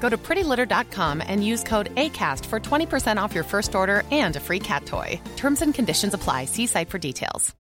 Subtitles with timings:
[0.00, 4.40] Go to prettylitter.com and use code ACAST for 20% off your first order and a
[4.40, 5.20] free cat toy.
[5.36, 6.46] Terms and conditions apply.
[6.46, 7.54] See site for details.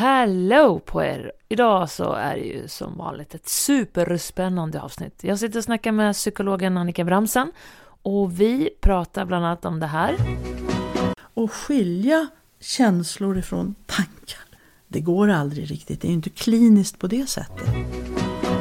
[0.00, 1.32] Hello på er!
[1.48, 5.24] Idag så är det ju som vanligt ett superspännande avsnitt.
[5.24, 7.52] Jag sitter och snackar med psykologen Annika Bramsen
[8.02, 10.16] och vi pratar bland annat om det här.
[11.20, 12.28] Och skilja
[12.60, 14.44] känslor ifrån tankar,
[14.88, 16.00] det går aldrig riktigt.
[16.00, 17.68] Det är ju inte kliniskt på det sättet.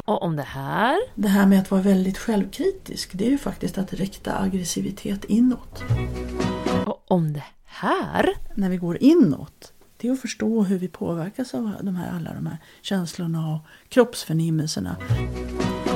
[0.08, 0.98] Och om det här.
[1.16, 5.84] Det här med att vara väldigt självkritisk, det är ju faktiskt att rikta aggressivitet inåt.
[6.86, 8.30] Och om det här.
[8.56, 12.34] När vi går inåt, det är att förstå hur vi påverkas av de här, alla
[12.34, 14.96] de här känslorna och kroppsförnimmelserna.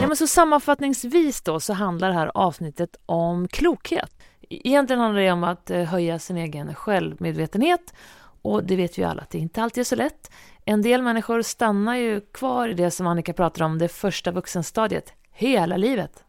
[0.01, 4.11] Ja, men så sammanfattningsvis då så handlar det här avsnittet om klokhet.
[4.49, 7.93] Egentligen handlar det om att eh, höja sin egen självmedvetenhet
[8.41, 10.31] och det vet vi ju alla att det inte alltid är så lätt.
[10.65, 15.13] En del människor stannar ju kvar i det som Annika pratar om, det första vuxenstadiet,
[15.31, 16.23] hela livet.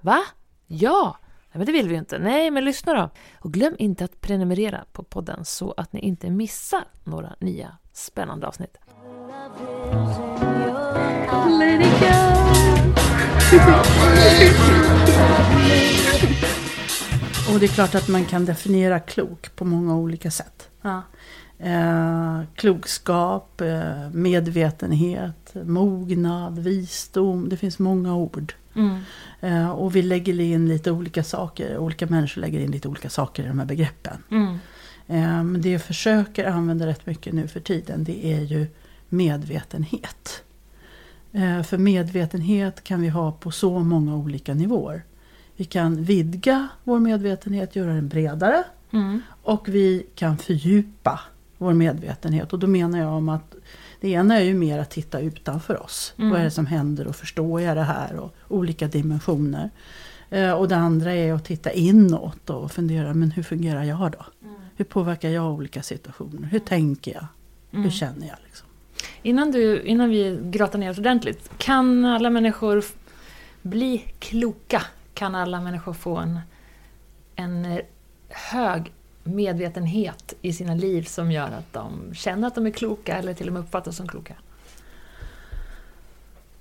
[0.00, 0.18] Va?
[0.66, 1.16] Ja!
[1.22, 2.18] Nej, men det vill vi ju inte.
[2.18, 3.10] Nej, men lyssna då.
[3.40, 8.46] Och glöm inte att prenumerera på podden så att ni inte missar några nya spännande
[8.46, 8.76] avsnitt.
[11.58, 12.40] Let it go.
[17.52, 20.68] Och det är klart att man kan definiera klok på många olika sätt.
[20.82, 21.02] Ja.
[21.62, 27.48] Eh, klokskap, eh, medvetenhet, mognad, visdom.
[27.48, 28.54] Det finns många ord.
[28.74, 28.98] Mm.
[29.40, 31.78] Eh, och vi lägger in lite olika saker.
[31.78, 34.22] Olika människor lägger in lite olika saker i de här begreppen.
[34.30, 34.58] Mm.
[35.06, 38.66] Eh, men det jag försöker använda rätt mycket nu för tiden det är ju
[39.08, 40.42] medvetenhet.
[41.32, 45.02] Eh, för medvetenhet kan vi ha på så många olika nivåer.
[45.56, 48.64] Vi kan vidga vår medvetenhet, göra den bredare.
[48.92, 49.22] Mm.
[49.42, 51.20] Och vi kan fördjupa
[51.60, 52.52] vår medvetenhet.
[52.52, 53.54] Och då menar jag om att
[54.00, 56.14] det ena är ju mer att titta utanför oss.
[56.18, 56.30] Mm.
[56.30, 58.16] Vad är det som händer och förstår jag det här?
[58.16, 59.70] Och olika dimensioner.
[60.30, 64.26] Eh, och det andra är att titta inåt och fundera, men hur fungerar jag då?
[64.76, 66.48] Hur påverkar jag olika situationer?
[66.48, 67.26] Hur tänker jag?
[67.82, 68.36] Hur känner jag?
[68.44, 68.66] Liksom?
[69.22, 72.84] Innan, du, innan vi grottar ner oss ordentligt, kan alla människor
[73.62, 74.82] bli kloka?
[75.14, 76.40] Kan alla människor få en,
[77.36, 77.78] en eh,
[78.28, 78.92] hög
[79.24, 83.46] medvetenhet i sina liv som gör att de känner att de är kloka eller till
[83.46, 84.34] och med uppfattas som kloka?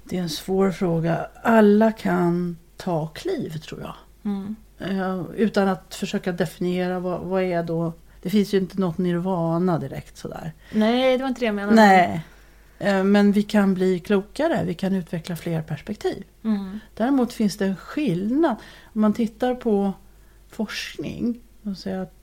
[0.04, 1.28] Det är en svår fråga.
[1.44, 3.96] Alla kan ta kliv tror jag.
[4.24, 4.56] Mm.
[4.80, 7.94] Eh, utan att försöka definiera vad, vad är då...
[8.22, 10.54] Det finns ju inte något nirvana direkt sådär.
[10.72, 11.76] Nej, det var inte det jag menade.
[11.76, 12.26] Nej.
[12.80, 16.24] Eh, Men vi kan bli klokare, vi kan utveckla fler perspektiv.
[16.44, 16.80] Mm.
[16.96, 18.56] Däremot finns det en skillnad.
[18.94, 19.94] Om man tittar på
[20.50, 21.42] forskning.
[21.64, 22.19] Och säger att,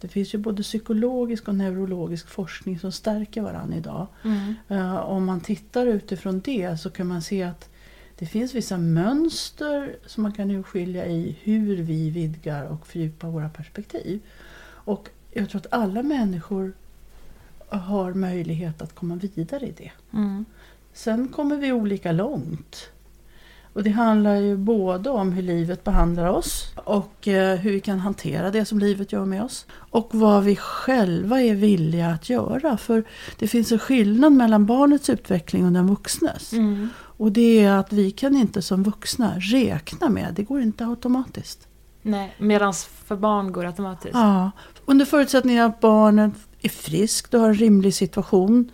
[0.00, 4.06] det finns ju både psykologisk och neurologisk forskning som stärker varandra idag.
[4.22, 4.54] Mm.
[4.68, 7.68] Eh, om man tittar utifrån det så kan man se att
[8.18, 13.48] det finns vissa mönster som man kan urskilja i hur vi vidgar och fördjupar våra
[13.48, 14.20] perspektiv.
[14.66, 16.72] Och jag tror att alla människor
[17.68, 19.92] har möjlighet att komma vidare i det.
[20.12, 20.44] Mm.
[20.92, 22.90] Sen kommer vi olika långt.
[23.74, 27.98] Och det handlar ju både om hur livet behandlar oss och eh, hur vi kan
[27.98, 29.66] hantera det som livet gör med oss.
[29.72, 32.76] Och vad vi själva är villiga att göra.
[32.76, 33.04] För
[33.38, 36.52] det finns en skillnad mellan barnets utveckling och den vuxnes.
[36.52, 36.88] Mm.
[36.96, 41.68] Och det är att vi kan inte som vuxna räkna med, det går inte automatiskt.
[42.02, 42.74] Nej, medan
[43.04, 44.14] för barn går det automatiskt.
[44.14, 44.50] Ja,
[44.84, 48.70] under förutsättning att barnet är friskt och har en rimlig situation.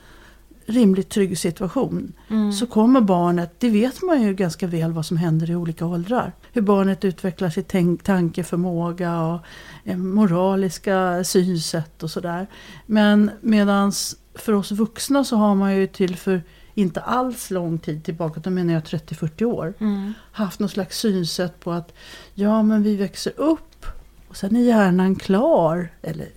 [0.67, 2.53] Rimligt trygg situation Mm.
[2.53, 6.33] så kommer barnet, det vet man ju ganska väl vad som händer i olika åldrar.
[6.53, 9.41] Hur barnet utvecklar sitt tänk, tankeförmåga och
[9.85, 12.47] eh, moraliska synsätt och sådär.
[12.87, 16.43] Men medans för oss vuxna så har man ju till för
[16.75, 20.13] inte alls lång tid tillbaka, då menar jag 30-40 år, Mm.
[20.33, 21.93] haft något slags synsätt på att
[22.35, 23.87] ja men vi växer upp
[24.29, 25.89] och sen är hjärnan klar.
[26.03, 26.29] Eller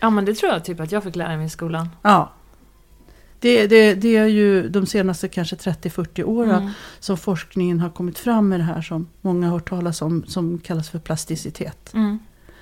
[0.00, 1.88] Ja, men det tror jag typ att jag fick lära mig i skolan.
[2.02, 2.32] Ja.
[3.40, 6.70] Det, det, det är ju de senaste kanske 30-40 åren Mm.
[7.00, 10.58] som forskningen har kommit fram med det här som många har hört talas om som
[10.58, 11.94] kallas för plasticitet.
[11.94, 12.18] Mm.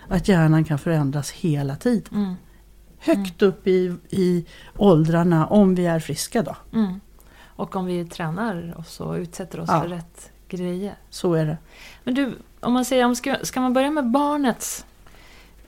[0.09, 2.15] Att hjärnan kan förändras hela tiden.
[2.15, 2.35] Mm.
[2.99, 4.47] Högt upp i, i
[4.77, 6.57] åldrarna om vi är friska då.
[6.75, 7.01] Mm.
[7.47, 9.81] Och om vi tränar oss och utsätter oss Ja.
[9.83, 10.95] för rätt grejer.
[11.11, 11.59] Så är det.
[12.05, 14.85] Men du, om man säger, om ska, ska man börja med barnets,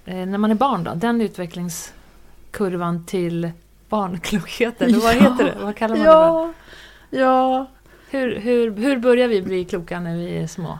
[0.04, 3.50] eh, när man är barn då, den utvecklingskurvan till
[3.90, 5.20] barnklokhet, eller vad Ja.
[5.20, 5.56] heter det?
[5.64, 6.10] Vad kallar man det?
[6.12, 6.52] Ja,
[7.10, 7.66] ja.
[8.10, 10.78] Hur, hur, hur börjar vi bli kloka när vi är små?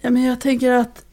[0.00, 1.04] ja, men jag tänker att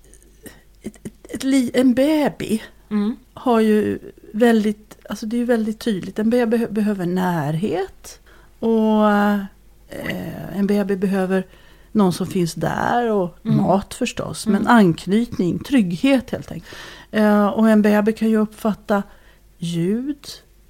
[0.81, 2.61] ett, ett, ett, en baby
[2.91, 3.15] Mm.
[3.33, 3.99] har ju
[4.33, 6.19] väldigt, alltså det är väldigt tydligt.
[6.19, 8.19] En baby behöver närhet.
[8.59, 11.45] Och eh, en baby behöver
[11.91, 13.57] någon som finns där och Mm.
[13.57, 14.45] mat förstås.
[14.47, 14.61] Mm.
[14.61, 16.75] Men anknytning, trygghet helt enkelt.
[17.11, 19.03] Eh, och en baby kan ju uppfatta
[19.57, 20.27] ljud,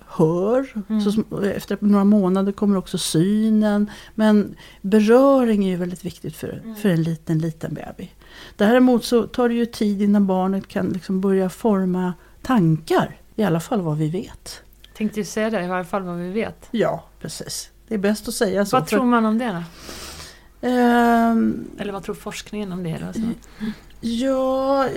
[0.09, 0.83] hör.
[0.89, 1.01] Mm.
[1.01, 3.89] Så efter några månader kommer också synen.
[4.15, 6.75] Men beröring är ju väldigt viktigt för, Mm.
[6.75, 8.09] för en liten, liten baby.
[8.55, 13.15] Däremot så tar det ju tid innan barnet kan liksom börja forma tankar.
[13.35, 14.61] I alla fall vad vi vet.
[14.97, 16.67] Tänkte ju säga det, i varje fall vad vi vet.
[16.71, 17.69] Ja, precis.
[17.87, 18.75] Det är bäst att säga så.
[18.77, 19.63] Vad tror man om det då?
[20.67, 22.99] Ehm, Eller vad tror forskningen om det?
[23.13, 23.21] Så.
[24.07, 24.87] ja,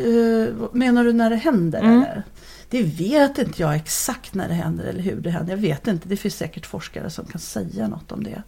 [0.59, 1.79] vad menar du när det händer?
[1.81, 1.97] Mm.
[2.03, 2.23] Eller?
[2.73, 5.53] Det vet inte jag exakt när det händer eller hur det händer.
[5.53, 6.09] Jag vet inte.
[6.09, 8.43] Det finns säkert forskare som kan säga något om det.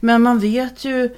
[0.00, 1.14] Men man vet ju,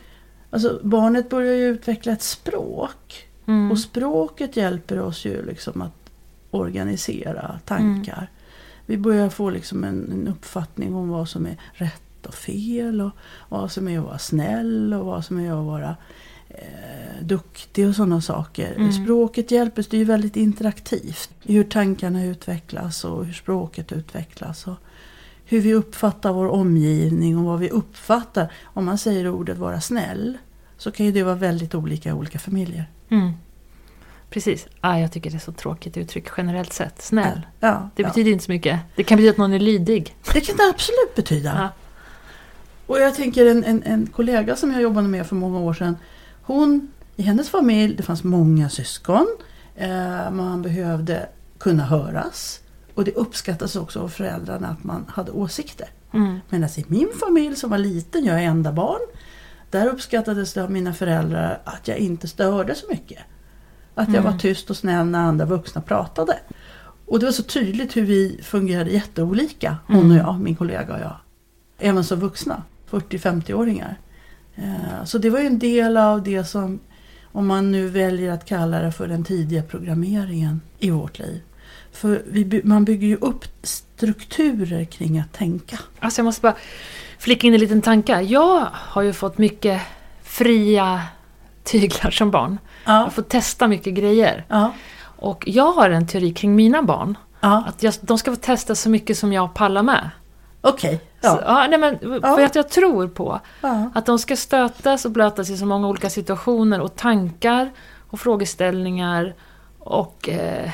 [0.51, 3.29] alltså barnet börjar ju utveckla ett språk.
[3.47, 3.71] Mm.
[3.71, 6.11] Och språket hjälper oss ju liksom att
[6.51, 8.31] organisera tankar.
[8.87, 13.01] Vi börjar få liksom en, en uppfattning om vad som är rätt och fel.
[13.01, 13.11] Och
[13.49, 15.97] vad som är att vara snäll och vad som är att vara
[16.49, 18.75] eh, duktig och sådana saker.
[18.77, 18.93] Mm.
[18.93, 21.31] Språket hjälper det är ju väldigt interaktivt.
[21.43, 24.67] I hur tankarna utvecklas och hur språket utvecklas.
[24.67, 24.77] Och
[25.45, 28.53] hur vi uppfattar vår omgivning och vad vi uppfattar.
[28.65, 30.39] Om man säger ordet vara snäll
[30.77, 32.91] så kan ju det vara väldigt olika i olika familjer.
[33.09, 33.33] Mm.
[34.31, 34.67] Precis.
[34.81, 37.03] Ah, jag tycker det är så tråkigt uttryck generellt sett.
[37.03, 37.47] Snäll.
[37.61, 38.09] Ja, Det ja.
[38.09, 38.81] betyder inte så mycket.
[38.97, 40.17] Det kan betyda att någon är lydig.
[40.33, 41.53] Det kan det absolut betyda.
[41.57, 41.69] Ja.
[42.87, 45.97] Och jag tänker en, en, en kollega som jag jobbade med för många år sedan.
[46.49, 49.27] Hon, i hennes familj, det fanns många syskon.
[49.77, 51.29] Eh, man behövde
[51.59, 52.61] kunna höras.
[52.95, 55.89] Och det uppskattas också av föräldrarna att man hade åsikter.
[56.15, 56.41] Mm.
[56.49, 59.01] Medan i min familj som var liten, jag är enda barn.
[59.71, 63.19] Där uppskattades det av mina föräldrar att jag inte störde så mycket.
[63.95, 64.33] Att jag Mm.
[64.33, 66.39] var tyst och snäll när andra vuxna pratade.
[67.07, 70.11] Och det var så tydligt hur vi fungerade jätteolika, hon Mm.
[70.11, 71.17] och jag, min kollega och jag.
[71.79, 73.99] Även som vuxna, 40-50-åringar.
[74.63, 76.81] Eh, Så det var ju en del av det som,
[77.33, 81.41] om man nu väljer att kalla det för den tidiga programmeringen i vårt liv.
[81.93, 85.79] För vi, man bygger ju upp strukturer kring att tänka.
[85.99, 86.55] Alltså jag måste bara
[87.19, 88.21] flika in en liten tanke.
[88.21, 89.83] Jag har ju fått mycket
[90.23, 91.03] fria
[91.65, 92.59] tyglar som barn.
[92.85, 94.45] Jag har Ja, fått testa mycket grejer.
[94.49, 97.19] ja, Och jag har en teori kring mina barn.
[97.41, 97.65] ja.
[97.69, 100.11] Att jag, de ska få testa så mycket som jag pallar med.
[100.61, 100.95] okej.
[100.95, 102.47] Så, Ja, ja, nej men, för Ja.
[102.47, 103.91] att jag tror på ja.
[103.95, 107.71] att de ska stötas och blötas i så många olika situationer och tankar
[108.11, 109.35] och frågeställningar
[109.79, 110.71] och eh,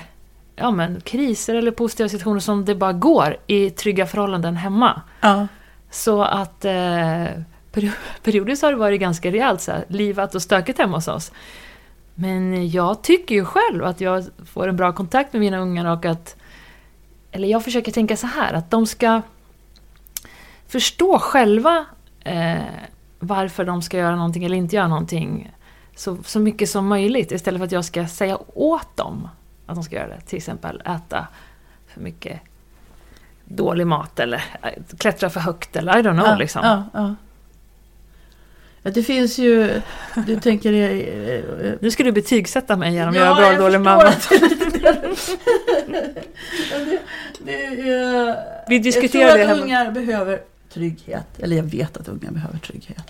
[0.56, 5.02] ja, men, kriser eller positiva situationer som det bara går i trygga förhållanden hemma.
[5.20, 5.46] ja.
[5.90, 6.70] Så att eh,
[7.72, 11.32] peri- periodiskt har det varit ganska rejält så här, livat och stökigt hemma hos oss.
[12.14, 16.04] Men jag tycker ju själv att jag får en bra kontakt med mina ungar och
[16.04, 16.36] att...
[17.32, 19.22] Eller jag försöker tänka så här, att de ska
[20.68, 21.85] förstå själva
[22.25, 22.54] eh,
[23.18, 25.52] varför de ska göra någonting eller inte göra någonting
[25.97, 29.28] så, så mycket som möjligt istället för att jag ska säga åt dem
[29.66, 30.21] att de ska göra det.
[30.21, 31.26] Till exempel äta
[31.94, 32.40] för mycket
[33.44, 34.68] dålig mat eller eh,
[34.99, 36.61] klättra för högt eller I don't know ja, liksom.
[36.64, 37.14] Ja, ja.
[38.83, 39.80] ja, det finns ju...
[40.26, 40.73] Du tänker...
[40.73, 44.02] eh, Nu ska du betygsätta mig genom att Ja, göra bra jag dålig mamma.
[44.30, 46.21] det det.
[47.40, 49.62] Det, det Vi diskuterade jag det tror att hemma.
[49.64, 50.40] ungar behöver
[50.75, 51.26] trygghet.
[51.38, 53.04] Eller jag vet att ungar behöver trygghet.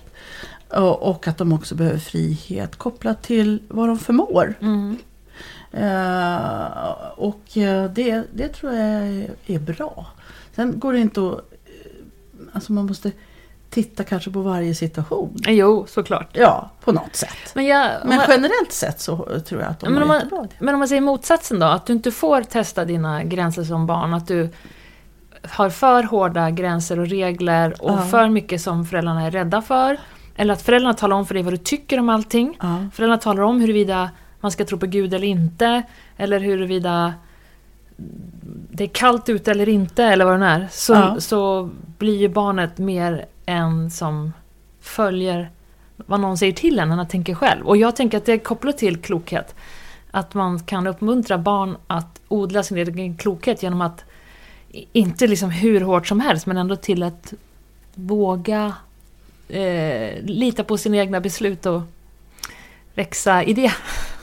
[0.69, 4.55] Och, att de också behöver frihet kopplat till vad de förmår.
[4.61, 4.97] Mm.
[5.73, 6.67] Eh,
[7.17, 10.07] och eh, det, det tror jag är, är bra.
[10.57, 11.51] Sen går det inte att...
[12.53, 13.13] alltså man måste
[13.71, 15.37] titta kanske på varje situation.
[15.47, 16.29] Jo, såklart.
[16.33, 17.55] Ja, på något sätt.
[17.55, 20.15] Men, jag, om Men jag- generellt sett så tror jag att de men, om mår
[20.15, 20.49] man, jättebra.
[20.59, 24.15] men om man säger motsatsen då, att du inte får testa dina gränser som barn,
[24.15, 24.49] att du
[25.49, 28.03] har för hårda gränser och regler och Ja.
[28.03, 29.97] för mycket som föräldrarna är rädda för.
[30.37, 32.57] Eller att föräldrarna talar om för dig vad du tycker om allting.
[32.63, 32.87] Ja.
[32.93, 34.11] Föräldrarna talar om huruvida
[34.41, 35.83] man ska tro på Gud eller inte.
[36.17, 37.15] Eller huruvida
[38.71, 40.69] det är kallt ute eller inte, eller vad det är.
[40.71, 41.17] Så, Ja.
[41.21, 44.33] så blir ju barnet mer en som
[44.81, 45.51] följer
[45.97, 47.67] vad någon säger till en än att tänka själv.
[47.67, 49.55] Och jag tänker att det är kopplat till klokhet.
[50.11, 54.05] Att man kan uppmuntra barn att odla sin egen klokhet genom att
[54.93, 57.33] inte liksom hur hårt som helst, men ändå till att
[57.95, 58.75] våga
[59.49, 61.83] eh, lita på sina egna beslut och
[62.95, 63.73] växa i det.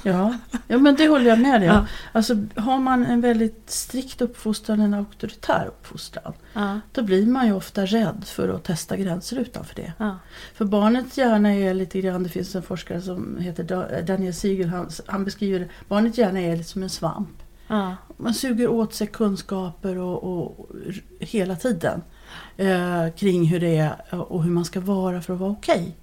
[0.03, 0.33] Ja.
[0.67, 1.75] ja, men det håller jag med dig om.
[1.75, 1.85] Ja.
[2.11, 7.53] Alltså, har man en väldigt strikt uppfostran, en auktoritär uppfostran, Ja, då blir man ju
[7.53, 9.93] ofta rädd för att testa gränser utanför det.
[9.97, 10.17] ja,
[10.53, 14.69] För barnets hjärna är lite grann, det finns en forskare som heter Da- Daniel Siegel,
[14.69, 17.29] han, han beskriver det, barnets hjärna är lite som en svamp.
[17.71, 17.95] Ja.
[18.17, 20.69] Man suger åt sig kunskaper och, och,
[21.19, 22.01] hela tiden
[22.57, 25.95] eh, kring hur det är och hur man ska vara för att vara okej.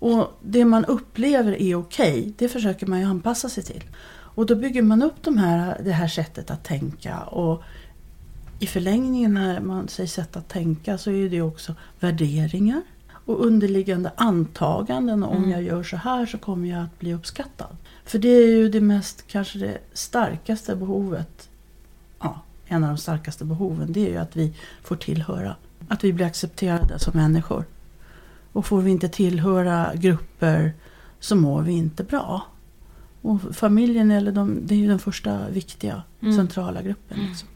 [0.00, 3.84] Och det man upplever är okej, det försöker man ju anpassa sig till.
[4.10, 7.62] Och då bygger man upp de här, det här sättet att tänka och
[8.60, 14.12] i förlängningen när man säger sätt att tänka så är det också värderingar och underliggande
[14.16, 15.22] antaganden.
[15.22, 15.50] Om Mm.
[15.50, 17.76] jag gör så här så kommer jag att bli uppskattad.
[18.08, 21.48] För det är ju det mest, kanske det starkaste behovet.
[22.20, 25.56] Ja, en av de starkaste behoven det är ju att vi får tillhöra.
[25.88, 27.64] Att vi blir accepterade som människor.
[28.52, 30.72] Och får vi inte tillhöra grupper
[31.20, 32.42] så mår vi inte bra.
[33.22, 36.36] Och familjen eller de, det är ju den första viktiga Mm.
[36.36, 37.18] centrala gruppen.
[37.28, 37.48] Liksom.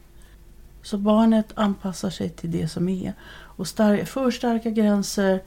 [0.81, 3.13] Så barnet anpassar sig till det som är.
[3.33, 5.41] Och star- för starka gränser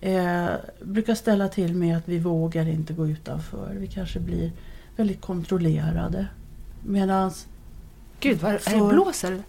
[0.00, 0.46] eh,
[0.82, 3.74] brukar ställa till med att vi vågar inte gå utanför.
[3.78, 4.52] Vi kanske blir
[4.96, 6.26] väldigt kontrollerade.
[6.86, 7.30] Medan,
[8.20, 9.42] Gud, vad är det För- blåser?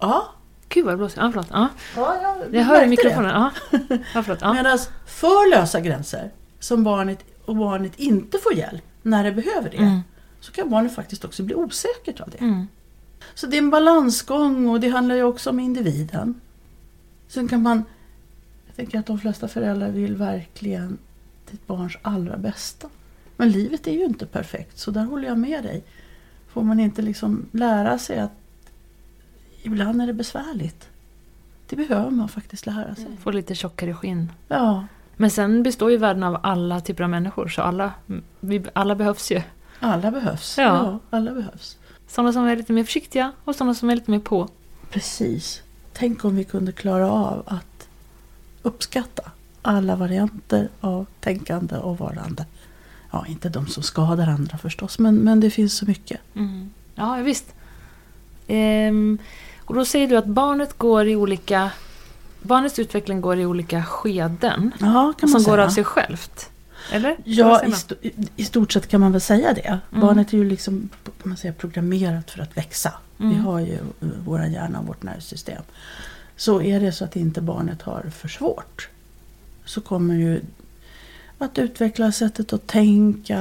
[0.00, 0.28] ja,
[0.68, 1.20] Gud vad det blåser.
[1.22, 1.46] Ja, förlåt.
[1.50, 1.68] Ja.
[1.96, 3.30] ja jag, Jag hör i mikrofonen.
[3.30, 3.50] Ja.
[4.14, 4.38] Ja, förlåt.
[4.40, 4.52] Ja.
[4.54, 9.76] Medan för lösa gränser, som barnet och barnet inte får hjälp när det behöver det,
[9.76, 10.00] Mm.
[10.40, 12.38] så kan barnet faktiskt också bli osäkert av det.
[12.38, 12.66] Mm.
[13.34, 16.40] Så det är en balansgång och det handlar ju också om individen.
[17.28, 17.84] Sen kan man,
[18.74, 20.98] jag tänker att de flesta föräldrar vill verkligen
[21.50, 22.88] ditt barns allra bästa.
[23.36, 25.84] Men livet är ju inte perfekt, så där håller jag med dig.
[26.48, 28.32] Får man inte liksom lära sig att
[29.62, 30.88] ibland är det besvärligt.
[31.68, 33.16] Det behöver man faktiskt lära sig.
[33.20, 34.32] Få lite tjockare skinn.
[34.48, 37.92] Ja, Men sen består ju världen av alla typer av människor, så alla,
[38.40, 39.42] vi, alla behövs ju.
[39.80, 40.58] alla behövs.
[40.58, 40.64] Ja.
[40.64, 41.78] Ja, alla behövs.
[42.08, 44.48] Sådana som är lite mer försiktiga och sådana som är lite mer på.
[44.90, 45.62] Precis.
[45.92, 47.73] Tänk om vi kunde klara av att
[48.64, 49.30] uppskatta
[49.62, 52.46] alla varianter av tänkande och varande.
[53.10, 56.20] Ja, inte de som skadar andra förstås, men, men det finns så mycket.
[56.34, 56.70] Mm.
[56.94, 57.54] Ja, visst.
[58.46, 59.18] Ehm,
[59.64, 61.70] och då säger du att barnet går i olika...
[62.42, 64.72] Barnets utveckling går i olika skeden.
[64.80, 65.64] Ja, kan som man går säga.
[65.66, 66.50] av sig självt.
[66.92, 67.16] Eller?
[67.24, 69.60] Ja, i, sto- i- stort sett kan man väl säga det.
[69.90, 70.00] Mm.
[70.00, 72.92] Barnet är ju liksom kan man säga, programmerat för att växa.
[73.16, 73.44] Vi Mm.
[73.44, 75.62] har ju eh, våra hjärna och vårt nervsystem.
[76.36, 78.88] Så är det så att inte barnet har för svårt
[79.64, 80.40] så kommer ju
[81.38, 83.40] att utveckla sättet att tänka,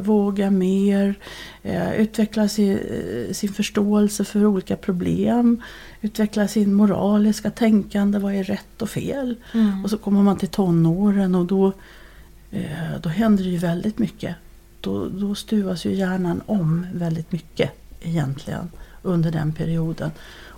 [0.00, 1.14] våga mer,
[1.62, 5.62] eh, utveckla sin, eh, sin förståelse för olika problem,
[6.00, 9.36] utveckla sin moraliska tänkande, vad är rätt och fel?
[9.54, 9.84] Mm.
[9.84, 11.72] Och så kommer man till tonåren och då,
[12.50, 14.36] eh, då händer det ju väldigt mycket.
[14.80, 17.70] Då, då stuvas ju hjärnan om väldigt mycket
[18.02, 18.70] egentligen
[19.02, 20.10] under den perioden.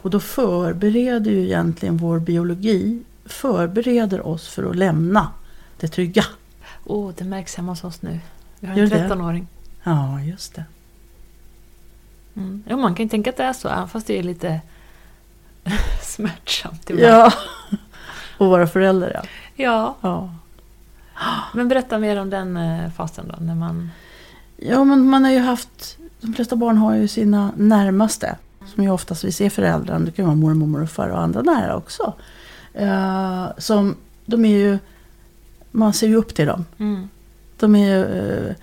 [0.03, 5.31] Och då förbereder ju egentligen vår biologi förbereder oss för att lämna
[5.81, 6.25] det trygga.
[6.85, 8.21] Åh, det märks hemma hos oss nu.
[8.61, 9.09] Vi har en det?
[9.09, 9.47] 13-åring.
[9.83, 10.65] Ja, just det.
[12.37, 12.63] Mm.
[12.67, 14.61] Jo, man kan ju tänka att det är så, även fast det är lite
[16.03, 17.13] smärtsamt ibland.
[17.15, 17.33] Ja,
[18.39, 19.23] och vara förälder ja.
[19.57, 19.97] ja.
[20.01, 20.31] ja.
[21.55, 23.91] Men berätta mer om den eh, fasen då, när man...
[24.57, 28.37] Ja, men man har ju haft, de flesta barn har ju sina närmaste.
[28.75, 32.13] Som ju oftast vi ser föräldrarna, det kan vara mormor, morfar och andra nära också.
[32.75, 34.79] Eh, som, de är ju,
[35.71, 36.65] man ser ju upp till dem.
[36.79, 37.09] Mm.
[37.59, 38.05] De är ju,
[38.49, 38.55] eh,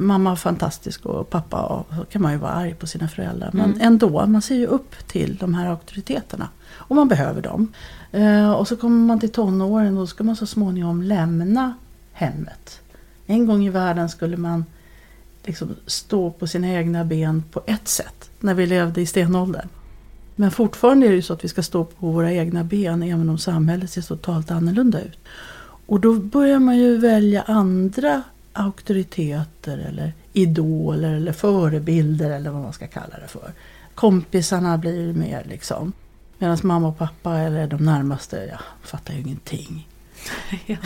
[0.00, 3.50] mamma fantastisk och pappa, och så kan man ju vara arg på sina föräldrar.
[3.52, 3.78] Men Mm.
[3.80, 6.48] ändå, man ser ju upp till de här auktoriteterna.
[6.70, 7.72] Och man behöver dem.
[8.12, 11.74] Eh, och så kommer man till tonåren och då ska man så småningom lämna
[12.12, 12.80] hemmet.
[13.26, 14.64] En gång i världen skulle man
[15.48, 18.30] liksom stå på sina egna ben på ett sätt.
[18.40, 19.68] När vi levde i stenåldern.
[20.36, 23.28] Men fortfarande är det ju så att vi ska stå på våra egna ben även
[23.28, 25.18] om samhället ser totalt annorlunda ut.
[25.86, 32.72] Och då börjar man ju välja andra auktoriteter eller idoler eller förebilder eller vad man
[32.72, 33.52] ska kalla det för.
[33.94, 35.92] Kompisarna blir mer liksom.
[36.38, 39.88] Medan mamma och pappa eller de närmaste, ja, fattar ju ingenting.
[40.66, 40.76] Ja,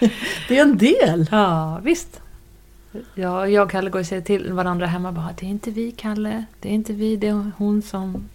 [0.48, 1.28] Det är en del.
[1.30, 2.20] ja visst.
[3.14, 5.92] Ja, jag och Kalle går och säger till varandra hemma bara det är inte vi
[5.92, 8.28] Kalle, det är inte vi, det är hon som...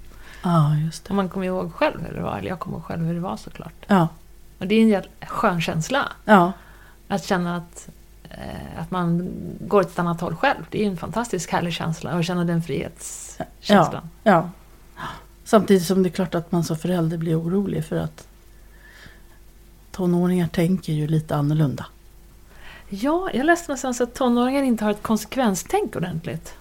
[0.44, 1.10] Ja, just det.
[1.10, 3.20] Och man kommer ihåg själv hur det var, eller jag kommer ihåg själv hur det
[3.20, 3.74] var såklart.
[3.88, 4.08] Ja,
[4.60, 6.12] Och det är en skön känsla.
[6.26, 6.52] ja,
[7.08, 7.90] Att känna att,
[8.30, 9.30] eh, att man
[9.68, 10.66] går åt ett annat håll själv.
[10.70, 14.10] Det är en fantastisk härlig känsla att känna den frihetskänslan.
[14.24, 14.50] ja.
[15.44, 18.28] Samtidigt som det är klart att man som förälder blir orolig för att
[19.92, 21.86] tonåringar tänker ju lite annorlunda.
[22.90, 26.54] Ja, jag läste någonstans att tonåringar inte har ett konsekvenstänk ordentligt.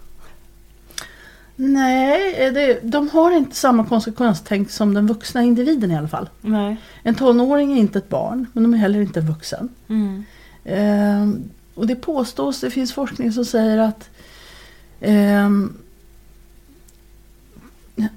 [1.57, 6.29] Nej, det, de har inte samma konsekvenstänk som den vuxna individen i alla fall.
[6.41, 6.77] Nej.
[7.03, 9.69] En tonåring är inte ett barn, men de är heller inte en vuxen.
[9.89, 10.25] Mm.
[10.65, 14.11] Ehm, och det påstås, det finns forskning som säger att
[15.01, 15.79] ehm,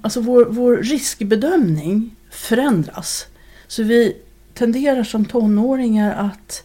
[0.02, 3.26] alltså vår, vår riskbedömning förändras.
[3.66, 4.16] Så vi
[4.54, 6.64] tenderar som tonåringar att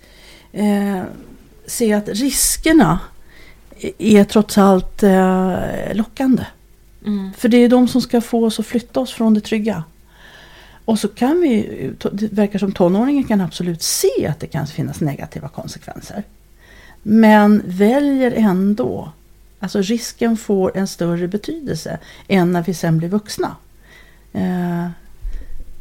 [0.52, 1.04] eh,
[1.68, 3.00] se att riskerna
[3.98, 5.60] är trots allt eh,
[5.94, 6.46] lockande.
[7.06, 7.34] Mm.
[7.38, 9.84] För det är de som ska få oss att flytta oss från det trygga.
[10.86, 15.02] Och så kan vi, det verkar som tonåringen kan absolut se att det kan finnas
[15.02, 16.24] negativa konsekvenser.
[17.04, 19.12] Men väljer ändå,
[19.60, 23.56] alltså risken får en större betydelse än när vi sen blir vuxna.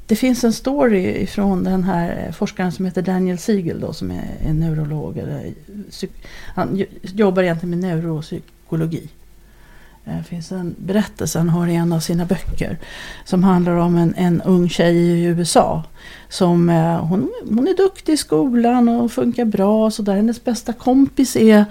[0.07, 4.11] Det finns en story från den här eh, forskaren som heter Daniel Siegel då, som
[4.11, 5.19] är är neurolog.
[5.19, 5.53] Eller, eh,
[5.91, 9.09] psyk- han jobbar egentligen med neuropsykologi.
[10.05, 12.79] Det finns en berättelse han har i en av sina böcker
[13.25, 15.85] som handlar om en, en ung tjej i USA.
[16.29, 16.69] Som,
[17.03, 20.17] hon, hon är duktig i skolan och funkar bra och sådär.
[20.17, 21.65] Hennes bästa kompis är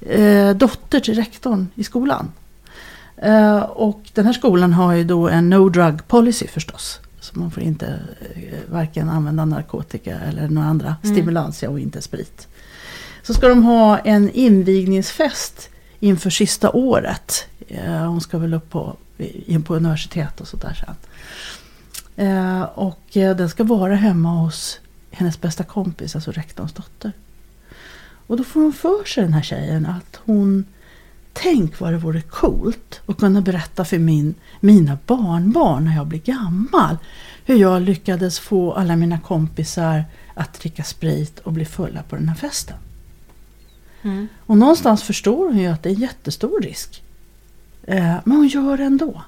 [0.00, 2.32] eh, dotter till rektorn i skolan.
[3.16, 7.00] Eh, och den här skolan har ju då en no drug policy förstås.
[7.32, 7.86] Så man får inte
[8.34, 11.14] eh, varken använda narkotika eller några andra Mm.
[11.16, 12.48] stimulantia och inte sprit.
[13.22, 15.68] Så ska de ha en invigningsfest
[16.00, 17.46] inför sista året.
[17.68, 18.96] Eh, Hon ska väl upp på,
[19.46, 20.94] in på universitet och sådär sen.
[22.26, 27.12] Eh, Och den ska vara hemma hos hennes bästa kompis, alltså rektorns dotter.
[28.26, 30.64] Och då får hon för sig den här tjejen att hon
[31.32, 36.20] Tänk vad det vore coolt att kunna berätta för min, mina barnbarn när jag blir
[36.20, 36.96] gammal.
[37.44, 42.28] Hur jag lyckades få alla mina kompisar att dricka sprit och bli fulla på den
[42.28, 42.76] här festen.
[44.02, 44.28] Mm.
[44.46, 47.02] Och någonstans förstår hon ju att det är en jättestor risk.
[47.82, 49.22] Eh, men hon gör det ändå.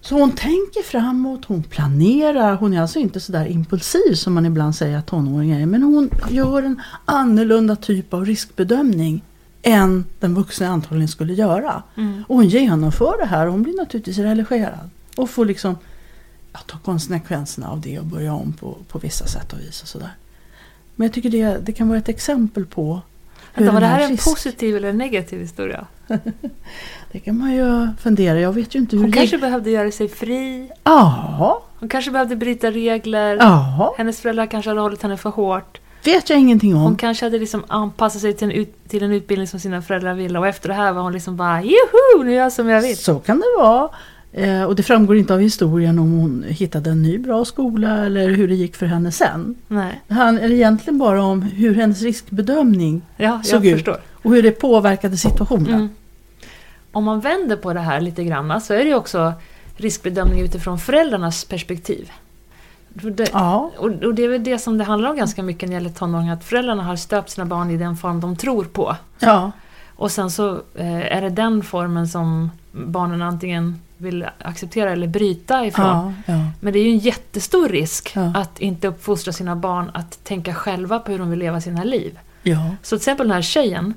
[0.00, 2.54] Så hon tänker framåt, hon planerar.
[2.54, 5.66] Hon är alltså inte sådär impulsiv som man ibland säger att tonåringar är.
[5.66, 9.22] Men hon gör en annorlunda typ av riskbedömning
[9.62, 11.82] än den vuxna antagligen skulle göra.
[11.96, 12.24] Mm.
[12.28, 14.90] Och hon genomför det här och hon blir naturligtvis religerad.
[15.16, 15.76] Och får liksom
[16.52, 19.88] ja, ta konsekvenserna av det och börja om på, på vissa sätt och vis och
[19.88, 20.10] sådär.
[20.96, 23.00] Men jag tycker det, det kan vara ett exempel på
[23.54, 25.86] Vänta, var det här en risk- positiv eller en negativ historia?
[27.12, 28.40] Det kan man ju fundera.
[28.40, 30.70] Jag vet ju inte hur Hon kanske behövde göra sig fri.
[30.84, 33.36] Ja, Hon kanske behövde bryta regler.
[33.36, 33.94] ja.
[33.98, 35.80] Hennes föräldrar kanske hade hållit henne för hårt.
[36.04, 36.82] Vet jag ingenting om.
[36.82, 40.14] Hon kanske hade liksom anpassat sig till en, ut, till en utbildning som sina föräldrar
[40.14, 42.82] ville och efter det här var hon liksom bara Joho, nu gör jag som jag
[42.82, 42.96] vill.
[42.96, 43.88] Så kan det vara.
[44.32, 48.28] Eh, och det framgår inte av historien om hon hittade en ny bra skola eller
[48.30, 49.54] hur det gick för henne sen.
[49.68, 53.74] Nej, Det handlar egentligen bara om hur hennes riskbedömning ja, Såg ut.
[53.74, 54.00] förstår.
[54.12, 55.74] och hur det påverkade situationen.
[55.74, 55.88] Mm.
[56.92, 59.32] Om man vänder på det här lite grann så är det ju också
[59.76, 62.10] riskbedömning utifrån föräldrarnas perspektiv.
[62.92, 65.76] Det, Ja, och, och det är väl det som det handlar om ganska mycket när
[65.76, 68.96] det gäller tonåringar, att föräldrarna har stöpt sina barn i den form de tror på.
[69.18, 69.50] ja,
[69.96, 75.66] Och sen så eh, är det den formen som barnen antingen vill acceptera eller bryta
[75.66, 75.86] ifrån.
[75.86, 76.44] ja, ja.
[76.60, 78.32] Men det är ju en jättestor risk Ja.
[78.34, 82.18] att inte uppfostra sina barn att tänka själva på hur de vill leva sina liv.
[82.82, 83.94] Så till exempel den här tjejen,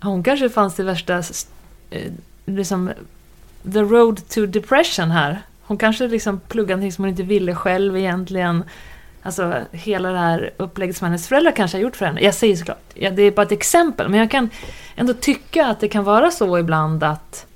[0.00, 1.14] hon kanske fanns det värsta,
[1.90, 2.12] eh,
[2.46, 2.90] liksom,
[3.72, 5.42] the road to depression här.
[5.66, 8.64] Hon kanske liksom pluggade någonting som hon inte ville själv egentligen.
[9.22, 12.20] Alltså hela det här upplägget som hennes föräldrar kanske har gjort för henne.
[12.20, 14.50] Jag säger såklart, ja, det är bara ett exempel, men jag kan
[14.96, 17.46] ändå tycka att det kan vara så ibland att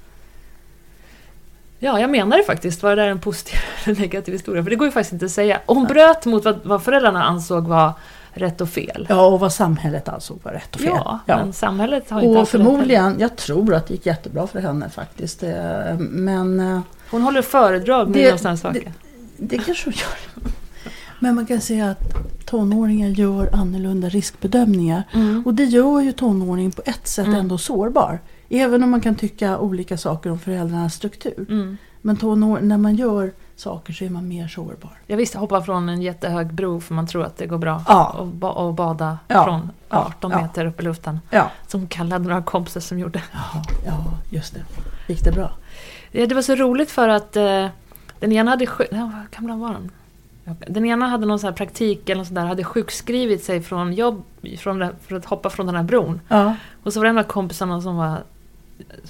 [1.80, 2.82] Ja, jag menar det faktiskt.
[2.82, 4.62] Var det där en positiv eller negativ historia?
[4.62, 5.60] För det går ju faktiskt inte att säga.
[5.66, 7.92] Och hon bröt mot vad, vad föräldrarna ansåg var
[8.32, 9.06] rätt och fel.
[9.08, 10.92] ja, och vad samhället ansåg var rätt och fel.
[10.94, 14.90] Ja, men samhället har inte Och förmodligen, jag tror att det gick jättebra för henne
[14.90, 15.42] faktiskt.
[15.42, 18.92] Eh, Men eh, Hon håller föredrag med Det- sådana saker.
[19.36, 20.42] Det kanske hon gör.
[21.20, 22.14] Men man kan säga att
[22.46, 25.02] tonåringar gör annorlunda riskbedömningar.
[25.12, 25.42] Mm.
[25.46, 28.20] Och det gör ju tonåringen på ett sätt ändå sårbar.
[28.48, 31.46] Även om man kan tycka olika saker om föräldrarnas struktur.
[31.50, 31.76] Mm.
[32.02, 34.90] Men tonår, när man gör saker så är man mer sårbar.
[35.06, 37.82] Jag visste hoppa från en jättehög bro för man tror att det går bra.
[37.88, 38.16] Ja.
[38.18, 39.44] Och, ba- och bada Ja.
[39.44, 39.96] från Ja.
[40.16, 40.42] 18 Ja.
[40.42, 41.20] meter upp i luften.
[41.30, 43.22] Ja, Som kallade några kompisar som gjorde.
[43.32, 44.60] Jaha, ja just det.
[45.12, 45.50] Gick det bra?
[46.10, 47.66] Ja, det var så roligt för att eh,
[48.18, 48.64] den ena hade...
[48.64, 49.90] Ja, vad gamla var de?
[50.66, 53.92] Den ena hade någon sån här praktik eller något sånt där, hade sjukskrivit sig från
[53.92, 54.24] jobb
[54.58, 56.20] från för att hoppa från den här bron.
[56.28, 56.54] Ja.
[56.82, 58.22] Och så var det en av kompisarna som var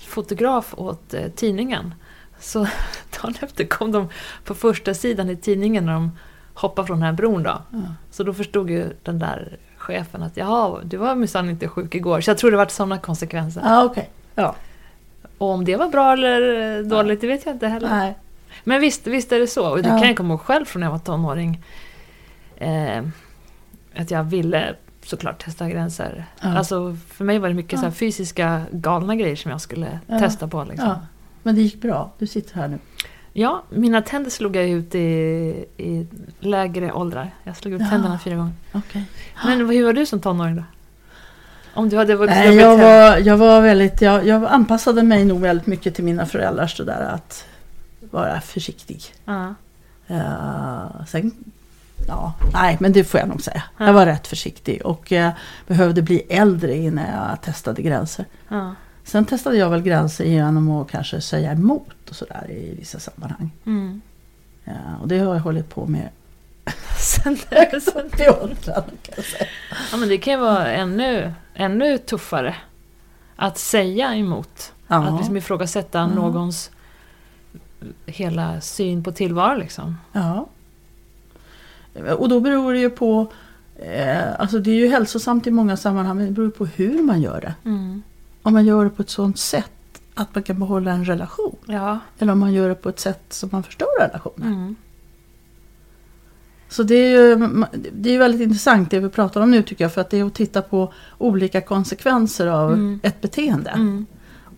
[0.07, 1.95] fotograf åt eh, tidningen.
[2.41, 2.59] Så
[3.23, 4.09] dagen efter kom de
[4.45, 6.19] på första sidan i tidningen när de
[6.55, 7.63] hoppade från den här bron då.
[7.71, 7.79] Ja.
[8.11, 12.21] Så då förstod ju den där chefen att jaha, du var minsann inte sjuk igår.
[12.21, 13.63] Så jag tror det var sådana konsekvenser.
[13.65, 14.11] Ja, okej.
[14.35, 14.55] Ja.
[15.39, 17.89] Och om det var bra eller dåligt, det vet jag inte heller.
[17.89, 18.15] Nej.
[18.65, 19.71] Men visst, visst är det så.
[19.71, 19.99] Och det Ja.
[19.99, 21.63] kan jag komma ihåg själv från när jag var tonåring.
[22.57, 23.03] Eh,
[23.97, 26.25] att jag ville såklart testa gränser.
[26.43, 26.59] Ja.
[26.59, 27.91] Alltså för mig var det mycket Ja.
[27.91, 30.19] så fysiska galna grejer som jag skulle Ja.
[30.19, 30.65] testa på.
[30.65, 30.95] Liksom.
[31.43, 32.13] Men det gick bra.
[32.19, 32.79] Du sitter här nu.
[33.33, 34.99] Ja, mina tänder slog jag ut i,
[35.77, 36.07] i
[36.41, 37.31] lägre åldrar.
[37.45, 38.53] Jag slog ut tänderna fyra gånger.
[38.73, 39.05] Okej.
[39.45, 40.63] Men hur var du som tonåring då?
[41.79, 45.41] Om du hade vuxit Nej, jag var, jag var väldigt, jag, jag anpassade mig nog
[45.41, 47.45] väldigt mycket till mina föräldrars det där att
[48.01, 49.03] vara försiktig.
[49.25, 49.55] Ja.
[50.11, 51.33] Uh, sen,
[52.07, 53.63] ja, nej men det får jag nog säga.
[53.79, 53.87] Ja.
[53.87, 55.33] Jag var rätt försiktig och eh,
[55.67, 58.25] behövde bli äldre innan jag testade gränser.
[59.05, 63.51] Sen testade jag väl gränser genom att kanske säga emot och sådär i vissa sammanhang.
[63.67, 64.01] Mm.
[64.65, 66.09] Ja, och det har jag hållit på med
[66.99, 67.39] Sen,
[68.43, 69.47] åldern säga.
[69.91, 72.55] ja, men det kan ju vara ännu, ännu tuffare
[73.37, 74.73] att säga emot.
[74.87, 76.07] Att Ja, liksom ifrågasätta Ja.
[76.07, 76.71] någons
[78.07, 79.59] hela syn på tillvaron.
[79.59, 79.97] Liksom.
[80.13, 80.47] ja.
[82.19, 83.33] Och då beror det ju på
[83.77, 87.21] eh, Alltså det är ju hälsosamt i många sammanhang men det beror på hur man
[87.23, 87.55] gör det.
[87.65, 88.03] Mm.
[88.43, 89.71] Om man gör det på ett sådant sätt
[90.15, 91.57] att man kan behålla en relation.
[91.67, 91.99] Ja.
[92.19, 94.49] Eller om man gör det på ett sätt som man förstör relationen.
[94.53, 94.77] Mm.
[96.69, 97.37] Så det är ju
[97.93, 99.93] det är väldigt intressant det vi pratar om nu tycker jag.
[99.93, 103.01] För att det är att titta på olika konsekvenser av Mm.
[103.03, 103.71] ett beteende.
[103.71, 104.07] Mm.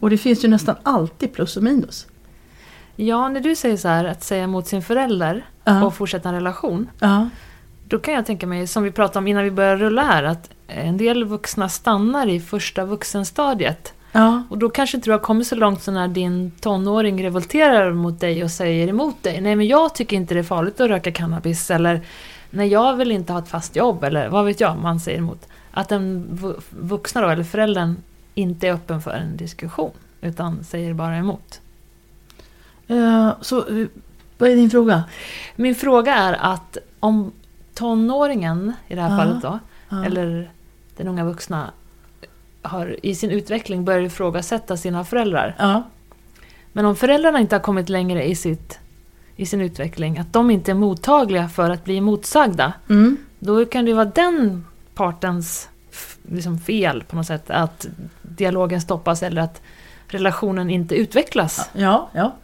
[0.01, 2.07] Och det finns ju nästan alltid plus och minus.
[2.97, 5.85] Ja, när du säger så här, att säga emot sin förälder Ja.
[5.85, 6.91] och fortsätta en relation.
[6.99, 7.29] Ja.
[7.89, 10.51] Då kan jag tänka mig, som vi pratade om innan vi började rulla här, att
[10.67, 13.93] en del vuxna stannar i första vuxenstadiet.
[14.13, 14.43] Ja.
[14.49, 18.21] Och då kanske inte du har kommit så långt så när din tonåring revolterar mot
[18.21, 19.41] dig och säger emot dig.
[19.41, 21.71] Nej, men jag tycker inte det är farligt att röka cannabis.
[21.71, 22.01] Eller
[22.51, 24.05] nej, jag vill inte ha ett fast jobb.
[24.05, 25.47] Eller vad vet jag, man säger emot.
[25.71, 27.97] Att den vu- vuxna då, eller föräldern,
[28.35, 29.91] inte är öppen för en diskussion.
[30.21, 31.61] Utan säger bara emot.
[32.89, 33.65] Eh, Så
[34.39, 35.05] vad är din fråga?
[35.57, 37.33] Min fråga är att om
[37.75, 39.17] tonåringen, i det här Ja.
[39.17, 39.59] fallet då,
[40.07, 40.51] eller
[40.97, 41.71] den unga vuxna,
[42.63, 45.57] har i sin utveckling börjat ifrågasätta sina föräldrar.
[45.59, 45.83] Ja.
[46.73, 48.79] Men om föräldrarna inte har kommit längre i, sitt,
[49.37, 53.17] i sin utveckling, att de inte är mottagliga för att bli motsagda, Mm.
[53.39, 55.69] då kan det vara den partens
[56.23, 57.87] liksom fel på något sätt, att
[58.23, 59.63] dialogen stoppas eller att
[60.09, 61.71] relationen inte utvecklas.
[61.73, 62.35] Ja, ja.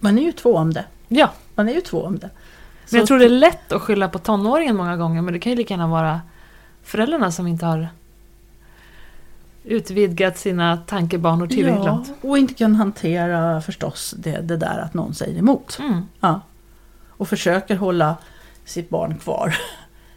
[0.00, 0.84] Man är ju två om det.
[1.08, 2.30] Ja, Man är ju två om det.
[2.90, 5.50] men jag tror det är lätt att skylla på tonåringen många gånger, men det kan
[5.52, 6.20] ju lika gärna vara
[6.82, 7.88] föräldrarna som inte har
[9.64, 15.14] utvidgat sina tankebanor tillräckligt Ja, och inte kan hantera förstås det, det där att någon
[15.14, 15.78] säger emot.
[15.80, 16.02] Mm.
[16.20, 16.40] Ja.
[17.08, 18.16] Och försöker hålla
[18.64, 19.56] sitt barn kvar.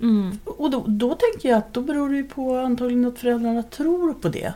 [0.01, 0.39] Mm.
[0.45, 4.13] Och då, då tänker jag att då beror det ju på antagligen att föräldrarna tror
[4.13, 4.53] på det.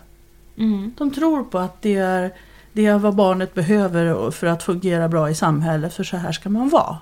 [0.57, 0.93] Mm.
[0.97, 2.31] De tror på att det är,
[2.73, 6.49] det är vad barnet behöver för att fungera bra i samhället, för så här ska
[6.49, 6.97] man vara.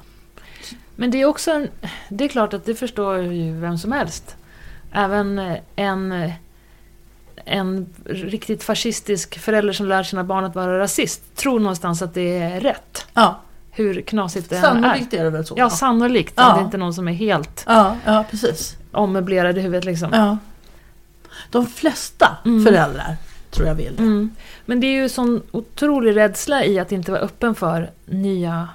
[0.96, 1.68] Men det är också en,
[2.10, 4.36] Det är klart att det förstår ju vem som helst.
[4.92, 6.32] Även en,
[7.46, 12.38] en riktigt fascistisk förälder som lär sina barn att vara rasist tror någonstans att det
[12.38, 13.08] är rätt.
[13.14, 13.40] Ja,
[13.72, 14.68] Hur knasigt det än är.
[14.68, 15.54] sannolikt är det väl så.
[15.58, 16.34] Ja, sannolikt.
[16.38, 16.54] Ja.
[16.54, 18.78] Det är inte någon som är helt ja, ja, precis.
[18.92, 20.10] ommöblerad i huvudet liksom.
[20.14, 20.38] Ja.
[21.52, 22.66] De flesta Mm.
[22.66, 23.18] föräldrar
[23.52, 24.02] tror jag vill det.
[24.04, 24.30] Mm.
[24.66, 28.70] Men det är ju sån otrolig rädsla i att inte vara öppen för nya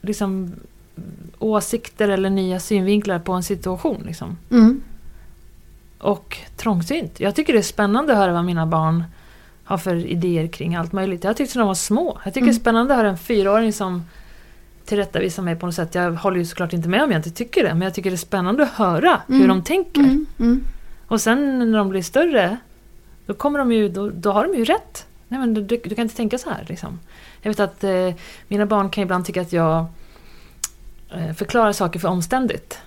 [0.00, 0.52] liksom,
[1.38, 4.02] åsikter eller nya synvinklar på en situation.
[4.06, 4.38] Liksom.
[4.50, 4.82] Mm.
[6.04, 7.20] Och trångsynt.
[7.20, 9.04] Jag tycker det är spännande att höra vad mina barn
[9.64, 11.24] har för idéer kring allt möjligt.
[11.24, 12.18] Jag tyckte de var små.
[12.24, 12.60] Jag tycker det är Mm.
[12.60, 14.02] spännande att höra en fyraåring som
[14.84, 15.94] tillrättavisar mig på något sätt.
[15.94, 18.14] Jag håller ju såklart inte med om jag inte tycker det, men jag tycker det
[18.14, 19.48] är spännande att höra hur Mm.
[19.48, 20.00] de tänker.
[20.00, 20.26] Mm.
[20.38, 20.64] Mm.
[21.06, 22.56] Och sen när de blir större,
[23.26, 25.06] då, kommer de ju, då, då har de ju rätt.
[25.28, 26.64] Nej, men du, du, du kan inte tänka så här.
[26.68, 27.00] Liksom.
[27.42, 28.10] Jag vet att eh,
[28.48, 29.86] mina barn kan ibland tycka att jag
[31.14, 32.78] eh, förklarar saker för omständigt.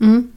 [0.00, 0.32] Mm.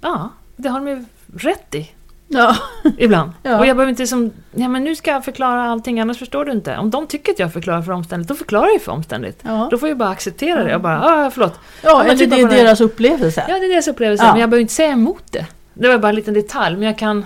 [0.00, 0.28] Ja,
[0.60, 1.04] det har de ju
[1.36, 1.90] rätt i.
[2.32, 2.56] Ja.
[2.98, 3.32] Ibland.
[3.42, 3.58] Ja.
[3.58, 6.52] Och jag behöver inte som, ja men nu ska jag förklara allting annars förstår du
[6.52, 6.76] inte.
[6.76, 9.40] Om de tycker att jag förklarar för omständigt, då förklarar jag för omständigt.
[9.42, 9.68] Ja.
[9.70, 11.60] Då får jag bara acceptera det och bara, ah, förlåt.
[11.82, 13.44] Ja, men eller det är på det deras upplevelse.
[13.48, 15.46] Ja, det är deras upplevelse, men jag behöver inte säga emot det.
[15.74, 17.24] Det var bara en liten detalj, men jag kan...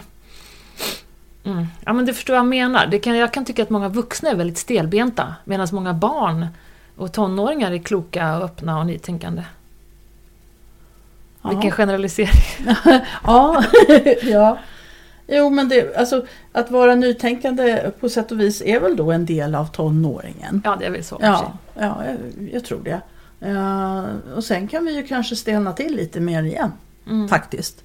[1.44, 1.66] Mm.
[1.84, 2.86] Ja, men du förstår vad jag menar.
[2.86, 6.46] Det kan, jag kan tycka att många vuxna är väldigt stelbenta, medan många barn
[6.96, 9.42] och tonåringar är kloka, och öppna och nytänkande.
[11.50, 12.66] Vilken generalisering.
[13.24, 13.64] Ja,
[14.22, 14.58] ja.
[15.26, 19.26] Jo, men det, alltså, att vara nytänkande på sätt och vis är väl då en
[19.26, 20.62] del av tonåringen.
[20.64, 21.18] Ja, det är väl så.
[21.20, 23.00] Ja, ja jag, jag tror det.
[23.48, 24.04] Eh,
[24.36, 26.72] och sen kan vi ju kanske stelna till lite mer igen,
[27.06, 27.28] Mm.
[27.28, 27.84] faktiskt.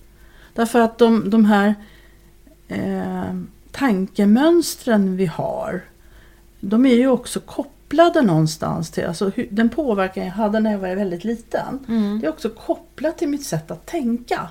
[0.53, 1.75] Därför att de, de här
[2.67, 3.33] eh,
[3.71, 5.81] tankemönstren vi har,
[6.59, 7.73] de är ju också kopplade
[8.21, 11.85] någonstans till, alltså den påverkan jag hade när jag var väldigt liten.
[11.87, 12.19] Mm.
[12.19, 14.49] Det är också kopplat till mitt sätt att tänka.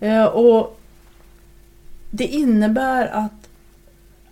[0.00, 0.80] Eh, och
[2.10, 3.48] Det innebär att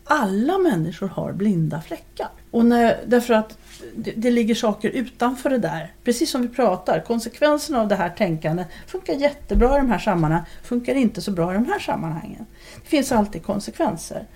[0.04, 2.28] alla människor har blinda fläckar.
[2.50, 3.58] Och när, därför att
[3.96, 5.92] det, det ligger saker utanför det där.
[6.04, 10.46] Precis som vi pratar, konsekvenserna av det här tänkandet funkar jättebra i de här sammanhangen,
[10.62, 12.46] funkar inte så bra i de här sammanhangen.
[12.82, 14.26] Det finns alltid konsekvenser.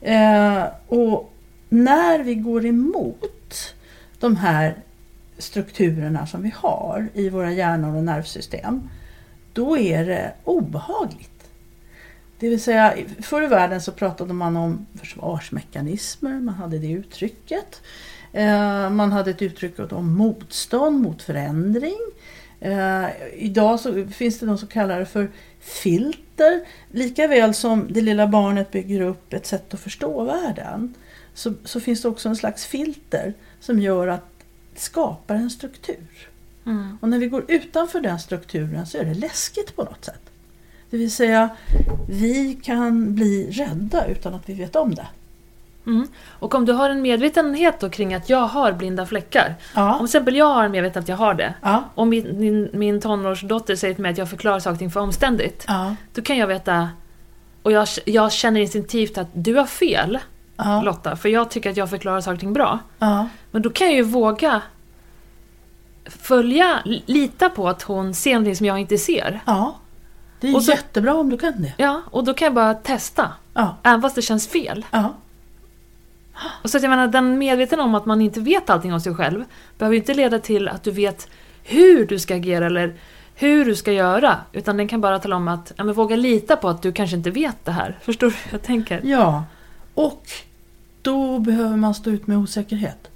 [0.00, 1.32] Eh, och
[1.68, 3.35] när vi går emot
[4.20, 4.74] de här
[5.38, 8.88] strukturerna som vi har i våra hjärnor och nervsystem,
[9.52, 11.30] då är det obehagligt.
[12.38, 17.82] Det vill säga, förr i världen så pratade man om försvarsmekanismer, man hade det uttrycket.
[18.32, 21.98] Eh, man hade ett uttryck om motstånd mot förändring.
[22.60, 26.60] Eh, idag så finns det de som kallar det för filter.
[26.90, 30.94] Lika väl som det lilla barnet bygger upp ett sätt att förstå världen
[31.34, 33.34] så, så finns det också en slags filter
[33.66, 34.24] som gör att
[34.74, 36.28] det skapar en struktur.
[36.66, 36.98] Mm.
[37.00, 40.20] Och när vi går utanför den strukturen så är det läskigt på något sätt.
[40.90, 41.48] Det vill säga,
[42.08, 45.06] vi kan bli rädda utan att vi vet om det.
[45.86, 46.08] Mm.
[46.24, 49.54] Och om du har en medvetenhet då kring att jag har blinda fläckar.
[49.74, 49.92] Ja.
[49.92, 51.54] Om till exempel jag har en medvetenhet att jag har det.
[51.62, 51.84] Ja.
[51.94, 55.00] Och min, min, min tonårsdotter säger till mig att jag förklarar saker och ting för
[55.00, 55.64] omständigt.
[55.68, 55.96] Ja.
[56.14, 56.88] Då kan jag veta,
[57.62, 60.18] och jag, jag känner instinktivt att du har fel
[60.56, 60.82] Ja.
[60.82, 62.78] Lotta, för jag tycker att jag förklarar saker och ting bra.
[62.98, 63.28] Ja.
[63.50, 64.62] Men då kan jag ju våga
[66.06, 69.40] följa, lita på att hon ser någonting som jag inte ser.
[69.46, 69.76] ja.
[70.40, 71.72] Det är Och så- jättebra om du kan det.
[71.76, 73.32] Ja, och då kan jag bara testa.
[73.54, 73.76] Ja.
[73.82, 74.84] Även fast det känns fel.
[74.90, 75.14] Ja.
[76.62, 79.14] Och så att jag menar, den medveten om att man inte vet allting om sig
[79.14, 79.44] själv
[79.78, 81.28] behöver inte leda till att du vet
[81.62, 82.94] hur du ska agera eller
[83.34, 84.36] hur du ska göra.
[84.52, 87.16] Utan den kan bara tala om att, ja men våga lita på att du kanske
[87.16, 87.98] inte vet det här.
[88.02, 89.00] Förstår du hur jag tänker?
[89.04, 89.44] ja.
[89.94, 90.22] Och
[91.06, 93.10] då behöver man stå ut med osäkerhet.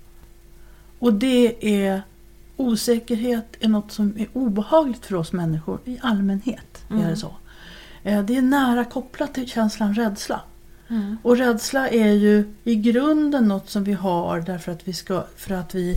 [0.98, 2.02] Och det är
[2.56, 6.84] osäkerhet är något som är obehagligt för oss människor i allmänhet.
[6.90, 7.34] Är det så.
[8.02, 10.40] Eh, Det är nära kopplat till känslan rädsla.
[10.88, 11.16] Mm.
[11.22, 15.54] Och rädsla är ju i grunden något som vi har därför att vi ska, för
[15.54, 15.92] att vi,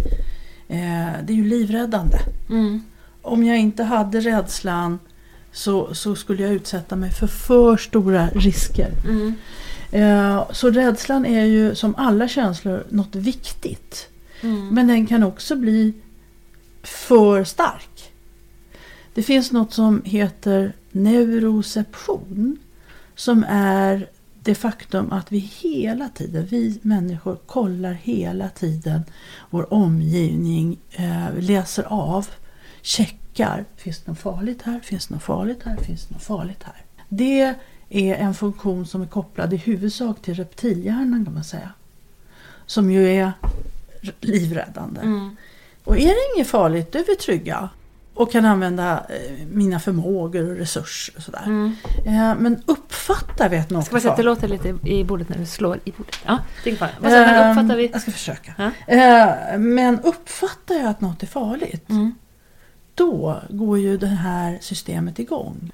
[0.68, 2.18] eh, det är ju livräddande.
[2.50, 2.82] Mm.
[3.22, 5.00] Om jag inte hade rädslan
[5.52, 8.92] så, så skulle jag utsätta mig för för stora risker.
[9.06, 9.34] Mm.
[9.94, 14.10] Eh, så rädslan är ju som alla känslor något viktigt.
[14.42, 14.68] Mm.
[14.68, 15.94] Men den kan också bli
[16.84, 18.12] för stark.
[19.14, 22.58] Det finns något som heter neuroception.
[23.16, 24.10] Som är
[24.44, 29.02] det faktum att vi hela tiden, vi människor kollar hela tiden
[29.50, 32.28] vår omgivning, eh, läser av,
[32.82, 33.66] checkar.
[33.76, 34.80] Finns det något farligt här?
[34.80, 35.78] Finns det något farligt här?
[35.78, 36.86] Finns det något farligt här?
[37.10, 37.56] Det
[37.94, 41.70] är en funktion som är kopplad i huvudsak till reptilhjärnan kan man säga.
[42.66, 43.32] Som ju är
[44.20, 45.02] livräddande.
[45.02, 45.36] Mm.
[45.84, 47.70] Och är det inget farligt, då är vi trygga.
[48.14, 51.44] Och kan använda eh, mina förmågor och resurser och sådär.
[51.46, 51.76] Mm.
[52.06, 55.30] Eh, men uppfattar vi att något Ska man säga att det låter lite i bordet
[55.30, 56.20] när du slår i bordet?
[56.26, 56.90] Ja, ingen fara.
[57.00, 57.12] Vad?
[57.12, 57.90] Men uppfattar vi?
[57.94, 58.54] Jag ska försöka.
[58.58, 58.72] Ja.
[58.94, 62.16] Eh, men uppfattar jag att något är farligt, Mm.
[62.96, 65.72] då går ju det här systemet igång.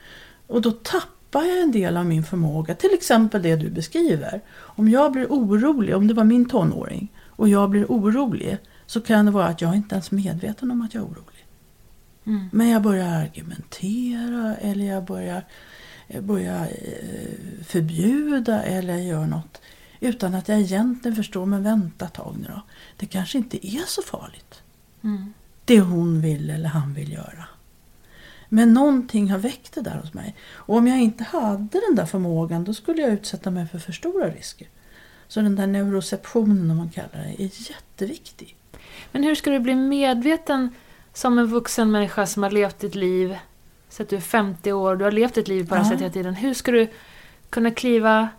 [0.47, 4.41] Och då tappar jag en del av min förmåga, till exempel det du beskriver.
[4.57, 9.25] Om jag blir orolig, om det var min tonåring, och jag blir orolig, så kan
[9.25, 11.45] det vara att jag inte ens är medveten om att jag är orolig.
[12.25, 12.49] Mm.
[12.51, 15.45] Men jag börjar argumentera eller jag börjar,
[16.07, 19.61] jag börjar eh, förbjuda eller jag gör något
[19.99, 22.61] utan att jag egentligen förstår, men vänta ett tag nu då.
[22.97, 24.61] Det kanske inte är så farligt.
[25.03, 25.33] Mm.
[25.65, 27.45] Det hon vill eller han vill göra.
[28.49, 30.35] Men någonting har väckt det där hos mig.
[30.53, 33.91] Och om jag inte hade den där förmågan då skulle jag utsätta mig för för
[33.91, 34.67] stora risker.
[35.27, 38.55] Så den där neuroceptionen, om man kallar det, är jätteviktig.
[39.11, 40.69] Men hur ska du bli medveten
[41.13, 43.37] som en vuxen människa som har levt ditt liv,
[43.89, 46.01] så att du är 50 år, du har levt ditt liv på det här sättet
[46.01, 46.33] hela tiden.
[46.33, 46.87] Hur ska du
[47.49, 48.29] kunna kliva,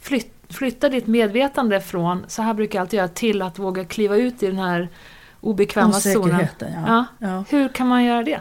[0.00, 4.16] flyt, flytta ditt medvetande från, så här brukar jag alltid göra, till att våga kliva
[4.16, 4.88] ut i den här
[5.40, 6.46] obekväma zonen?
[6.60, 6.66] Ja.
[6.86, 7.04] Ja.
[7.18, 7.44] ja.
[7.48, 8.40] Hur kan man göra det?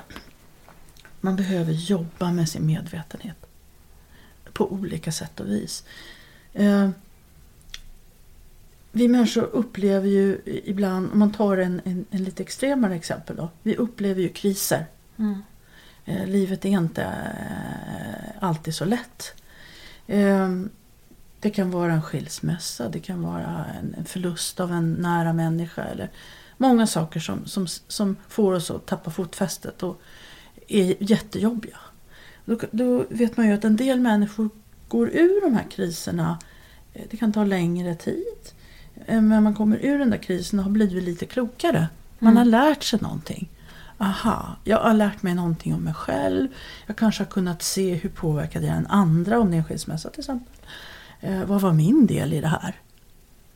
[1.27, 3.45] Man behöver jobba med sin medvetenhet.
[4.53, 5.83] På olika sätt och vis.
[6.53, 6.89] Eh,
[8.91, 13.49] vi människor upplever ju ibland, om man tar en, en, en lite extremare exempel då.
[13.63, 14.85] Vi upplever ju kriser.
[15.17, 15.41] Mm.
[16.05, 19.33] Eh, livet är inte eh, alltid så lätt.
[21.39, 25.83] Det kan vara en skilsmässa, det kan vara en, en förlust av en nära människa.
[25.83, 26.09] Eller
[26.57, 30.01] många saker som, som, som får oss att tappa fotfästet och
[30.67, 31.77] är jättejobbiga.
[32.45, 34.49] Då, då vet man ju att en del människor
[34.87, 36.39] går ur de här kriserna.
[36.93, 38.25] Eh, Det kan ta längre tid.
[39.05, 41.87] Eh, Men man kommer ur den där krisen och har blivit lite klokare.
[42.19, 42.37] Man Mm.
[42.37, 43.49] har lärt sig någonting.
[43.97, 46.47] Aha, jag har lärt mig någonting om mig själv.
[46.87, 50.09] Jag kanske har kunnat se hur påverkade jag den andra om det är en skilsmässa
[50.09, 50.53] till exempel.
[51.21, 52.75] Eh, vad var min del i det här?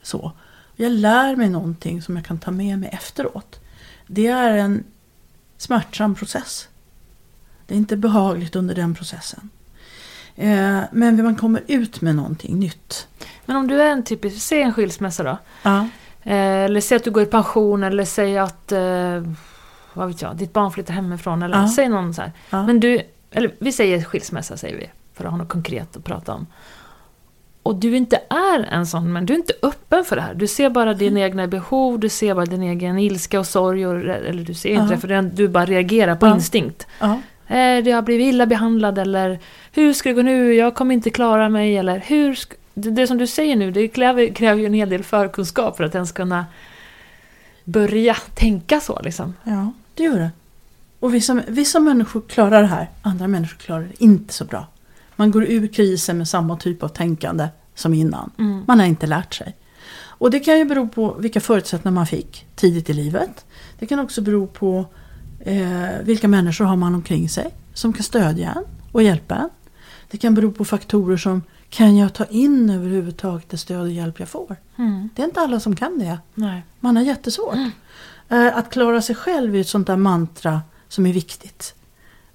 [0.01, 0.31] Så.
[0.75, 3.59] Jag lär mig någonting som jag kan ta med mig efteråt.
[4.07, 4.83] Det är en
[5.57, 6.67] smärtsam process.
[7.71, 9.49] Det är inte behagligt under den processen.
[10.35, 13.07] Eh, men man kommer ut med någonting nytt.
[13.45, 15.37] Men om du är en typisk, säg en skilsmässa då.
[15.63, 15.87] Ja.
[16.23, 19.23] Eh, eller säg att du går i pension eller säg att eh,
[19.93, 21.67] vad vet jag, ditt barn flyttar hemifrån eller Ja.
[21.67, 22.21] säg någon så.
[22.49, 22.65] Ja.
[22.65, 26.33] Men du, eller vi säger skilsmässa säger vi, för att ha något konkret att prata
[26.33, 26.47] om.
[27.63, 30.33] Och du inte är en sån, men du är inte öppen för det här.
[30.33, 33.95] Du ser bara dina egna behov, du ser bara din egen ilska och sorg, och,
[33.99, 36.87] eller du ser inte det, för du bara reagerar på instinkt.
[37.51, 37.57] Ja.
[37.57, 39.39] Eh, jag har blivit illa behandlad eller
[39.71, 42.39] hur ska det gå nu, jag kommer inte klara mig eller hur
[42.73, 45.83] det, det som du säger nu, det kräver, kräver ju en hel del förkunskap för
[45.83, 46.45] att ens kunna
[47.63, 49.33] börja tänka så liksom.
[49.43, 50.31] Ja, det gör det.
[50.99, 54.67] Och vissa, vissa människor klarar det här, andra människor klarar det inte så bra.
[55.15, 58.31] Man går ur krisen med samma typ av tänkande som innan.
[58.37, 58.63] Mm.
[58.67, 59.55] Man har inte lärt sig.
[60.03, 63.45] Och det kan ju bero på vilka förutsättningar man fick tidigt i livet.
[63.79, 64.85] Det kan också bero på
[65.45, 69.49] eh, vilka människor har man omkring sig som kan stödja en och hjälpa en.
[70.11, 74.19] Det kan bero på faktorer som kan jag ta in överhuvudtaget det stöd och hjälp
[74.19, 74.55] jag får?
[74.77, 75.09] Mm.
[75.15, 76.19] Det är inte alla som kan det.
[76.33, 76.63] Nej.
[76.79, 77.55] Man har jättesvårt.
[78.29, 81.75] Eh, Att klara sig själv är ett sånt där mantra som är viktigt.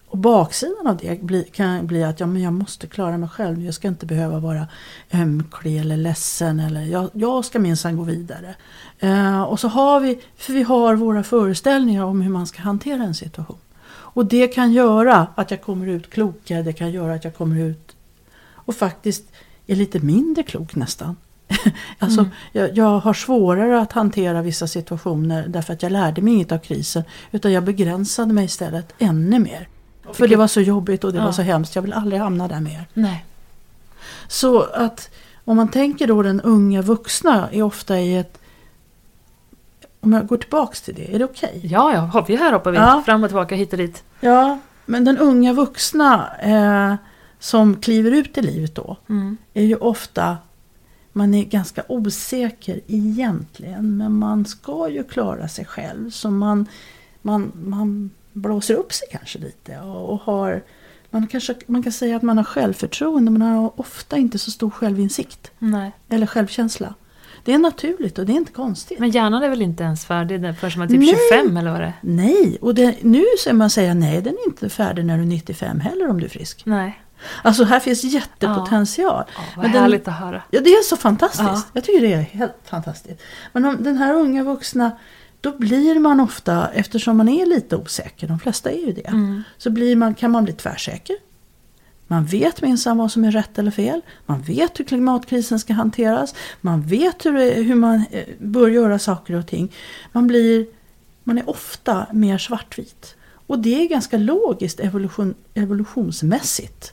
[0.08, 3.64] Och baksidan av det bli, kan bli att ja, men jag måste klara mig själv.
[3.64, 4.68] Jag ska inte behöva vara
[5.12, 6.60] ömklig eller ledsen.
[6.60, 8.54] Eller jag, jag ska minsann gå vidare.
[8.98, 13.02] Eh, och så har vi, för vi har våra föreställningar om hur man ska hantera
[13.02, 13.58] en situation.
[13.88, 16.62] Och det kan göra att jag kommer ut klokare.
[16.62, 17.96] Det kan göra att jag kommer ut
[18.66, 19.24] och faktiskt
[19.66, 21.16] är lite mindre klok nästan.
[21.98, 22.32] alltså, Mm.
[22.52, 26.58] jag, jag har svårare att hantera vissa situationer därför att jag lärde mig inget av
[26.58, 27.02] krisen.
[27.30, 29.68] Utan jag begränsade mig istället ännu mer.
[30.12, 31.24] För det var så jobbigt och det Ja.
[31.24, 31.74] var så hemskt.
[31.74, 32.86] Jag vill aldrig hamna där mer.
[32.94, 33.24] Nej.
[34.28, 35.10] Så att
[35.44, 38.38] om man tänker då den unga vuxna är ofta i ett...
[40.00, 41.60] Om jag går tillbaks till det, är det okej?
[41.64, 43.02] Ja, ja, hopp, vi här hoppar vi Ja.
[43.06, 44.04] fram och tillbaka hit och dit.
[44.20, 46.94] Ja, men den unga vuxna eh,
[47.38, 49.36] som kliver ut i livet då Mm.
[49.54, 50.36] är ju ofta,
[51.12, 56.66] man är ganska osäker egentligen men man ska ju klara sig själv så man,
[57.22, 60.62] man, man blåser upp sig kanske lite och, och har
[61.10, 64.70] man, kanske, man kan säga att man har självförtroende men har ofta inte så stor
[64.70, 65.92] självinsikt Nej.
[66.08, 66.94] eller självkänsla.
[67.44, 68.98] Det är naturligt och det är inte konstigt.
[68.98, 71.16] Men hjärnan är väl inte ens färdig förrän man är typ Nej.
[71.40, 71.92] 25 eller vad det är?
[72.00, 75.26] Nej, och det, nu säger man säga nej, den är inte färdig när du är
[75.26, 76.62] 95 heller om du är frisk.
[76.66, 77.02] Nej.
[77.42, 79.24] Alltså här finns jättepotential.
[79.36, 80.42] Ja, vad Men den- härligt att höra.
[80.50, 81.42] Ja, det är så fantastiskt.
[81.48, 81.62] Ja.
[81.72, 83.22] Jag tycker det är helt fantastiskt.
[83.52, 84.90] Men om den här unga vuxna,
[85.46, 89.42] då blir man ofta, eftersom man är lite osäker, de flesta är ju det, Mm.
[89.58, 91.16] så blir man, kan man bli tvärsäker.
[92.06, 94.00] Man vet minsann vad som är rätt eller fel.
[94.26, 96.34] Man vet hur klimatkrisen ska hanteras.
[96.60, 99.72] Man vet hur, hur man eh, bör göra saker och ting.
[100.12, 100.66] Man, blir,
[101.24, 103.14] man är ofta mer svartvit.
[103.46, 106.92] Och det är ganska logiskt evolution, evolutionsmässigt.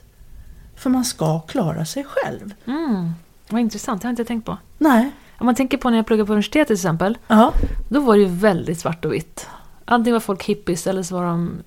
[0.76, 2.54] För man ska klara sig själv.
[2.66, 3.10] Mm.
[3.48, 4.58] Vad intressant, det har jag inte tänkt på.
[4.78, 5.10] Nej.
[5.38, 7.18] Om man tänker på när jag pluggade på universitet till exempel.
[7.26, 7.52] Ja.
[7.88, 9.48] Då var det ju väldigt svart och vitt.
[9.84, 11.62] Antingen var folk hippies eller så var de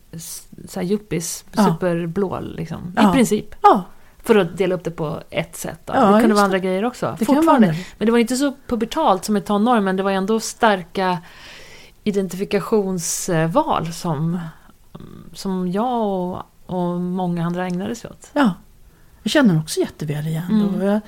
[0.68, 1.65] så här yuppies, Ja.
[1.65, 2.95] superblå liksom.
[3.09, 3.55] I princip.
[4.24, 5.80] För att dela upp det på ett sätt.
[5.86, 5.93] Då.
[5.93, 6.41] Det kunde vara det.
[6.41, 7.15] andra grejer också.
[7.20, 7.76] Det Fortfarande.
[7.97, 11.18] Men det var inte så pubertalt som ett tonår, men det var ändå starka
[12.03, 14.39] identifikationsval som,
[15.34, 18.30] som jag och, och många andra ägnade sig åt.
[18.34, 18.53] ja.
[19.24, 20.76] Jag känner också jätteväl igen Mm.
[20.76, 20.99] Och Jag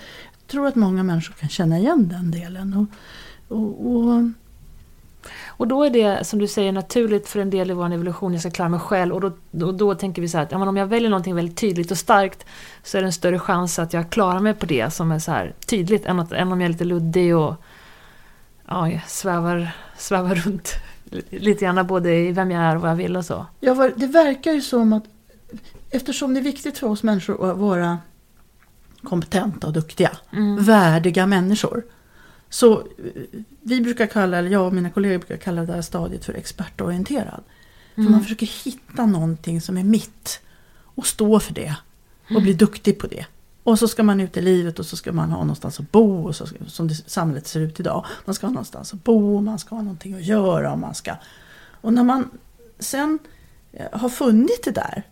[0.50, 2.88] tror att många människor kan känna igen den delen.
[3.48, 4.24] Och, och, och
[5.48, 8.42] Och då är det, som du säger, naturligt för en del i vår evolution, jag
[8.42, 9.16] ska klara mig själv.
[9.16, 11.58] Och då, då, då tänker vi så här att ja, om jag väljer någonting väldigt
[11.58, 12.46] tydligt och starkt
[12.84, 15.32] så är det en större chans att jag klarar mig på det som är så
[15.32, 17.56] här tydligt än, att, än om jag är lite luddig och
[18.68, 20.74] ja, svävar, svävar runt
[21.30, 23.46] lite grann både i vem jag är och vad jag vill och så.
[23.60, 25.04] Ja, det verkar ju som att
[25.90, 27.98] eftersom det är viktigt för oss människor att vara
[29.04, 30.18] kompetenta och duktiga,
[30.60, 31.84] värdiga människor.
[32.50, 32.86] Så eh,
[33.62, 37.44] vi brukar kalla, eller jag och mina kollegor brukar kalla det här stadiet för expertorienterad.
[37.96, 40.42] För man försöker hitta någonting som är mitt
[40.84, 41.76] och stå för det
[42.36, 43.26] och bli duktig på det.
[43.64, 46.28] Och så ska man ut i livet och så ska man ha någonstans att bo,
[46.28, 48.06] och så, som det, samhället ser ut idag.
[48.26, 50.72] Man ska ha någonstans att bo, man ska ha någonting att göra.
[50.72, 51.16] Och, man ska,
[51.82, 52.30] och när man
[52.80, 53.20] sen
[53.72, 55.04] eh, har funnit det där,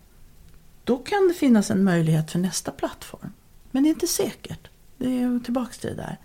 [0.84, 3.32] då kan det finnas en möjlighet för nästa plattform.
[3.70, 4.68] Men det är inte säkert.
[4.96, 6.16] Det är tillbaka till det där.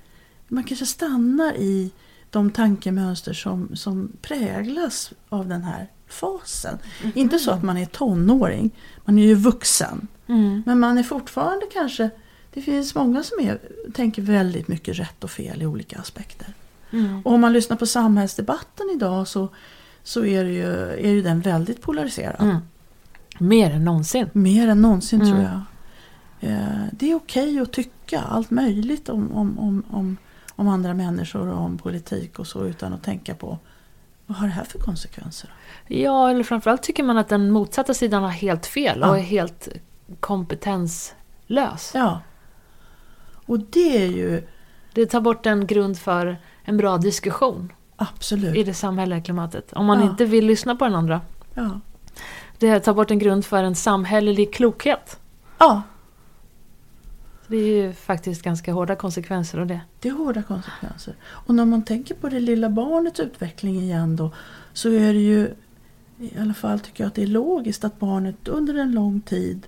[0.47, 1.91] Man kanske stannar i
[2.29, 6.77] de tankemönster som, som präglas av den här fasen.
[7.15, 8.71] Inte så att man är tonåring,
[9.05, 10.07] man är ju vuxen.
[10.65, 12.09] Men man är fortfarande kanske,
[12.53, 13.59] det finns många som är,
[13.93, 16.53] tänker väldigt mycket rätt och fel i olika aspekter.
[17.23, 19.47] Och om man lyssnar på samhällsdebatten idag så,
[20.03, 22.41] så är, ju, är ju den väldigt polariserad.
[22.41, 22.57] Mm.
[23.39, 24.29] Mer än någonsin.
[24.33, 25.33] Mer än någonsin Mm.
[25.33, 25.61] tror jag.
[26.43, 30.17] Eh, Det är okej att tycka allt möjligt om, om, om, om,
[30.55, 33.57] om andra människor och om politik och så utan att tänka på
[34.25, 35.53] vad har det här för konsekvenser?
[35.87, 39.09] Ja, eller framförallt tycker man att den motsatta sidan har helt fel Ja.
[39.09, 39.67] och är helt
[40.19, 41.91] kompetenslös.
[41.93, 42.19] Ja.
[43.45, 44.47] Och det är ju
[44.93, 48.55] Det tar bort en grund för en bra diskussion absolut.
[48.55, 49.73] i det samhälleliga klimatet.
[49.73, 50.05] Om man Ja.
[50.09, 51.21] inte vill lyssna på den andra.
[51.53, 51.79] Ja.
[52.57, 55.19] Det tar bort en grund för en samhällelig klokhet.
[55.57, 55.81] ja,
[57.47, 59.81] Det är ju faktiskt ganska hårda konsekvenser av det.
[59.99, 61.15] det är hårda konsekvenser.
[61.23, 64.31] Och när man tänker på det lilla barnets utveckling igen då
[64.73, 65.53] så är det ju
[66.19, 69.67] i alla fall tycker jag att det är logiskt att barnet under en lång tid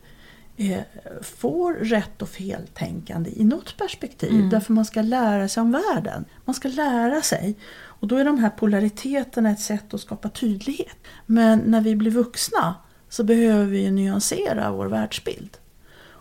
[0.58, 0.80] eh,
[1.22, 4.50] får rätt och feltänkande i något perspektiv.
[4.50, 6.26] Därför man ska lära sig om världen.
[6.46, 7.56] Man ska lära sig.
[7.84, 10.98] Och då är de här polariteterna ett sätt att skapa tydlighet.
[11.26, 12.76] Men när vi blir vuxna
[13.10, 15.58] så behöver vi nyansera vår världsbild.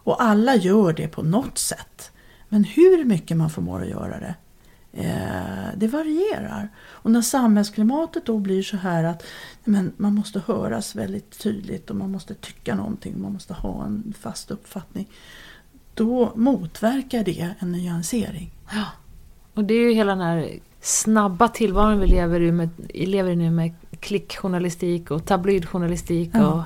[0.05, 2.11] Och alla gör det på något sätt.
[2.49, 4.35] Men hur mycket man förmår att göra det,
[4.93, 6.69] eh, det varierar.
[6.79, 9.23] Och när samhällsklimatet då blir så här att
[9.65, 14.15] men, man måste höras väldigt tydligt och man måste tycka någonting, man måste ha en
[14.21, 15.09] fast uppfattning.
[15.95, 18.51] Då motverkar det en nyansering.
[19.55, 23.37] Och det är ju hela den här snabba tillvaron vi lever i, med, lever i
[23.37, 26.31] nu med klickjournalistik och tabloidjournalistik.
[26.33, 26.53] Ja.
[26.53, 26.63] Och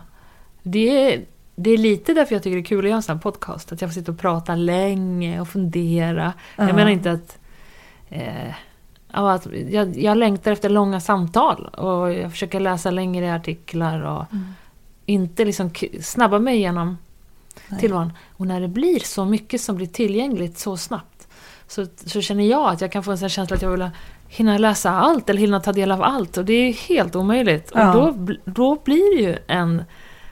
[0.63, 1.25] det, är,
[1.59, 3.73] det är lite därför jag tycker det är kul att göra en sån här podcast.
[3.73, 6.33] Att jag får sitta och prata länge och fundera.
[6.57, 6.67] Ja.
[6.67, 7.39] Jag menar inte att...
[8.09, 8.55] Eh,
[9.11, 14.25] att jag, jag längtar efter långa samtal och jag försöker läsa längre artiklar och
[15.07, 16.99] inte liksom snabba mig igenom
[17.69, 17.81] Nej.
[17.81, 18.13] tillvaron.
[18.37, 21.29] Och när det blir så mycket som blir tillgängligt så snabbt
[21.67, 23.91] så, så känner jag att jag kan få en sån känsla att jag vill
[24.29, 27.73] hinna läsa allt eller hinna ta del av allt och det är helt omöjligt.
[27.75, 27.89] Ja.
[27.89, 29.83] Och då, då blir det ju en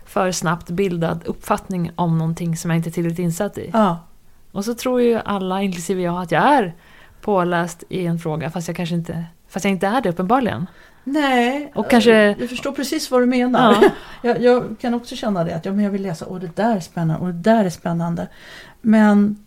[0.06, 3.70] för snabbt bildad uppfattning om någonting som jag inte är tillräckligt insatt i.
[3.72, 3.98] Ja,
[4.52, 6.74] Och så tror ju alla, inklusive jag, att jag är
[7.20, 10.66] påläst i en fråga fast jag kanske inte, fast jag inte är det uppenbarligen.
[11.04, 13.72] Nej, Och kanske- eh, jag förstår precis vad du menar.
[13.82, 13.90] Ja.
[14.22, 16.76] Jag, jag kan också känna det, att ja, men jag vill läsa, och det där
[16.76, 18.28] är spännande, och det där är spännande.
[18.80, 19.44] Men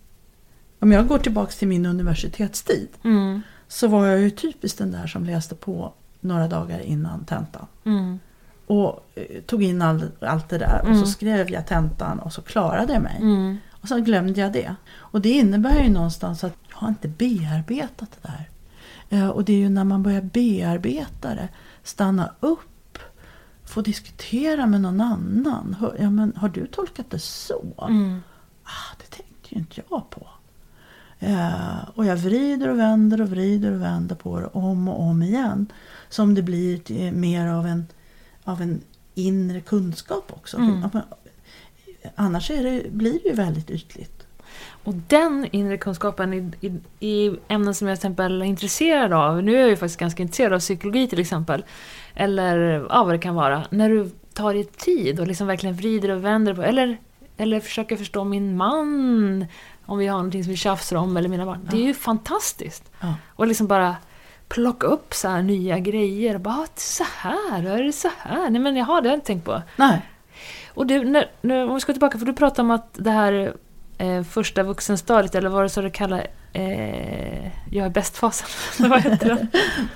[0.80, 5.08] om jag går tillbaks till min universitetstid Mm, så var jag ju typiskt den där
[5.08, 7.66] som läste på några dagar innan tentan.
[7.86, 8.20] mm,
[8.70, 12.42] Och eh, tog in all, allt det där och så skrev jag tentan och så
[12.42, 13.18] klarade jag mig.
[13.22, 13.58] mm.
[13.82, 14.76] Och sen glömde jag det.
[14.98, 18.50] Och det innebär ju någonstans att jag har inte bearbetat det där.
[19.20, 21.50] Eh, Och det är ju när man börjar bearbeta det,
[21.84, 22.98] stanna upp,
[23.66, 25.76] få diskutera med någon annan.
[26.00, 27.86] Ja, men, har du tolkat det så?
[27.90, 28.22] Mm.
[28.64, 30.28] Ah, det tänkte ju inte jag på.
[31.20, 35.22] Eh, och jag vrider och vänder och vrider och vänder på det om och om
[35.24, 35.68] igen.
[36.10, 37.88] Som det blir mer av en,
[38.50, 38.82] av en
[39.16, 40.58] inre kunskap också.
[40.58, 40.90] Mm.
[42.16, 44.28] Annars är det, blir det ju väldigt ytligt.
[44.84, 49.44] Och den inre kunskapen i, i, i ämnen som jag till exempel är intresserad av,
[49.44, 51.66] nu är jag ju faktiskt ganska intresserad av psykologi till exempel,
[52.16, 56.10] eller ja, vad det kan vara, när du tar dig tid och liksom verkligen vrider
[56.10, 56.98] och vänder på, eller,
[57.38, 59.46] eller försöker förstå min man,
[59.86, 61.68] om vi har någonting som vi tjafsar om, eller mina barn.
[61.72, 62.92] Det är ju fantastiskt.
[63.00, 63.16] Ja.
[63.28, 63.96] Och liksom bara
[64.50, 68.50] plocka upp så här nya grejer, och bara "Ah, så här, är det så här?
[68.50, 69.62] Nej men jaha, det har jag inte tänkt på.
[69.76, 70.02] Nej.
[70.74, 73.54] Och du, när, när, om vi ska tillbaka, för du pratade om att det här
[73.98, 78.48] eh, första vuxenstadiet, eller vad det så du kallar eh, jag är bäst-fasen?
[78.90, 79.28] vad heter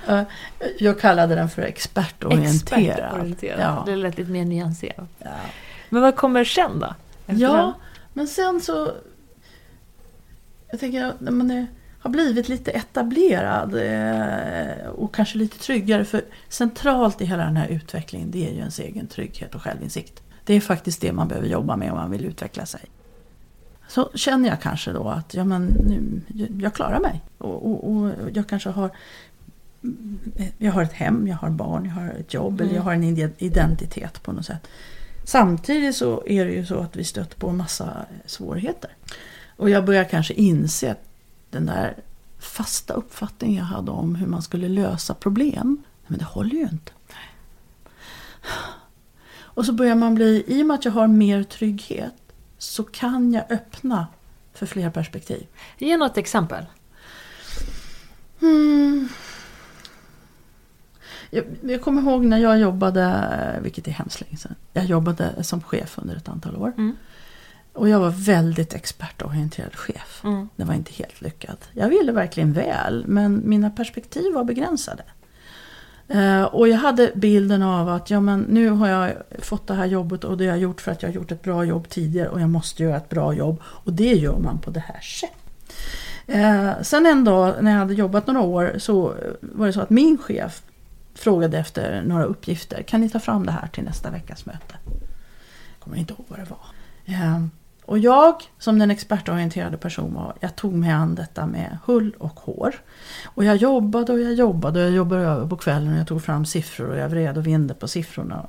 [0.06, 0.24] den?
[0.78, 2.54] Jag kallade den för expertorienterad.
[2.88, 3.60] Expertorienterad.
[3.60, 3.82] Ja.
[3.86, 5.08] Det lät lite mer nyanserat.
[5.18, 5.30] Ja.
[5.88, 6.94] Men vad kommer sen då?
[7.26, 7.72] Ja, den?
[8.12, 8.92] men sen så...
[10.70, 11.66] Jag tänker man är,
[12.04, 16.04] har blivit lite etablerad eh, och kanske lite tryggare.
[16.04, 20.22] För centralt i hela den här utvecklingen det är ju ens egen trygghet och självinsikt.
[20.44, 22.80] Det är faktiskt det man behöver jobba med om man vill utveckla sig.
[23.88, 26.20] Så känner jag kanske då att ja, men nu,
[26.60, 27.22] jag klarar mig.
[27.38, 28.90] Och, och, och jag kanske har
[30.58, 33.04] jag har ett hem, jag har barn, jag har ett jobb eller jag har en
[33.04, 34.68] ide- identitet på något sätt.
[35.24, 38.90] Samtidigt så är det ju så att vi stöter på en massa svårigheter.
[39.56, 41.13] Och jag börjar kanske inse att
[41.54, 41.96] den där
[42.38, 46.92] fasta uppfattningen jag hade om hur man skulle lösa problem, men det håller ju inte.
[49.36, 52.14] Och så börjar man bli, i och med att jag har mer trygghet
[52.58, 54.06] så kan jag öppna
[54.52, 55.46] för fler perspektiv.
[55.78, 56.64] Ge något exempel.
[58.40, 59.08] Mm.
[61.30, 64.54] Jag, jag kommer ihåg när jag jobbade, vilket är hemskt länge sedan.
[64.72, 66.72] Jag jobbade som chef under ett antal år.
[66.76, 66.96] Mm.
[67.74, 70.20] Och jag var väldigt expertorienterad chef.
[70.24, 70.48] Mm.
[70.56, 71.68] Det var inte helt lyckat.
[71.72, 75.02] Jag ville verkligen väl, men mina perspektiv var begränsade.
[76.08, 79.86] Eh, och jag hade bilden av att ja, men nu har jag fått det här
[79.86, 82.28] jobbet och det har jag gjort för att jag har gjort ett bra jobb tidigare
[82.28, 83.62] och jag måste göra ett bra jobb.
[83.64, 85.38] Och det gör man på det här sättet.
[86.26, 89.90] Eh, sen en dag när jag hade jobbat några år så var det så att
[89.90, 90.62] min chef
[91.14, 92.82] frågade efter några uppgifter.
[92.82, 94.76] Kan ni ta fram det här till nästa veckas möte?
[95.72, 96.66] Jag kommer inte ihåg vad det var.
[97.04, 97.44] Eh,
[97.86, 102.40] och jag som den expertorienterade person var, jag tog mig an detta med hull och
[102.40, 102.74] hår.
[103.26, 106.22] Och jag jobbade och jag jobbade och jag jobbade över på kvällen och jag tog
[106.24, 108.46] fram siffror och jag vred och vinde på siffrorna.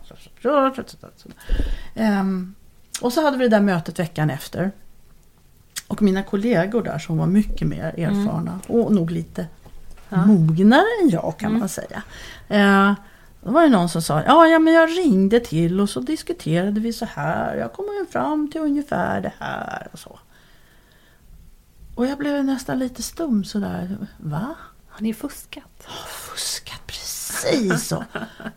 [1.95, 2.55] Ehm,
[3.01, 4.71] och så hade vi det där mötet veckan efter.
[5.87, 9.47] Och mina kollegor där som var mycket mer erfarna och nog lite
[10.09, 10.25] Ja.
[10.25, 12.03] mognare än jag kan man säga.
[12.47, 12.93] Eh,
[13.45, 16.79] då var det någon som sa, ja, ja men jag ringde till och så diskuterade
[16.79, 17.55] vi så här.
[17.55, 20.19] Jag kommer ju fram till ungefär det här och så.
[21.95, 24.07] Och jag blev nästan lite stum sådär.
[24.17, 24.55] Va?
[24.87, 25.87] Har ni fuskat?
[26.07, 28.03] Fuskat precis så.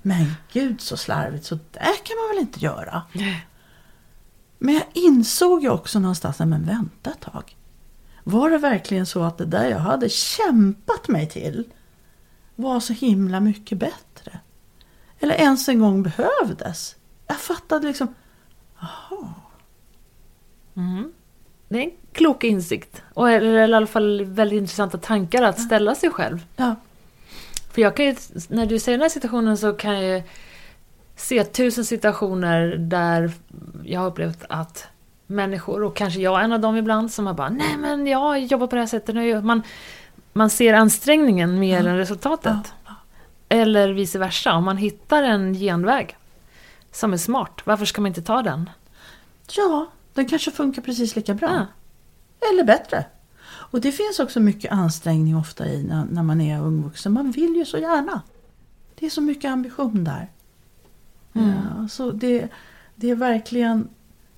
[0.02, 3.02] Men gud så slarvigt, så där kan man väl inte göra.
[4.58, 7.56] Men jag insåg ju också någonstans, men vänta ett tag.
[8.24, 11.64] Var det verkligen så att det där jag hade kämpat mig till
[12.54, 14.07] var så himla mycket bättre?
[15.20, 16.96] Eller ens en gång behövdes?
[17.26, 18.14] Jag fattade liksom,
[20.76, 21.12] Mm.
[21.68, 23.02] Det är en klok insikt.
[23.14, 26.44] Och eller i alla fall väldigt intressanta tankar att ställa sig själv.
[26.56, 26.74] ja,
[27.72, 28.16] För jag kan ju,
[28.48, 30.22] när du säger den här situationen så kan jag ju
[31.16, 33.32] se tusen situationer där
[33.84, 34.86] jag har upplevt att
[35.26, 38.38] människor, och kanske jag är en av dem ibland, som har bara Nej men jag
[38.38, 39.40] jobbar på det här sättet nu.
[39.40, 39.62] Man,
[40.32, 42.72] man ser ansträngningen mer än resultatet.
[43.48, 46.16] Eller vice versa, om man hittar en genväg
[46.92, 48.70] som är smart, varför ska man inte ta den?
[49.56, 51.48] ja, den kanske funkar precis lika bra.
[51.48, 51.66] Ja.
[52.50, 53.04] Eller bättre.
[53.44, 57.12] Och det finns också mycket ansträngning ofta i när, när man är ung vuxen.
[57.12, 58.22] Man vill ju så gärna.
[58.94, 60.28] Det är så mycket ambition där.
[61.32, 62.48] Ja, så det,
[62.94, 63.88] det är verkligen...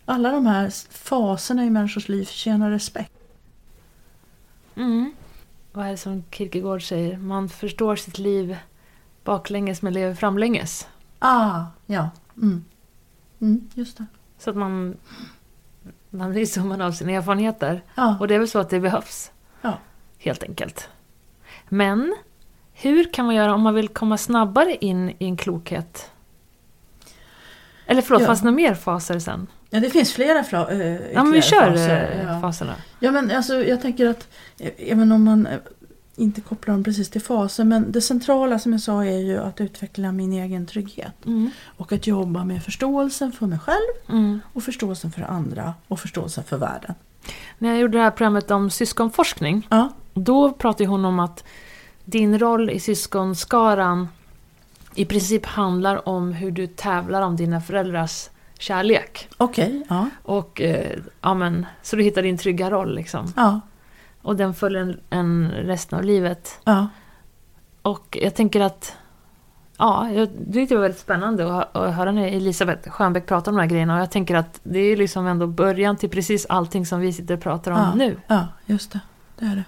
[0.04, 3.12] Alla de här faserna i människors liv förtjänar respekt.
[4.74, 5.12] Mm.
[5.72, 7.18] Vad är det som Kierkegaard säger?
[7.18, 8.56] Man förstår sitt liv
[9.25, 10.89] baklänges men lever framlänges.
[11.18, 12.11] Ah, ja.
[12.37, 12.64] Mm.
[13.41, 14.07] Mm, just det.
[14.39, 14.97] Så att man,
[16.11, 17.83] man blir summan av sina erfarenheter.
[17.95, 18.16] Ja.
[18.21, 19.31] Och det är väl så att det behövs.
[19.62, 19.79] Ja.
[20.18, 20.89] Helt enkelt.
[21.68, 22.14] Men
[22.73, 26.11] hur kan man göra om man vill komma snabbare in i en klokhet?
[27.87, 28.27] Eller förlåt, Ja.
[28.27, 29.47] fanns det några mer faser sen?
[29.71, 32.21] ja, det finns flera fla, äh, Ja, men vi kör faser.
[32.21, 32.41] eh, Ja.
[32.41, 32.75] faserna.
[33.01, 35.59] Ja men alltså jag tänker att eh, även om man eh,
[36.16, 39.61] inte kopplar dem precis till faser men det centrala som jag sa är ju att
[39.61, 41.26] utveckla min egen trygghet.
[41.26, 41.50] Mm.
[41.76, 44.40] Och att jobba med förståelsen för mig själv Mm.
[44.52, 46.94] och förståelsen för andra och förståelsen för världen.
[47.58, 51.44] När jag gjorde det här programmet om syskonforskning Ja, Då pratar hon om att
[52.04, 54.08] din roll i syskonskaran
[54.94, 59.28] i princip handlar om hur du tävlar om dina föräldrars kärlek.
[59.36, 59.82] okej.
[59.88, 63.32] ja, Och, eh, ja, men, så du hittar din trygga roll liksom.
[63.36, 63.61] ja,
[64.23, 66.61] Och den följer en, en resten av livet.
[66.64, 66.89] ja.
[67.83, 68.97] Och jag tänker att
[69.79, 73.53] Ja, jag tyckte det var väldigt spännande att, hö- att höra när Elisabeth Schönbeck pratar
[73.53, 73.95] om de här grejerna.
[73.95, 77.35] Och jag tänker att det är liksom ändå början till precis allting som vi sitter
[77.35, 78.16] och pratar om ja, nu.
[78.27, 79.01] Ja, just det.
[79.39, 79.64] Det är det.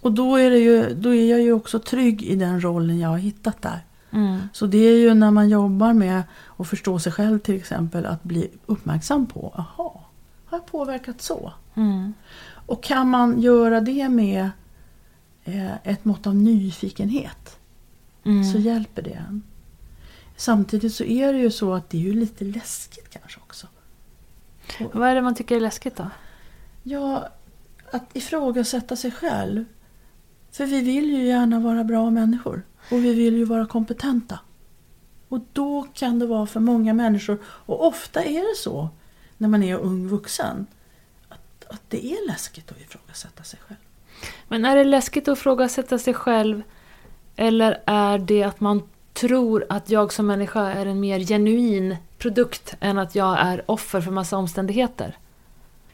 [0.00, 3.08] Och då är, det ju, då är jag ju också trygg i den rollen jag
[3.08, 3.84] har hittat där.
[4.10, 4.38] Mm.
[4.52, 6.22] Så det är ju när man jobbar med
[6.56, 10.04] att förstå sig själv till exempel att bli uppmärksam på, aha,
[10.46, 11.52] har jag påverkat så?
[11.74, 12.14] Mm.
[12.70, 14.50] Och kan man göra det med
[15.44, 17.56] eh, ett mått av nyfikenhet
[18.24, 18.44] Mm.
[18.44, 19.42] så hjälper det en.
[20.36, 23.66] Samtidigt så är det ju så att det är ju lite läskigt kanske också.
[24.92, 26.06] Vad är det man tycker är läskigt då?
[26.82, 27.28] Ja,
[27.92, 29.64] att ifrågasätta sig själv.
[30.50, 32.62] För vi vill ju gärna vara bra människor.
[32.90, 34.38] Och vi vill ju vara kompetenta.
[35.28, 38.88] Och då kan det vara för många människor, och ofta är det så
[39.36, 40.66] när man är ung vuxen,
[41.70, 43.78] att, det är läskigt att ifrågasätta sig själv.
[44.48, 46.62] Men är det läskigt att ifrågasätta sig själv?
[47.36, 52.74] Eller är det att man tror att jag som människa är en mer genuin produkt
[52.80, 55.16] än att jag är offer för massa omständigheter?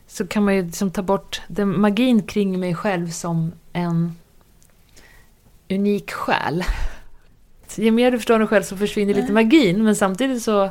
[0.07, 4.17] Så kan man ju liksom ta bort den magin kring mig själv som en
[5.71, 6.65] unik själ.
[7.67, 10.71] Så ju mer du förstår dig själv så försvinner lite magin men samtidigt så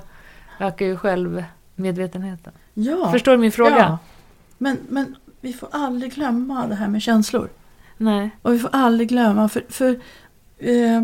[0.60, 2.54] ökar ju självmedvetenheten.
[2.74, 3.78] Ja, Förstår du min fråga?
[3.78, 3.98] Ja.
[4.58, 7.50] Men, men vi får aldrig glömma det här med känslor.
[7.98, 8.30] Nej.
[8.42, 10.00] Och vi får aldrig glömma, för, för
[10.58, 11.04] eh,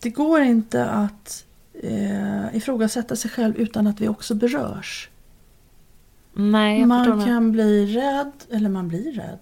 [0.00, 1.44] det går inte att
[1.82, 5.08] eh, ifrågasätta sig själv utan att vi också berörs.
[6.32, 6.86] Nej.
[6.86, 9.38] Man kan bli rädd, eller man blir rädd.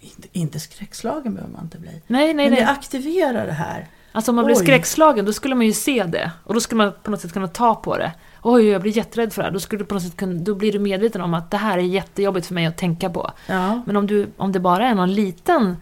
[0.00, 1.90] Inte, inte skräckslagen behöver man inte bli.
[1.90, 2.60] Nej, nej, Men nej.
[2.60, 3.88] det aktiverar det här.
[4.12, 4.62] Alltså om man blir Oj.
[4.62, 6.32] skräckslagen, då skulle man ju se det.
[6.44, 8.12] Och då skulle man på något sätt kunna ta på det.
[8.48, 9.52] Oj, jag blir jätterädd för det här.
[9.52, 11.78] Då, skulle du på något sätt kunna, då blir du medveten om att det här
[11.78, 13.30] är jättejobbigt för mig att tänka på.
[13.46, 15.76] Ja, Men om, du, om det bara är någon liten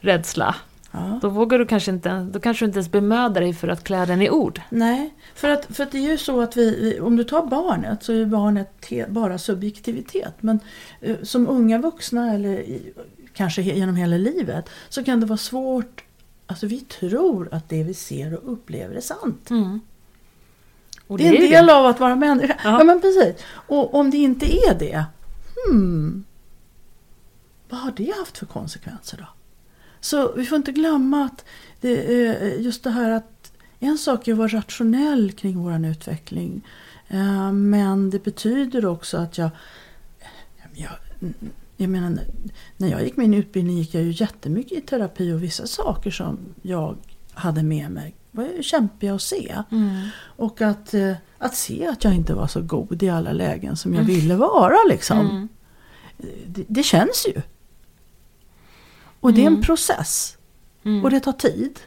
[0.00, 0.54] rädsla,
[0.90, 1.18] ja.
[1.22, 4.06] då vågar du kanske inte, då kanske du inte ens bemödar dig för att klä
[4.06, 4.60] den i ord.
[4.70, 7.46] Nej, för att, för att det är ju så att vi, vi om du tar
[7.46, 10.34] barnet så är barnet te, bara subjektivitet.
[10.40, 10.60] Men
[11.00, 12.92] eh, som unga vuxna eller i,
[13.32, 16.04] kanske he, genom hela livet så kan det vara svårt,
[16.46, 19.50] alltså vi tror att det vi ser och upplever är sant.
[19.50, 19.80] Mm.
[21.08, 22.56] Och det är en del av att vara människa.
[22.64, 22.78] Ja.
[22.78, 22.84] Ja.
[22.84, 23.44] men precis.
[23.50, 25.04] Och om det inte är det,
[25.66, 26.24] hmm,
[27.68, 29.26] vad har det haft för konsekvenser då?
[30.00, 31.44] Så vi får inte glömma att
[31.80, 36.66] det, är just det här att en sak är att vara rationell kring vår utveckling.
[37.08, 39.50] Eh, Men det betyder också att jag,
[40.74, 40.90] jag,
[41.76, 42.18] jag menar,
[42.76, 46.38] när jag gick min utbildning gick jag ju jättemycket i terapi och vissa saker som
[46.62, 46.96] jag
[47.32, 49.54] hade med mig var ju kämpiga att se.
[49.72, 50.06] Mm.
[50.36, 53.94] Och att, eh, att se att jag inte var så god i alla lägen som
[53.94, 55.18] jag ville vara liksom.
[55.20, 55.48] Mm.
[56.46, 57.42] Det, det känns ju.
[59.20, 59.62] Och det är en Mm.
[59.62, 60.36] process.
[60.84, 61.04] Mm.
[61.04, 61.78] Och det tar tid.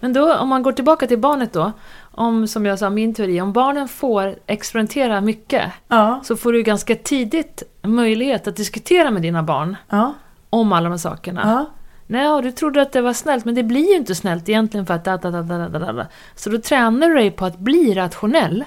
[0.00, 1.72] Men då, om man går tillbaka till barnet då,
[2.10, 6.62] om som jag sa, min teori, om barnen får experimentera mycket, Ja, så får du
[6.62, 10.14] ganska tidigt möjlighet att diskutera med dina barn ja,
[10.50, 11.40] om alla de här sakerna.
[11.44, 11.66] ja.
[12.12, 14.94] Nej, du trodde att det var snällt, men det blir ju inte snällt egentligen för
[14.94, 16.06] att da, da, da, da, da, da.
[16.34, 18.64] Så då tränar du dig på att bli rationell.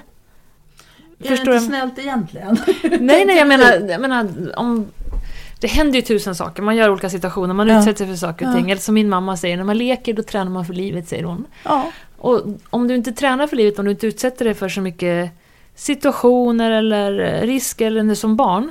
[1.18, 1.56] Är Förstår det du?
[1.56, 2.58] inte snällt egentligen?
[3.00, 4.86] Nej, nej, jag menar, jag menar om...
[5.60, 7.78] Det händer ju tusen saker, man gör olika situationer, man Ja.
[7.78, 8.56] utsätter sig för saker och Ja.
[8.56, 8.70] ting.
[8.70, 11.44] Eller som min mamma säger, när man leker då tränar man för livet, säger hon.
[11.64, 14.80] Ja, Och om du inte tränar för livet, om du inte utsätter dig för så
[14.80, 15.30] mycket
[15.74, 18.70] situationer eller risker eller som barn,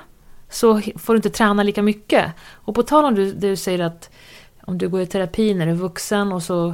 [0.49, 2.25] så får du inte träna lika mycket.
[2.53, 4.09] Och på tal om du, du säger att
[4.65, 6.73] om du går i terapi när du är vuxen och så,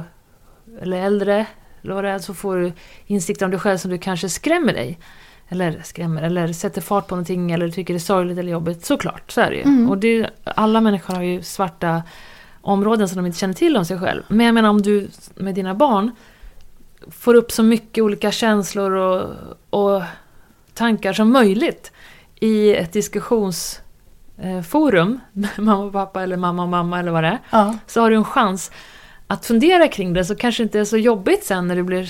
[0.80, 1.46] eller äldre,
[1.82, 2.72] eller så får du
[3.06, 4.98] insikter om dig själv som du kanske skrämmer dig.
[5.48, 8.84] Eller skrämmer, eller sätter fart på någonting, eller tycker det är sorgligt eller jobbigt.
[8.84, 9.62] Såklart, så är det ju.
[9.62, 9.90] Mm.
[9.90, 12.02] Och det, alla människor har ju svarta
[12.60, 14.22] områden som de inte känner till om sig själv.
[14.28, 16.10] Men jag menar om du med dina barn
[17.10, 19.30] får upp så mycket olika känslor och,
[19.70, 20.02] och
[20.74, 21.92] tankar som möjligt
[22.40, 22.96] i ett
[24.42, 25.20] diskussionsforum,
[25.56, 28.16] mamma och pappa eller mamma och mamma eller vad det är, ja, så har du
[28.16, 28.70] en chans
[29.26, 32.08] att fundera kring det så kanske det inte är så jobbigt sen när du blir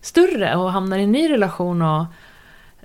[0.00, 2.04] större och hamnar i en ny relation och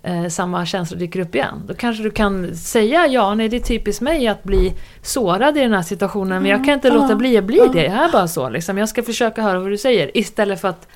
[0.04, 1.64] eh, samma känslor dyker upp igen.
[1.68, 5.62] Då kanske du kan säga ja, nej det är typiskt mig att bli sårad i
[5.62, 7.72] den här situationen men jag kan inte Mm, låta bli att bli ja.
[7.74, 7.84] det.
[7.84, 8.78] Jag är bara så liksom.
[8.78, 10.88] Jag ska försöka höra vad du säger istället för att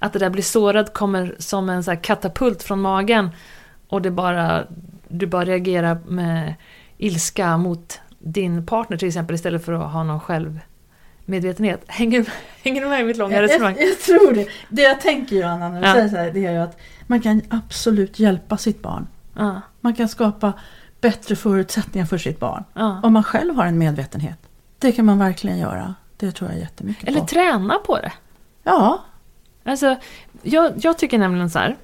[0.00, 3.30] att det där blir sårad kommer som en så katapult från magen
[3.88, 4.64] och det bara,
[5.08, 6.54] du bara reagerar med
[6.98, 11.84] ilska mot din partner till exempel istället för att ha någon självmedvetenhet.
[11.86, 12.28] Hänger,
[12.64, 13.76] hänger du med i mitt långa resonemang?
[13.78, 14.46] jag, jag tror det.
[14.68, 15.94] Det jag tänker ju Anna när du Ja.
[15.94, 19.06] säger så här, det är ju att man kan absolut hjälpa sitt barn.
[19.34, 20.52] Ja, Man kan skapa
[21.00, 22.64] bättre förutsättningar för sitt barn.
[22.74, 23.00] ja.
[23.02, 24.38] Om man själv har en medvetenhet.
[24.78, 25.94] Det kan man verkligen göra.
[26.16, 27.26] Det tror jag jättemycket Eller på.
[27.26, 28.12] träna på det.
[28.64, 29.04] Ja,
[29.64, 29.96] Alltså,
[30.42, 31.76] jag, jag tycker nämligen så här.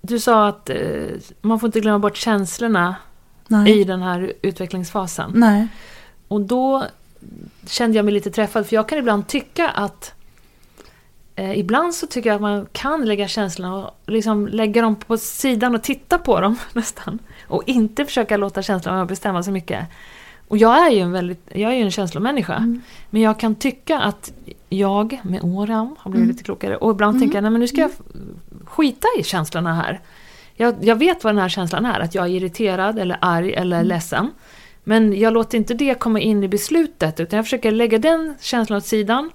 [0.00, 0.76] Du sa att eh,
[1.40, 2.94] man får inte glömma bort känslorna
[3.48, 3.80] nej.
[3.80, 5.32] i den här utvecklingsfasen.
[5.34, 5.68] Nej.
[6.28, 6.84] Och då
[7.66, 10.14] kände jag mig lite träffad, för jag kan ibland tycka att
[11.36, 15.16] eh, ibland så tycker jag att man kan lägga känslorna och liksom lägga dem på
[15.18, 17.18] sidan och titta på dem nästan.
[17.48, 19.86] Och inte försöka låta känslorna bestämma så mycket.
[20.48, 22.54] Och jag är ju en, väldigt, jag är ju en känslomänniska.
[22.54, 22.80] Mm.
[23.10, 24.32] Men jag kan tycka att
[24.68, 26.28] jag med åren har blivit Mm.
[26.28, 26.76] lite klokare.
[26.76, 27.20] Och ibland Mm.
[27.20, 28.16] tänker jag, nej men nu ska jag f-
[28.64, 30.00] skita i känslorna här.
[30.56, 33.76] Jag, jag vet vad den här känslan är, att jag är irriterad eller arg eller
[33.76, 33.88] Mm.
[33.88, 34.30] ledsen.
[34.84, 38.76] Men jag låter inte det komma in i beslutet, utan jag försöker lägga den känslan
[38.76, 39.30] åt sidan.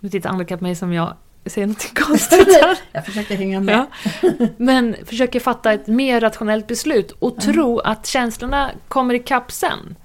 [0.00, 1.14] Nu tittar Annika på mig som jag
[1.46, 2.78] säger något konstigt här.
[2.92, 3.86] Jag försöker hänga med.
[4.22, 4.30] Ja.
[4.56, 9.96] Men försöker fatta ett mer rationellt beslut och tro att känslorna kommer ikapp sen.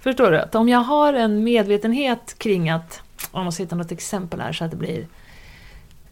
[0.00, 0.38] Förstår du?
[0.38, 3.00] Att om jag har en medvetenhet kring att,
[3.30, 5.06] om man ska hitta något exempel här så att det blir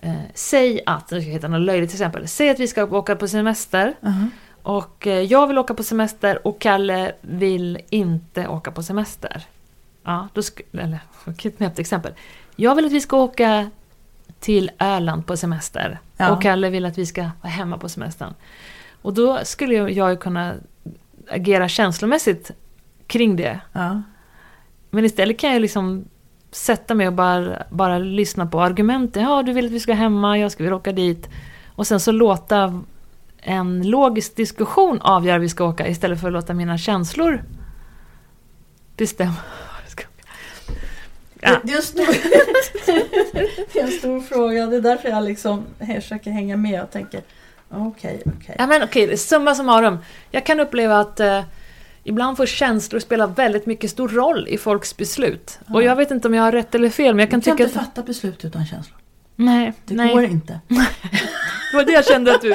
[0.03, 2.28] eh, Säg att, nu ska jag hitta något löjligt exempel.
[2.28, 4.26] Säg att vi ska åka på semester Aha.
[4.62, 9.42] och eh, jag vill åka på semester och Kalle vill inte åka på semester.
[10.05, 10.98] Ja, då sk- eller
[11.57, 12.12] knäppt exempel.
[12.57, 13.70] Jag vill att vi ska åka
[14.40, 15.98] till Öland på semester.
[16.16, 16.32] Ja.
[16.32, 18.34] Och Kalle vill att vi ska vara hemma på semestern.
[19.03, 20.55] Och då skulle jag- jag ju kunna
[21.30, 22.50] agera känslomässigt
[23.07, 23.61] kring det.
[23.72, 24.03] Ja.
[24.90, 26.05] Men istället kan jag liksom
[26.53, 29.22] sätta mig och bara, bara lyssna på argumenten.
[29.22, 31.28] Ja, du vill att vi ska hemma, jag ska vilja åka dit.
[31.74, 32.82] Och sen så låta
[33.38, 37.42] en logisk diskussion avgöra vi ska åka istället för att låta mina känslor
[38.96, 39.34] bestämma
[39.96, 40.03] vi.
[41.40, 41.61] Ja.
[41.62, 42.07] Det, är en stor,
[43.72, 44.66] det är en stor fråga.
[44.66, 45.64] Det är därför jag liksom
[46.00, 47.20] försöker hänga med och tänker
[47.68, 48.57] okej, okej.
[48.59, 49.98] Ja men okej, summa summarum.
[50.30, 51.42] Jag kan uppleva att eh,
[52.05, 55.59] ibland får känslor spela väldigt mycket stor roll i folks beslut.
[55.68, 57.57] Och jag vet inte om jag har rätt eller fel, men jag kan Du kan
[57.57, 57.86] tycka inte att...
[57.86, 58.98] fatta beslut utan känslor.
[59.36, 60.14] Nej, Det nej.
[60.14, 60.61] går inte.
[61.72, 62.53] Det var det jag kände att du,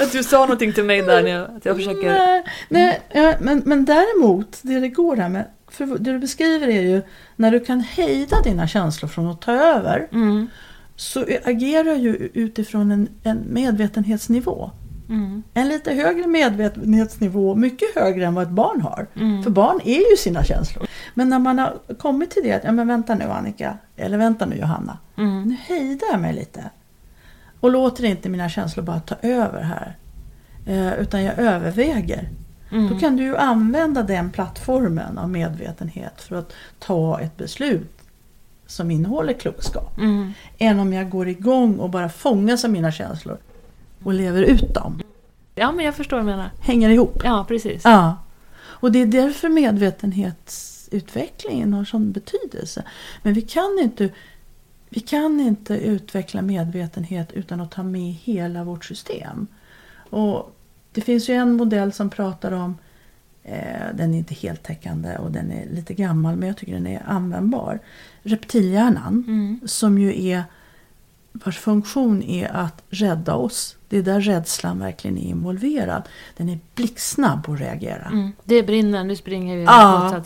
[0.00, 2.12] att du sa någonting till mig där när jag, att jag försöker...
[2.12, 6.68] Nej, nej ja, men, men däremot, det det går där med, för det du beskriver
[6.68, 7.02] är ju
[7.36, 10.48] när du kan hejda dina känslor från att ta över Mm,
[10.96, 14.70] så agerar ju utifrån en, en medvetenhetsnivå.
[15.08, 19.06] Mm, En lite högre medvetenhetsnivå, mycket högre än vad ett barn har.
[19.16, 19.42] mm.
[19.42, 20.86] För barn är ju sina känslor.
[21.14, 24.46] Men när man har kommit till det, att, ja men vänta nu Annika, eller vänta
[24.46, 24.98] nu Johanna.
[25.16, 25.42] Mm.
[25.42, 26.70] Nu hejdar jag mig lite.
[27.60, 29.96] Och låter inte mina känslor bara ta över här.
[30.66, 32.28] Eh, utan jag överväger.
[32.72, 32.88] Mm.
[32.88, 37.92] Då kan du ju använda den plattformen av medvetenhet för att ta ett beslut
[38.66, 39.98] som innehåller klokskap.
[39.98, 40.32] Mm.
[40.58, 43.38] Än om jag går igång och bara fångas av mina känslor
[44.04, 45.00] och lever ut dem.
[45.54, 46.50] Ja, men jag förstår vad du menar.
[46.60, 47.20] Hänger ihop.
[47.24, 47.82] Ja, precis.
[47.84, 48.16] Ja.
[48.58, 52.84] Och det är därför medvetenhetsutvecklingen har sån betydelse.
[53.22, 54.08] Men vi kan inte,
[54.88, 59.46] vi kan inte utveckla medvetenhet utan att ta med hela vårt system.
[60.10, 60.56] Och
[60.92, 62.78] det finns ju en modell som pratar om,
[63.42, 67.02] eh, den är inte heltäckande och den är lite gammal men jag tycker den är
[67.06, 67.78] användbar.
[68.22, 69.60] Reptilhjärnan Mm.
[69.64, 70.44] som ju är
[71.32, 73.75] vars funktion är att rädda oss.
[73.88, 76.02] Det är där rädslan verkligen är involverad.
[76.36, 78.06] Den är blixtsnabb att reagera.
[78.06, 78.32] Mm.
[78.44, 80.22] Det brinner, nu springer vi Ja.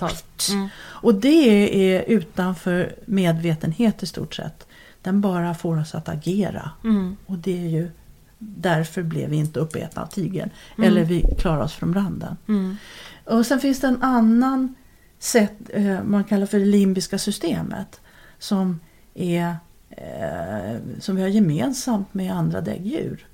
[0.51, 0.69] mm.
[0.79, 4.67] Och det är utanför medvetenhet i stort sett.
[5.03, 6.71] Den bara får oss att agera.
[6.85, 7.17] Mm.
[7.27, 7.91] Och det är ju
[8.39, 10.51] därför blev vi inte uppätna av tigern.
[10.79, 10.89] Mm.
[10.91, 12.37] Eller vi klarar oss från branden.
[12.49, 12.77] Mm.
[13.25, 14.75] Och sen finns det en annan
[15.19, 18.01] sätt, eh, man kallar för det limbiska systemet.
[18.39, 18.81] Som,
[19.15, 19.57] är,
[19.91, 23.27] eh, som vi har gemensamt med andra däggdjur.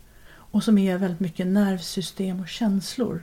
[0.56, 3.22] Och som är väldigt mycket nervsystem och känslor.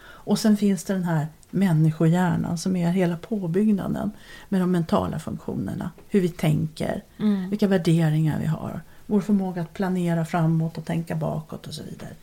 [0.00, 4.10] Och sen finns det den här människohjärnan som är hela påbyggnaden
[4.48, 5.90] med de mentala funktionerna.
[6.08, 7.50] Hur vi tänker, Mm.
[7.50, 8.80] vilka värderingar vi har.
[9.06, 12.14] Vår förmåga att planera framåt och tänka bakåt och så vidare.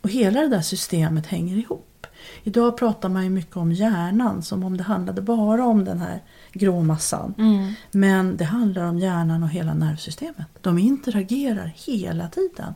[0.00, 2.06] Och hela det där systemet hänger ihop.
[2.42, 6.20] Idag pratar man ju mycket om hjärnan som om det handlade bara om den här
[6.52, 7.34] grå massan.
[7.38, 7.74] Mm.
[7.90, 10.46] Men det handlar om hjärnan och hela nervsystemet.
[10.60, 12.74] De interagerar hela tiden.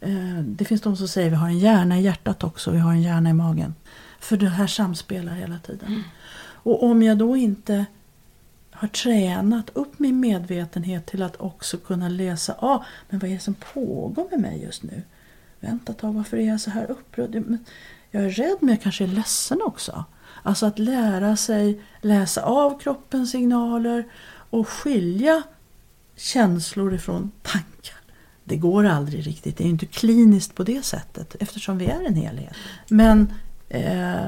[0.00, 2.78] Eh, Det finns de som säger att vi har en hjärna i hjärtat också, vi
[2.78, 3.74] har en hjärna i magen.
[4.20, 6.02] För det här samspelar hela tiden.
[6.62, 7.86] Och om jag då inte
[8.70, 13.40] har tränat upp min medvetenhet till att också kunna läsa av, men vad är det
[13.40, 15.02] som pågår med mig just nu?
[15.60, 17.58] Vänta ett tag, varför är jag så här upprörd?
[18.10, 20.04] Jag är rädd men jag kanske är ledsen också.
[20.42, 24.04] Alltså att lära sig läsa av kroppens signaler
[24.50, 25.42] och skilja
[26.16, 27.99] känslor ifrån tankar.
[28.50, 32.14] Det går aldrig riktigt, det är inte kliniskt på det sättet eftersom vi är en
[32.14, 32.54] helhet.
[32.88, 33.32] Men
[33.68, 34.26] eh,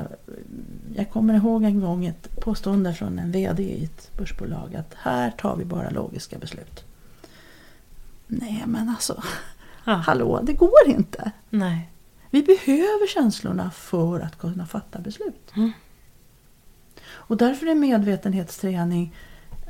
[0.94, 5.30] jag kommer ihåg en gång ett påstående från en VD i ett börsbolag att här
[5.30, 6.84] tar vi bara logiska beslut.
[8.26, 9.22] Nej men alltså,
[9.84, 9.92] Ja.
[9.92, 11.32] hallå, det går inte.
[11.50, 11.90] Nej.
[12.30, 15.52] Vi behöver känslorna för att kunna fatta beslut.
[15.56, 15.72] Mm.
[17.04, 19.14] Och därför är medvetenhetsträning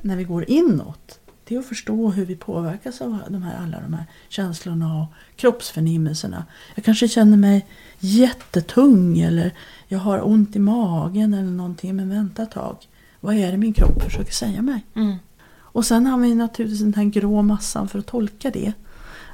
[0.02, 1.20] när vi går inåt,
[1.52, 5.06] det är att förstå hur vi påverkas av de här, alla de här känslorna och
[5.36, 6.44] kroppsförnimmelserna.
[6.74, 7.66] Jag kanske känner mig
[7.98, 9.54] jättetung eller
[9.88, 11.96] jag har ont i magen eller någonting.
[11.96, 12.76] Men vänta ett tag.
[13.20, 14.86] Vad är det min kropp försöker säga mig?
[14.94, 15.16] Mm.
[15.54, 18.72] Och sen har vi naturligtvis den här grå massan för att tolka det.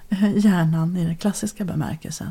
[0.08, 2.30] Eh, Hjärnan i den klassiska bemärkelsen.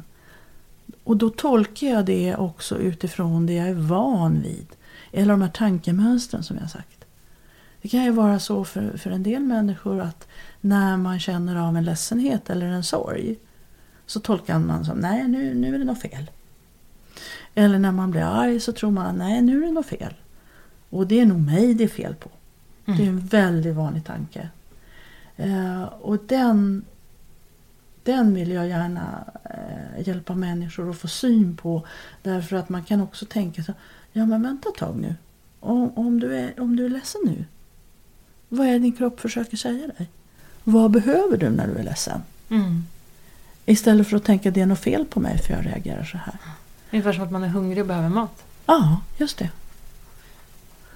[1.04, 4.68] Och då tolkar jag det också utifrån det jag är van vid.
[5.12, 6.97] Eller de här tankemönstren som jag har sagt.
[7.88, 10.28] Det kan ju vara så för, för en del människor att
[10.62, 13.36] när man känner av en ledsenhet eller en sorg
[14.06, 16.32] så tolkar man som nej nu, nu är det något fel.
[17.56, 20.14] Eller när man blir arg så tror man nej nu är det något fel.
[20.90, 22.30] Och det är nog mig det är fel på.
[22.86, 24.50] Det är en väldigt vanlig tanke.
[25.36, 26.86] Eh, och den,
[28.04, 31.88] den vill jag gärna eh, hjälpa människor att få syn på.
[32.24, 33.74] Därför att man kan också tänka så
[34.12, 35.16] ja men vänta ett tag nu.
[35.60, 37.46] Om, om, du är, om du är ledsen nu.
[38.50, 40.08] Vad är din kropp försöker säga dig?
[40.64, 42.22] Vad behöver du när du är ledsen?
[42.50, 42.86] Mm.
[43.66, 46.36] Istället för att tänka det är något fel på mig för jag reagerar så här.
[46.92, 48.44] Ungefär som att man är hungrig och behöver mat.
[48.66, 49.50] Ja, just det.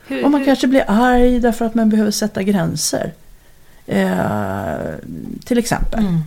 [0.07, 3.13] Hur, Och man hur- kanske blir arg därför att man behöver sätta gränser.
[3.85, 4.95] Eh,
[5.45, 5.99] till exempel.
[5.99, 6.19] Mm.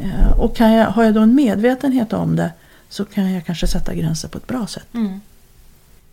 [0.00, 2.52] Eh, och jag, har jag då en medvetenhet om det
[2.88, 4.94] så kan jag kanske sätta gränser på ett bra sätt.
[4.94, 5.20] Mm.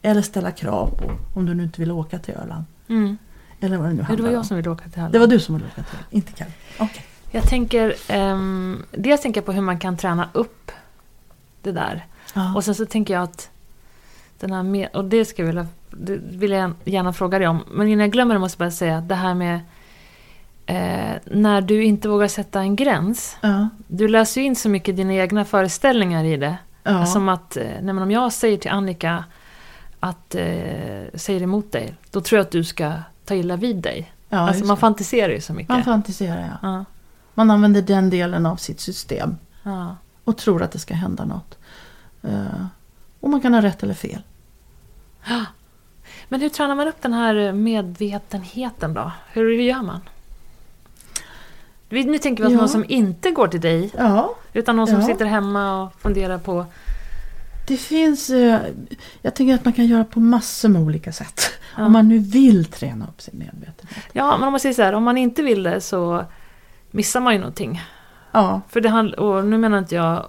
[0.01, 2.63] Eller ställa krav på om du nu inte vill åka till Öland.
[2.87, 3.17] Mm.
[3.59, 5.13] Eller vad det nu Ja, det handlar var jag som ville åka till Halland.
[5.13, 6.51] Det var du som ville åka till inte Kalle.
[6.79, 7.05] Okej.
[7.31, 10.71] Jag tänker, um, dels tänker jag på hur man kan träna upp
[11.61, 12.05] det där.
[12.33, 12.55] Ja.
[12.55, 13.49] Och sen så tänker jag att
[14.39, 17.63] den här och det ska jag vilja, det vill jag gärna fråga dig om.
[17.71, 19.59] Men innan jag glömmer det måste jag bara säga att det här med
[20.65, 23.37] eh, när du inte vågar sätta en gräns.
[23.41, 23.69] ja.
[23.87, 26.57] Du läser ju in så mycket dina egna föreställningar i det.
[26.83, 27.05] Ja.
[27.05, 29.23] Som att, eh, nej om jag säger till Annika
[29.99, 32.93] att eh, säger emot dig, då tror jag att du ska
[33.25, 34.13] ta illa vid dig.
[34.29, 35.69] ja, alltså man fantiserar ju så mycket.
[35.69, 36.69] man fantiserar ja.
[36.69, 36.85] ja,
[37.33, 39.37] Man använder den delen av sitt system.
[39.63, 39.95] ja.
[40.23, 41.57] Och tror att det ska hända något.
[42.23, 42.65] Eh,
[43.19, 44.21] och man kan ha rätt eller fel.
[46.29, 49.11] Men hur tränar man upp den här medvetenheten då?
[49.33, 50.01] Hur, gör man?
[51.89, 52.57] Nu tänker vi oss Ja.
[52.59, 56.65] någon som inte går till dig, Ja, utan någon som sitter hemma och funderar på...
[57.67, 58.29] det finns...
[58.29, 58.59] eh,
[59.21, 61.41] jag tänker att man kan göra på massor med olika sätt.
[61.77, 61.85] Ja.
[61.85, 64.05] Om man nu vill träna upp sin medvetenhet.
[64.13, 66.25] Ja, men om man säger så här, om man inte vill det så
[66.91, 67.81] missar man ju någonting.
[68.31, 70.25] Ja, För det handl- och nu menar inte jag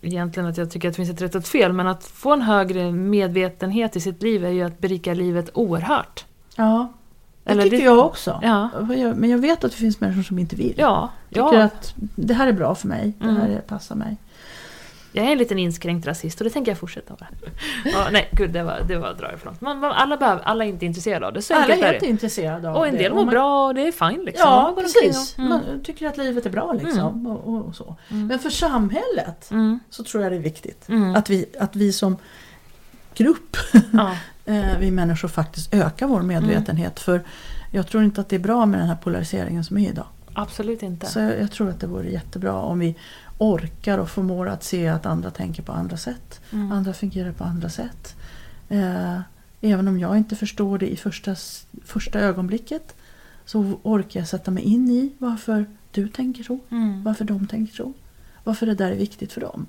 [0.00, 2.32] egentligen att jag tycker att det finns ett rätt och ett fel, men att få
[2.32, 6.24] en högre medvetenhet i sitt liv är ju att berika livet oerhört.
[6.56, 6.92] ja.
[7.44, 8.40] det Eller tycker det- jag också.
[8.42, 8.68] Ja,
[9.16, 10.74] Men jag vet att det finns människor som inte vill.
[10.76, 11.62] ja, Tycker ja.
[11.62, 13.12] att det här är bra för mig.
[13.18, 13.60] Det här Mm.
[13.68, 14.16] passar mig.
[15.18, 17.28] Jag är en liten inskränkt rasist och det tänker jag fortsätta vara.
[17.84, 19.56] Ja, nej, gud, det var, det var att dra ifrån.
[19.60, 22.06] Man, man, alla, behöver, alla är inte intresserade av det, så Alla är det.
[22.06, 22.98] intresserade av Och en det.
[22.98, 24.48] del mår man- bra och det är fine liksom.
[24.48, 25.32] Ja, precis.
[25.34, 25.50] och- mm.
[25.50, 27.26] Man tycker att livet är bra liksom.
[27.26, 27.96] Och, och, och så.
[28.08, 28.26] Mm.
[28.26, 29.80] Men för samhället Mm.
[29.90, 30.88] så tror jag det är viktigt.
[30.88, 31.14] Mm.
[31.14, 32.16] Att, vi, att vi som
[33.14, 33.56] grupp,
[33.92, 34.10] Ja.
[34.52, 37.00] eh, vi människor faktiskt ökar vår medvetenhet.
[37.00, 37.20] För
[37.72, 40.06] jag tror inte att det är bra med den här polariseringen som är idag.
[40.32, 41.06] Absolut inte.
[41.06, 42.94] Så jag, jag tror att det vore jättebra om vi
[43.38, 46.40] orkar och förmår att se att andra tänker på andra sätt.
[46.52, 46.72] Mm.
[46.72, 48.16] Andra fungerar på andra sätt.
[48.68, 49.20] Eh,
[49.60, 51.36] även om jag inte förstår det i första,
[51.84, 52.96] första ögonblicket
[53.44, 56.58] så orkar jag sätta mig in i varför du tänker så.
[56.70, 57.04] Mm.
[57.04, 57.92] Varför de tänker så.
[58.44, 59.66] Varför det där är viktigt för dem.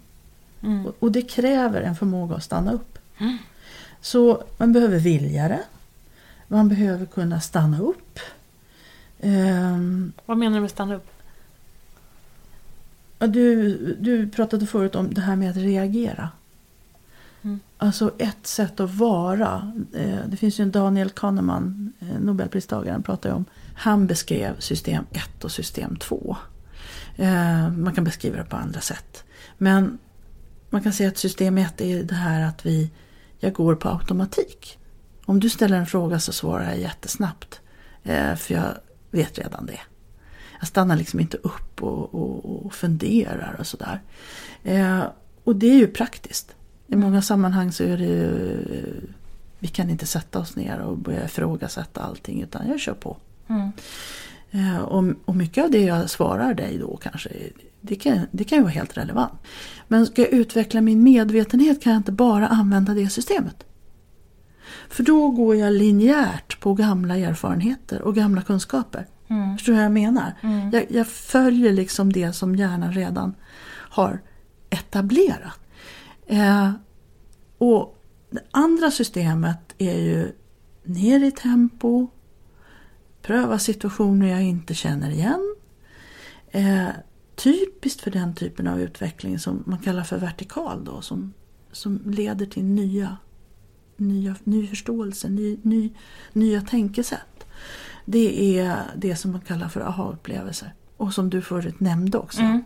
[0.64, 0.86] Mm.
[0.86, 2.98] Och, och det kräver en förmåga att stanna upp.
[3.18, 3.38] Mm.
[4.02, 5.64] Så man behöver vilja det.
[6.48, 8.20] Man behöver kunna stanna upp.
[9.20, 11.08] Ehm, Vad menar du med stanna upp?
[13.28, 16.30] Du, du pratade förut om det här med att reagera.
[17.42, 17.60] Mm.
[17.78, 19.74] Alltså ett sätt att vara.
[19.94, 23.46] eh, Det finns ju en Daniel Kahneman, eh, Nobelpristagaren, pratar om.
[23.76, 26.38] Han beskrev system 1 och system 2.
[27.16, 29.24] Eh, Man kan beskriva det på andra sätt.
[29.58, 29.98] Men
[30.70, 32.92] man kan säga att system 1 är det här att vi,
[33.40, 34.80] jag går på automatik.
[35.26, 37.60] Om du ställer en fråga så svarar jag jättesnabbt.
[38.38, 38.74] För jag
[39.12, 39.80] vet redan det.
[40.60, 44.02] Jag stannar liksom inte upp och, och, och funderar och sådär.
[44.64, 45.04] Eh,
[45.44, 46.56] och det är ju praktiskt.
[46.88, 49.02] I många sammanhang så är det ju,
[49.60, 53.18] vi kan inte sätta oss ner och börja ifrågasätta allting utan jag kör på.
[53.48, 53.72] Mm.
[54.52, 57.30] Eh, och, och mycket av det jag svarar dig då kanske,
[57.82, 59.34] det kan, det kan ju vara helt relevant.
[59.88, 63.66] Men ska jag utveckla min medvetenhet kan jag inte bara använda det systemet.
[64.90, 69.08] För då går jag linjärt på gamla erfarenheter och gamla kunskaper.
[69.30, 69.58] Mm.
[69.58, 70.34] Förstår du vad jag menar?
[70.42, 70.70] Mm.
[70.72, 73.36] Jag, jag följer liksom det som hjärnan redan
[73.90, 74.22] har
[74.70, 75.60] etablerat.
[76.26, 76.72] Eh,
[77.58, 80.32] och det andra systemet är ju
[80.84, 82.08] ner i tempo,
[83.22, 85.56] pröva situationer jag inte känner igen.
[86.52, 86.88] Eh,
[87.36, 91.34] typiskt för den typen av utveckling som man kallar för vertikal då, som,
[91.72, 93.18] som leder till nya,
[93.98, 95.90] nya, ny förståelse, ny, ny,
[96.34, 97.20] nya tänkesätt.
[98.12, 102.42] Det är det som man kallar för aha-upplevelser och som du förut nämnde också.
[102.42, 102.64] Mm.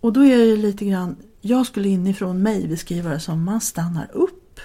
[0.00, 4.10] Och då är det lite grann, jag skulle inifrån mig beskriva det som man stannar
[4.12, 4.60] upp.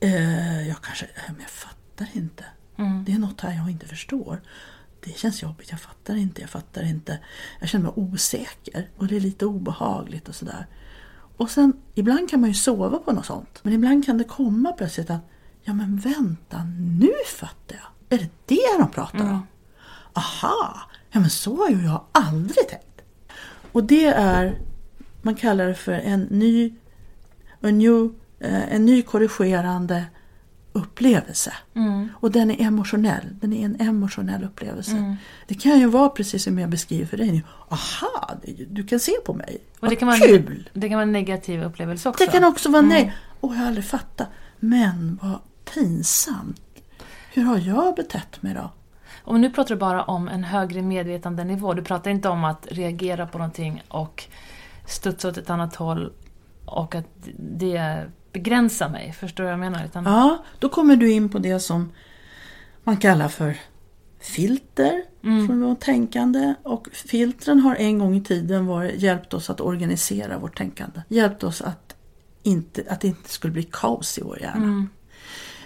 [0.00, 2.44] Eh, jag kanske, eh, men jag fattar inte.
[2.76, 3.04] Mm.
[3.04, 4.40] Det är något här jag inte förstår.
[5.00, 7.18] Det känns jobbigt, jag fattar inte, jag fattar inte.
[7.60, 10.66] Jag känner mig osäker och det är lite obehagligt och sådär.
[11.36, 13.60] Och sen, ibland kan man ju sova på något sånt.
[13.62, 15.22] Men ibland kan det komma plötsligt att,
[15.62, 16.64] ja men vänta,
[16.98, 17.99] nu fattar jag.
[18.10, 19.46] Är det det de pratar om?
[20.12, 20.80] Aha,
[21.10, 23.00] ja men så har ju jag aldrig tänkt.
[23.72, 24.58] Och det är,
[25.22, 26.74] man kallar det för en ny,
[27.60, 30.04] en new, eh, en ny korrigerande
[30.72, 31.52] upplevelse.
[32.20, 33.36] Och den är emotionell.
[33.40, 35.16] Den är en emotionell upplevelse.
[35.46, 37.42] Det kan ju vara precis som jag beskriver för dig nu.
[37.68, 38.34] Aha,
[38.70, 39.58] du kan se på mig.
[39.80, 40.70] Och det kan, vara, kul!
[40.72, 42.24] det kan vara en negativ upplevelse också.
[42.24, 43.12] Det kan också vara nej.
[43.40, 44.28] Åh, jag har aldrig fattat.
[44.60, 45.38] Men vad
[45.74, 46.60] pinsamt.
[47.32, 48.70] Hur har jag betett mig då?
[49.24, 51.74] Och nu pratar du bara om en högre medvetandenivå.
[51.74, 54.24] Du pratar inte om att reagera på någonting och
[54.86, 56.12] studsa åt ett annat håll
[56.64, 57.06] och att
[57.38, 59.12] det begränsar mig.
[59.12, 59.84] Förstår du vad jag menar?
[59.84, 61.92] Utan, Ja, då kommer du in på det som
[62.84, 63.56] man kallar för
[64.20, 65.02] filter
[65.46, 66.54] från vårt tänkande.
[66.62, 71.00] Och filtren har en gång i tiden varit, hjälpt oss att organisera vårt tänkande.
[71.08, 71.96] Hjälpt oss att,
[72.42, 74.86] inte, att det inte skulle bli kaos i vår hjärna.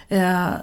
[0.07, 0.53] Eh,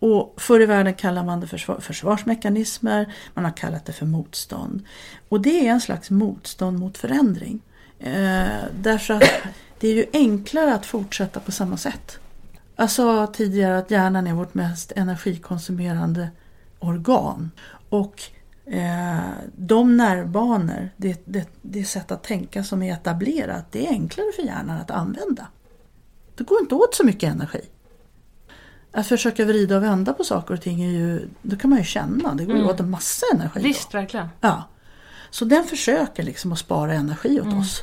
[0.00, 4.82] och förr i världen kallade man det för försvarsmekanismer, man har kallat det för motstånd.
[5.28, 7.60] Och det är en slags motstånd mot förändring.
[7.98, 9.30] Eh, därför att
[9.78, 12.18] det är ju enklare att fortsätta på samma sätt.
[12.76, 16.30] Jag sa tidigare att hjärnan är vårt mest energikonsumerande
[16.78, 17.50] organ.
[17.88, 18.22] Och
[18.66, 19.20] eh,
[19.56, 24.42] de nervbanor, det, det, det sätt att tänka som är etablerat, det är enklare för
[24.42, 25.46] hjärnan att använda.
[26.34, 27.60] Det går inte åt så mycket energi.
[28.92, 31.84] Att försöka vrida och vända på saker och ting är ju, då kan man ju
[31.84, 33.50] känna, det går ju åt en massa energi.
[33.54, 33.62] då.
[33.62, 34.28] Visst, verkligen.
[34.40, 34.62] Ja.
[35.30, 37.82] Så den försöker liksom att spara energi åt oss.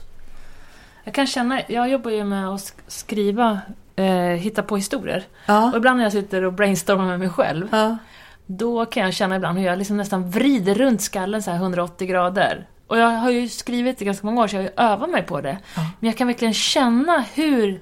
[1.04, 3.60] Jag kan känna, jag jobbar ju med att sk- skriva,
[3.96, 5.24] eh, hitta på historier.
[5.46, 5.72] Ja.
[5.72, 7.98] Och ibland när jag sitter och brainstormar med mig själv, Ja.
[8.46, 12.08] då kan jag känna ibland hur jag liksom nästan vrider runt skallen så här 180
[12.08, 12.68] grader.
[12.88, 15.24] Och jag har ju skrivit i ganska många år, så jag har ju övat mig
[15.24, 15.58] på det.
[15.76, 17.82] Men jag kan verkligen känna hur,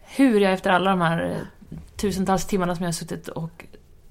[0.00, 1.36] hur jag efter alla de här
[2.08, 3.64] tusentals timmarna som jag har suttit och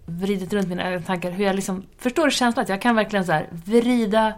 [0.06, 2.64] vridit runt mina egna tankar, hur jag liksom, förstår känslan?
[2.64, 4.34] Att jag kan verkligen så här vrida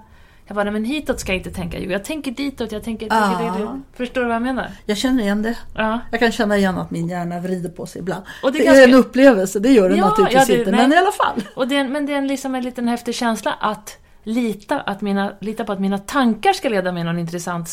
[0.48, 1.80] jag bara, nej, men hitåt ska jag inte tänka.
[1.80, 3.08] Jo, jag tänker ditåt, jag tänker...
[3.10, 3.38] Ja.
[3.38, 3.82] tänker, tänker.
[3.94, 4.68] Förstår du vad jag menar?
[4.86, 5.58] Jag känner igen det.
[5.76, 6.00] Ja.
[6.12, 8.24] Jag kan känna igen att min hjärna vrider på sig ibland.
[8.44, 10.60] Och det det är är, ganska- en upplevelse, det gör det Ja, naturligtvis ja, det-
[10.60, 10.72] inte.
[10.72, 10.82] nej.
[10.82, 11.42] Men i alla fall.
[11.56, 15.02] Och det är, men det är en, liksom en liten häftig känsla att lita, att
[15.02, 17.70] mina, lita på att mina tankar ska leda mig någon intressant,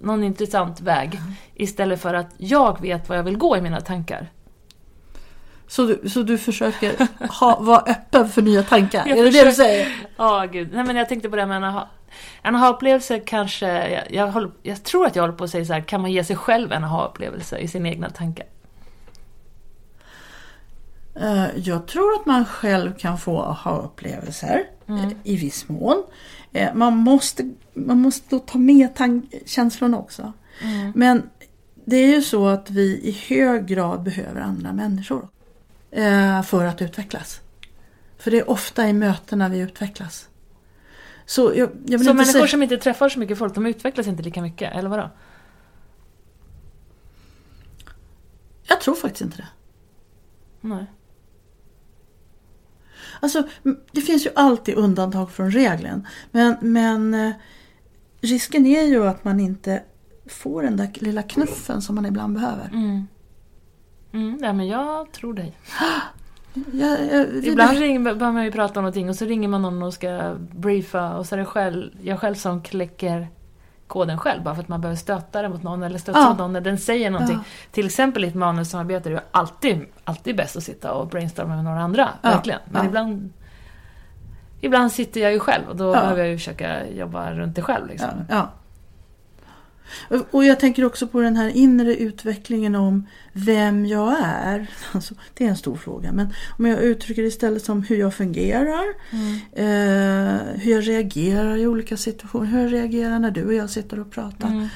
[0.00, 1.20] någon intressant väg.
[1.54, 4.30] Istället för att jag vet vad jag vill gå i mina tankar.
[5.74, 7.08] Så du, så du försöker
[7.40, 9.04] ha, vara öppen för nya tankar?
[9.06, 10.06] Jag är det det försöker- du säger?
[10.16, 10.68] Ja, gud.
[10.72, 11.88] Nej, men jag tänkte på det med en aha.
[12.42, 15.72] En aha-upplevelse kanske, jag, jag, håller, jag tror att jag håller på att säga så
[15.72, 18.46] här, kan man ge sig själv en aha-upplevelse i sina egna tankar?
[21.20, 26.02] Eh, Jag tror att man själv kan få aha-upplevelser eh, i viss mån.
[26.52, 30.32] Eh, Man måste, man måste ta med tank- känslorna också.
[30.94, 31.22] Men
[31.84, 35.28] det är ju så att vi i hög grad behöver andra människor
[36.44, 37.40] för att utvecklas.
[38.18, 40.28] För det är ofta i mötena vi utvecklas.
[41.26, 42.46] Så jag, jag Så inte människor säga...
[42.46, 45.10] som inte träffar så mycket folk, de utvecklas inte lika mycket, eller vadå?
[48.68, 49.48] Jag tror faktiskt inte det.
[50.60, 50.86] Nej.
[53.20, 53.48] Alltså,
[53.92, 56.06] det finns ju alltid undantag från regeln.
[56.30, 57.32] Men, men eh,
[58.20, 59.82] risken är ju att man inte
[60.26, 62.68] får den där lilla knuffen som man ibland behöver.
[62.68, 63.06] Mm.
[64.14, 65.56] Mm, nej, men jag tror dig.
[66.72, 69.62] Jag, jag, det- Ibland ringer, behöver man ju prata om någonting och så ringer man
[69.62, 73.28] någon och ska briefa och så är det själv, jag själv som kläcker
[73.86, 76.28] koden själv bara för att man behöver stöta det mot någon eller stötta Ja.
[76.28, 77.36] mot någon när den säger någonting.
[77.36, 77.44] Ja.
[77.72, 81.54] Till exempel i ett manussamarbete är det ju alltid, alltid bäst att sitta och brainstorma
[81.54, 82.08] med några andra.
[82.22, 82.30] Ja.
[82.30, 82.60] Verkligen.
[82.70, 83.32] Men ibland
[84.60, 87.86] Ibland sitter jag ju själv och då behöver jag ju försöka jobba runt det själv.
[87.88, 88.08] Liksom.
[90.30, 94.66] Och- jag tänker också på den här inre utvecklingen om vem jag är.
[94.92, 96.12] Alltså, det är en stor fråga.
[96.12, 96.26] Men
[96.58, 98.84] om jag uttrycker det istället som hur jag fungerar.
[99.52, 102.46] Eh, hur jag reagerar i olika situationer.
[102.46, 104.68] Hur jag reagerar när du och jag sitter och pratar.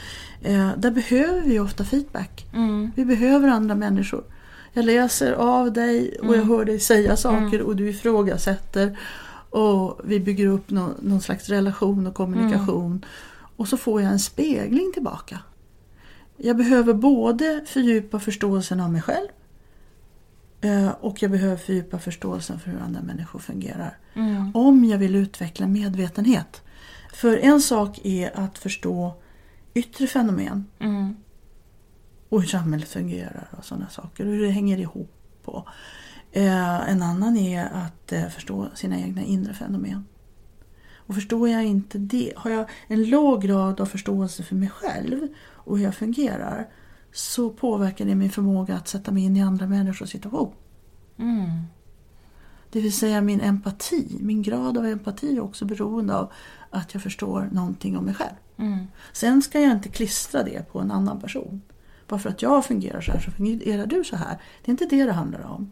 [0.43, 2.47] Eh, där behöver vi ofta feedback.
[2.55, 2.91] Mm.
[2.97, 4.25] Vi behöver andra människor.
[4.73, 8.99] Jag läser av dig och jag hör dig säga saker och du ifrågasätter.
[9.51, 13.05] Och vi bygger upp någon, någon slags relation och kommunikation.
[13.59, 15.41] Och så får jag en spegling tillbaka.
[16.37, 19.29] Jag behöver både fördjupa förståelsen av mig själv
[20.61, 23.99] eh, och jag behöver fördjupa förståelsen för hur andra människor fungerar.
[24.55, 26.63] Om jag vill utveckla medvetenhet.
[27.15, 29.15] För en sak är att förstå
[29.75, 31.17] yttre fenomen Mm.
[32.29, 35.15] och hur samhället fungerar och sådana saker och hur det hänger ihop.
[35.45, 35.67] Och,
[36.33, 40.05] eh, en annan är att eh, förstå sina egna inre fenomen.
[41.09, 45.29] Och förstår jag inte det, har jag en låg grad av förståelse för mig själv
[45.39, 46.69] och hur jag fungerar
[47.13, 50.53] så påverkar det min förmåga att sätta mig in i andra människors situation.
[51.19, 51.51] Mm.
[52.71, 56.33] Det vill säga min empati, min grad av empati är också beroende av
[56.71, 58.37] att jag förstår någonting om mig själv.
[58.57, 58.87] Mm.
[59.13, 61.63] Sen ska jag inte klistra det på en annan person.
[62.09, 64.39] Bara för att jag fungerar så här så fungerar du så här.
[64.65, 65.71] Det är inte det det handlar om.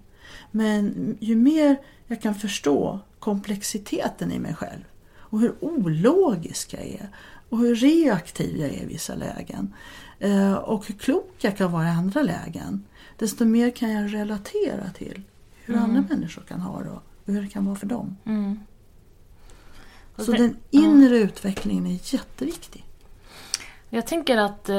[0.51, 1.77] Men ju mer
[2.07, 4.83] jag kan förstå komplexiteten i mig själv
[5.31, 7.09] och hur ologisk jag är
[7.49, 9.75] och hur reaktiv jag är i vissa lägen
[10.19, 12.85] eh, och hur klok jag kan vara i andra lägen
[13.19, 15.23] desto mer kan jag relatera till
[15.65, 18.17] hur andra människor kan ha det och hur det kan vara för dem.
[18.27, 18.61] Mm.
[20.17, 22.85] Så det- den inre utvecklingen är jätteviktig.
[23.91, 24.75] Jag tänker att eh,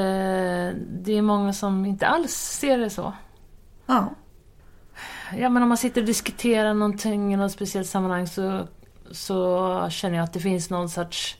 [1.02, 3.12] det är många som inte alls ser det så.
[3.86, 4.14] Ja.
[5.38, 8.68] Ja, men om man sitter och diskuterar någonting i något speciellt sammanhang så,
[9.10, 11.36] så känner jag att det finns någon sorts...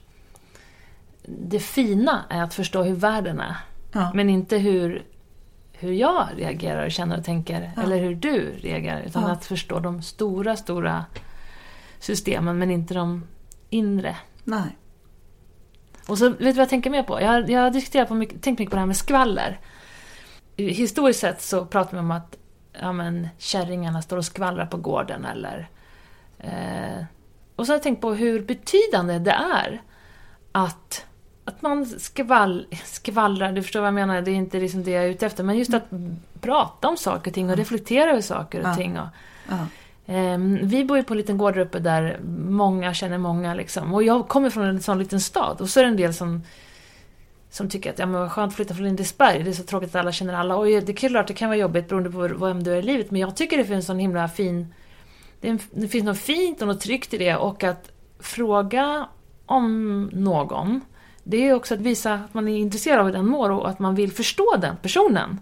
[1.27, 3.57] Det fina är att förstå hur världen är.
[3.93, 4.11] Ja.
[4.15, 5.03] Men inte hur,
[5.73, 7.73] hur jag reagerar, känner och tänker.
[7.77, 7.83] Ja.
[7.83, 9.01] Eller hur du reagerar.
[9.03, 9.29] Utan Ja.
[9.31, 11.05] att förstå de stora, stora
[11.99, 13.25] systemen men inte de
[13.71, 14.17] inre.
[14.45, 14.77] Nej.
[16.09, 17.21] Och så vet du vad jag tänker mer på?
[17.21, 19.61] Jag, har- jag har diskuterat på mycket, tänkt mycket på det här med skvaller.
[20.57, 22.37] Historiskt sett så pratar vi om att
[22.81, 25.69] ja, men, kärringarna står och skvallrar på gården eller...
[26.39, 27.05] Eh,
[27.59, 29.83] och så har jag tänkt på hur betydande det är
[30.53, 31.05] att,
[31.45, 35.05] att man skvall, skvallrar, du förstår vad jag menar, det är inte liksom det jag
[35.05, 35.85] är ute efter, men just att
[36.41, 38.75] prata om saker och ting och reflektera över saker och Ja.
[38.75, 38.99] ting.
[38.99, 39.07] Och,
[39.49, 39.67] Ja.
[40.07, 43.55] Ehm, vi bor ju på en liten gård där uppe där många känner många.
[43.55, 43.95] Liksom.
[43.95, 45.61] Och jag kommer från en sån liten stad.
[45.61, 46.43] Och så är det en del som,
[47.51, 49.43] som tycker att ja, men vad skönt att flytta från Lindesberg.
[49.43, 50.57] Det är så tråkigt att alla känner alla.
[50.57, 53.11] Och det är klart det kan vara jobbigt beroende på vem du är i livet.
[53.11, 54.75] Men jag tycker det finns en sån himla fin...
[55.41, 57.37] Det, är det finns något fint och något tryggt i det.
[57.37, 59.09] Och att fråga
[59.47, 60.81] om någon.
[61.25, 63.79] Det är också att visa att man är intresserad av hur den mår och att
[63.79, 65.41] man vill förstå den personen.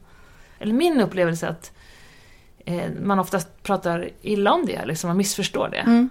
[0.59, 1.73] Eller min upplevelse att
[2.65, 5.79] eh, man oftast pratar illa om det, liksom, man missförstår det.
[5.79, 6.09] Mm.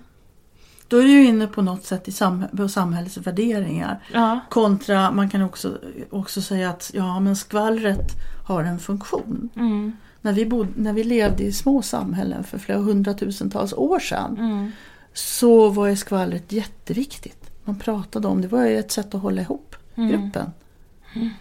[0.88, 4.00] Då är du inne på något sätt i sam- på samhällets värderingar.
[4.14, 4.40] Ja.
[4.50, 5.78] Kontra, man kan också,
[6.10, 8.12] också säga att ja, men skvallret
[8.48, 9.50] har en funktion.
[9.56, 9.98] Mm.
[10.26, 14.72] När vi, bod, när vi levde i små samhällen för flera hundratusentals år sedan Mm.
[15.14, 17.52] så var ju skvallret jätteviktigt.
[17.64, 20.10] Man pratade om det, var ju ett sätt att hålla ihop Mm.
[20.10, 20.52] gruppen.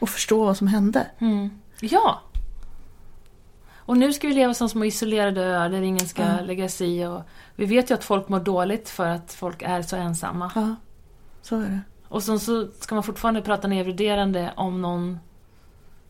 [0.01, 1.07] Och förstå vad som hände.
[1.19, 1.51] Mm.
[1.81, 2.21] Ja!
[3.77, 6.41] Och nu ska vi leva som små isolerade öar där ingen ska Ja.
[6.41, 7.07] lägga sig i.
[7.07, 7.21] Och
[7.57, 10.53] vi vet ju att folk mår dåligt för att folk är så ensamma.
[10.55, 10.77] Ja,
[11.43, 11.81] så är det.
[12.09, 15.19] Och så, så ska man fortfarande prata nedvärderande om någon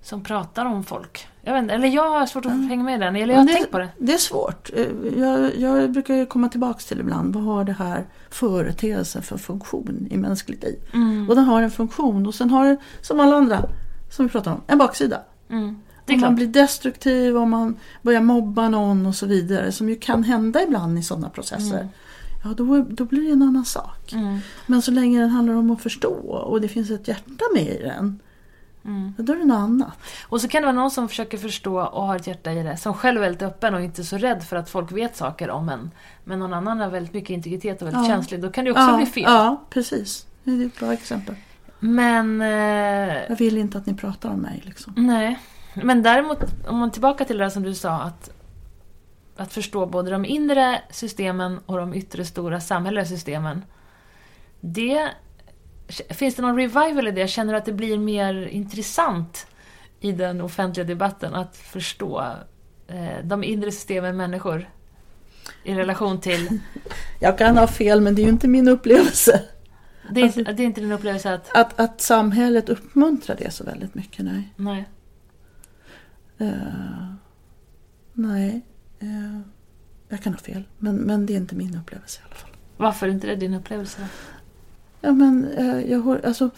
[0.03, 1.29] som pratar om folk.
[1.45, 3.17] Jag vet inte, eller jag har svårt att hänga med i den.
[3.17, 3.89] Eller jag har Men tänkt på det.
[3.99, 4.71] Det är svårt.
[4.77, 4.87] Eh,
[5.19, 7.35] Jag, jag brukar komma tillbaks till ibland.
[7.35, 10.79] Vad har det här företeelsen för funktion i mänskligt liv?
[10.93, 11.29] Mm.
[11.29, 13.63] Och den har en funktion och sen har den, som alla andra
[14.11, 15.21] som vi pratar om, en baksida.
[15.51, 15.77] Mm.
[16.07, 19.97] Det Om man blir destruktiv, om man börjar mobba någon och så vidare, som ju
[19.97, 21.89] kan hända ibland i sådana processer.
[22.45, 24.13] Ja, då, då blir det en annan sak.
[24.13, 24.39] Mm.
[24.67, 27.83] Men så länge den handlar om att förstå och det finns ett hjärta med i
[27.83, 28.21] den,
[28.85, 29.15] Mm.
[29.19, 29.99] då är det något annat.
[30.29, 32.77] Och så kan det vara någon som försöker förstå och har ett hjärta i det.
[32.77, 35.69] Som själv är väldigt öppen och inte så rädd för att folk vet saker om
[35.69, 35.91] en.
[36.25, 38.09] Men någon annan har väldigt mycket integritet och väldigt Ja.
[38.09, 38.43] känslig.
[38.43, 39.23] Då kan det också ja, bli fel.
[39.23, 40.27] Ja, precis.
[40.45, 41.35] Det är ett bra exempel.
[41.81, 42.41] Men...
[42.41, 42.49] Eh,
[43.29, 44.63] Jag vill inte att ni pratar om mig.
[44.65, 44.93] Liksom.
[44.97, 45.39] nej.
[45.75, 46.39] Men däremot,
[46.69, 48.31] om man tillbaka till det där som du sa att
[49.37, 53.63] att förstå både de inre systemen och de yttre stora samhälleliga systemen.
[54.61, 55.09] Det,
[55.89, 57.29] finns det någon revival i det?
[57.29, 59.47] Känner du att det blir mer intressant
[60.01, 62.25] i den offentliga debatten att förstå
[62.87, 64.69] eh, de inre systemen människor
[65.65, 66.59] i relation till...
[67.21, 69.43] Jag kan ha fel, men det är ju inte min upplevelse.
[70.11, 71.57] Det är, inte- det är inte din upplevelse att...
[71.57, 74.53] Att, att samhället uppmuntrar det så väldigt mycket, nej.
[74.57, 74.89] Nej.
[76.39, 77.15] Eh,
[78.13, 78.61] nej,
[79.01, 79.41] eh,
[80.09, 80.65] jag kan ha fel.
[80.79, 82.51] Men, men det är inte min upplevelse i alla fall.
[82.77, 84.09] Varför är inte det din upplevelse?
[85.05, 86.51] Ja, men eh, jag har, alltså...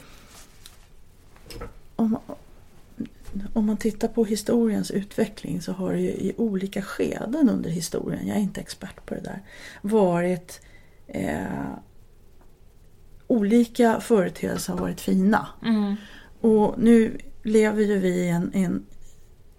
[1.96, 2.18] Om,
[3.52, 8.26] om man tittar på historiens utveckling så har det ju i olika skeden under historien,
[8.26, 9.42] jag är inte expert på det där,
[9.82, 10.60] varit
[11.06, 11.46] eh,
[13.26, 15.48] olika företeelser har varit fina.
[15.64, 15.94] Mm.
[16.40, 18.86] Och nu lever ju vi i en, en,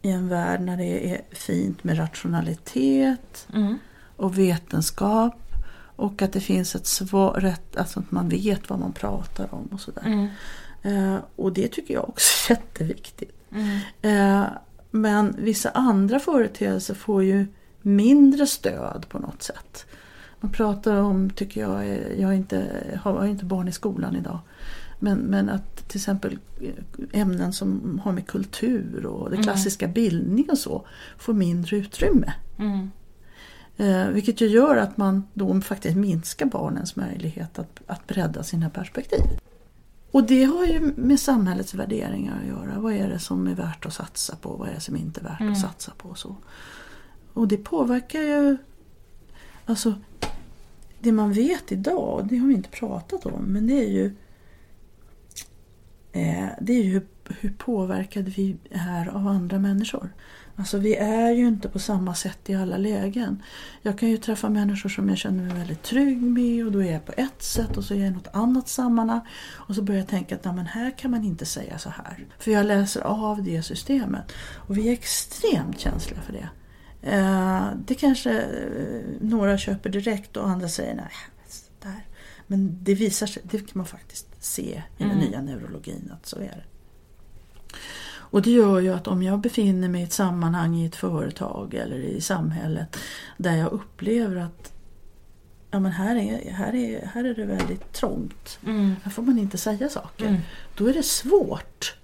[0.02, 3.78] i en värld när det är fint med rationalitet Mm.
[4.16, 5.47] och vetenskap
[5.98, 9.70] och att det finns ett svar, rätt, alltså att man vet vad man pratar om
[9.74, 10.04] och sådär.
[10.06, 10.28] Mm.
[10.82, 13.36] Eh, och det tycker jag också är jätteviktigt.
[13.52, 13.80] Mm.
[14.02, 14.48] Eh,
[14.92, 17.46] men vissa andra företeelser får ju
[17.82, 19.86] mindre stöd på något sätt.
[20.40, 22.68] Man pratar om, tycker jag, eh, jag, inte,
[23.02, 24.40] har, inte barn i skolan idag.
[25.00, 30.50] Men, men att till exempel eh, ämnen som har med kultur och det klassiska bildning
[30.50, 30.88] och så
[31.18, 32.34] får mindre utrymme.
[32.60, 32.92] Mm.
[33.78, 38.70] Eh, vilket ju gör att man då faktiskt minskar barnens möjlighet att, att bredda sina
[38.70, 39.22] perspektiv.
[40.12, 42.80] Och det har ju med samhällets värderingar att göra.
[42.80, 44.50] Vad är det som är värt att satsa på?
[44.50, 46.10] Vad är det som inte är värt att satsa på?
[46.10, 46.36] Och, så.
[47.34, 48.58] och det påverkar ju...
[49.66, 49.94] Alltså,
[51.00, 54.06] det man vet idag, det har vi inte pratat om, men det är ju
[56.12, 57.08] eh, det är ju hur,
[57.40, 60.10] hur påverkade vi är av andra människor.
[60.60, 63.44] Alltså vi är ju inte på samma sätt i alla lägen.
[63.82, 66.92] Jag kan ju träffa människor som jag känner mig väldigt trygg med och då är
[66.92, 69.22] jag på ett sätt och så är jag i något annat sammanhang.
[69.54, 72.26] Och så börjar jag tänka att "Nej, men här kan man inte säga så här.
[72.40, 74.32] För jag läser av det systemet.
[74.56, 76.50] Och vi är extremt känsliga för det.
[77.02, 81.12] Eh, det kanske eh, några köper direkt och andra säger nej,
[81.82, 82.06] där.
[82.48, 86.38] Men det visar sig, det kan man faktiskt se i den nya neurologin att så
[86.38, 86.64] är det.
[88.30, 91.74] Och det gör ju att om jag befinner mig i ett sammanhang i ett företag
[91.74, 92.98] eller i samhället
[93.38, 94.74] där jag upplever att
[95.72, 98.60] ja, men här, är, här, är, här är det väldigt trångt.
[98.66, 98.96] Mm.
[99.04, 100.26] Här får man inte säga saker.
[100.26, 100.42] Mm.
[100.78, 101.96] Då är det svårt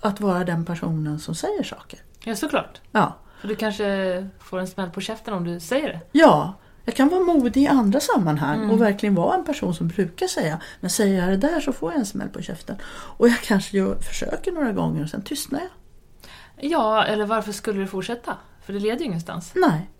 [0.00, 1.98] att vara den personen som säger saker.
[2.24, 2.80] Ja, såklart.
[2.92, 6.00] Ja, För du kanske får en smäll på käften om du säger det.
[6.12, 6.54] ja
[6.88, 8.70] jag kan vara modig i andra sammanhang Mm.
[8.70, 11.92] och verkligen vara en person som brukar säga men säger jag det där så får
[11.92, 12.76] jag en smäll på käften.
[12.88, 15.68] Och jag kanske gör, försöker några gånger och sen tystnar jag.
[16.70, 18.36] Ja, eller varför skulle du fortsätta?
[18.64, 19.52] För det leder ju ingenstans.
[19.54, 19.90] Nej.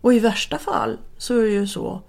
[0.00, 2.02] Och i värsta fall så är det ju så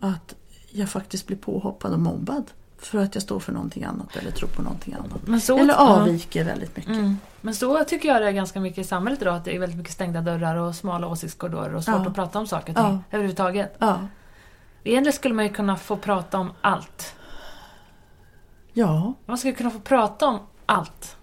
[0.00, 0.34] att
[0.70, 2.50] jag faktiskt blir påhoppad och mobbad
[2.86, 5.26] för att jag står för någonting annat eller tror på någonting annat.
[5.26, 5.78] Men så, eller ja.
[6.00, 6.92] avviker väldigt mycket.
[6.92, 7.18] Mm.
[7.40, 9.78] Men så tycker jag det är ganska mycket i samhället idag, att det är väldigt
[9.78, 12.06] mycket stängda dörrar och smala åsiktskorridorer och svårt Ja.
[12.08, 12.98] att prata om saker och ting Ja.
[13.10, 13.76] överhuvudtaget.
[13.78, 13.98] Ja.
[14.84, 17.14] Egentligen skulle man ju kunna få prata om allt.
[18.72, 21.16] ja, Man skulle kunna få prata om allt.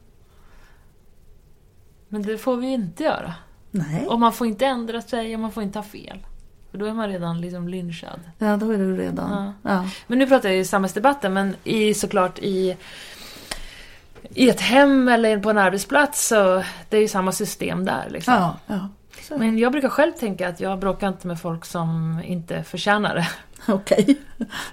[2.08, 3.34] Men det får vi ju inte göra.
[3.72, 4.08] nej.
[4.08, 6.26] Och man får inte ändra sig och man får inte ha fel.
[6.72, 8.20] För då är man redan liksom lynchad.
[8.38, 9.54] Ja, då är du redan...
[9.64, 9.86] Ja.
[10.08, 12.78] Men nu pratar jag i samhällsdebatten, men i, såklart i,
[14.30, 18.10] i ett hem eller på en arbetsplats så det är ju samma system där.
[18.10, 18.34] Liksom.
[18.34, 18.90] Ja, ja.
[19.22, 19.38] Så.
[19.38, 23.28] Men jag brukar själv tänka att jag bråkar inte med folk som inte förtjänar det.
[23.74, 24.18] Okej.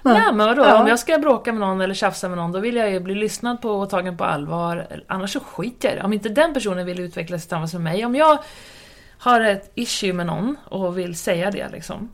[0.03, 0.61] Ja, men vadå?
[0.61, 0.81] Ja.
[0.81, 3.15] Om jag ska bråka med någon eller tjafsa med någon, då vill jag ju bli
[3.15, 4.87] lyssnad på och tagen på allvar.
[5.07, 6.05] Annars så skiter jag i det.
[6.05, 8.39] Om inte den personen vill utvecklas tillsammans med mig, om jag
[9.19, 12.09] har ett issue med någon och vill säga det liksom.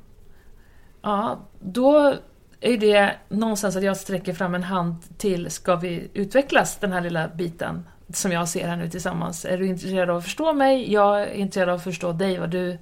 [1.01, 2.13] Ja, då
[2.61, 7.01] är det någonstans att jag sträcker fram en hand till, ska vi utvecklas den här
[7.01, 9.45] lilla biten som jag ser här nu tillsammans?
[9.45, 10.93] Är du intresserad av att förstå mig?
[10.93, 12.77] Jag är intresserad av att förstå dig, vad du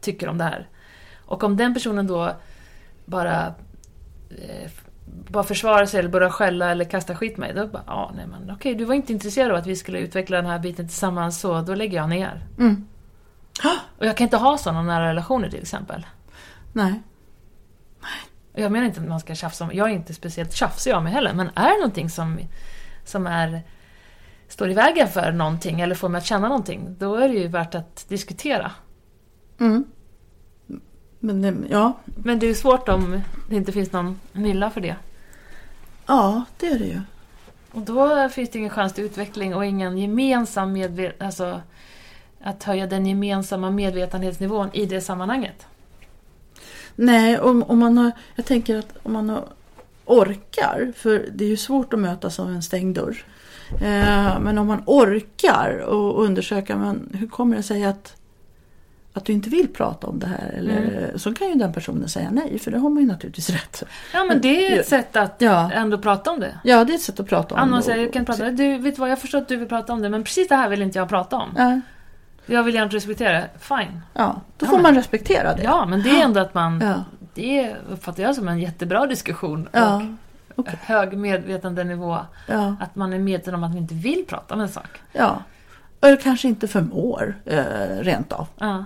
[0.00, 0.68] tycker om det här.
[1.26, 2.32] Och om den personen då
[3.04, 3.54] bara
[4.30, 4.70] eh,
[5.28, 7.52] bara försvarar sig eller börjar skälla eller kasta skit på mig.
[7.54, 10.36] Då bara, ja, nej men okej, du var inte intresserad av att vi skulle utveckla
[10.36, 12.46] den här biten tillsammans, så då lägger jag ner.
[12.58, 12.86] Mm.
[13.98, 16.06] Och jag kan inte ha sådana nära relationer till exempel.
[16.72, 17.02] Nej.
[18.52, 21.12] Jag menar inte att man ska tjafsa om, jag är inte speciellt tjafsig av mig
[21.12, 22.38] heller, men är det någonting som,
[23.04, 23.62] som är,
[24.48, 27.48] står i vägen för någonting eller får mig att känna någonting, då är det ju
[27.48, 28.70] värt att diskutera.
[29.60, 29.84] Mm.
[31.18, 34.96] Men ja, Men det är ju svårt om det inte finns någon mylla för det.
[36.06, 37.00] ja, det är det ju.
[37.72, 41.22] Och då finns det ingen chans till utveckling och ingen gemensam medvet...
[41.22, 41.60] Alltså,
[42.44, 45.66] att höja den gemensamma medvetenhetsnivån i det sammanhanget.
[46.96, 49.44] Nej, om, om man har, jag tänker att om man har,
[50.04, 53.24] orkar, för det är ju svårt att mötas av en stängd dörr.
[53.80, 58.16] Eh, men om man orkar och undersöka, men hur kommer det sig att,
[59.12, 60.54] att du inte vill prata om det här?
[60.58, 63.82] Eller, Så kan ju den personen säga nej, för det har man ju naturligtvis rätt.
[64.14, 65.72] Ja, men det är ett sätt att Ja.
[65.72, 66.58] ändå prata om det.
[66.64, 67.60] Ja, det är ett sätt att prata om.
[67.60, 68.50] Anna och- säger, jag kan prata.
[68.50, 70.68] Du, vet vad, jag förstår att du vill prata om det, men precis det här
[70.68, 71.48] vill inte jag prata om.
[71.56, 71.80] Ja,
[72.46, 73.50] Jag vill gärna respektera det.
[73.58, 74.00] Fine.
[74.14, 75.62] ja, då Ja, får men- man respektera det.
[75.62, 76.80] Ja, men det är ändå att man...
[76.80, 77.04] Ja.
[77.34, 79.68] Det uppfattar jag som en jättebra diskussion.
[79.72, 79.96] Ja.
[80.54, 80.78] Och Okej.
[80.82, 82.18] hög medvetandenivå.
[82.48, 82.76] Ja.
[82.80, 85.00] Att man är medveten om att man inte vill prata om en sak.
[85.12, 85.42] ja.
[86.00, 87.62] Eller kanske inte förmår eh,
[88.00, 88.46] rent av.
[88.58, 88.84] Ja.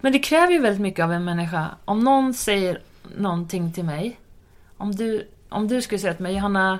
[0.00, 1.66] Men det kräver ju väldigt mycket av en människa.
[1.84, 2.78] Om någon säger
[3.16, 4.18] någonting till mig.
[4.76, 6.78] Om du, om du skulle säga till mig, Johanna,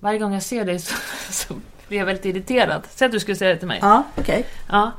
[0.00, 0.94] varje gång jag ser dig så,
[1.32, 1.54] så
[1.88, 2.82] blir jag väldigt irriterad.
[2.90, 3.78] Säg att du skulle säga det till mig.
[3.82, 4.46] Ja, okej.
[4.68, 4.92] Ja.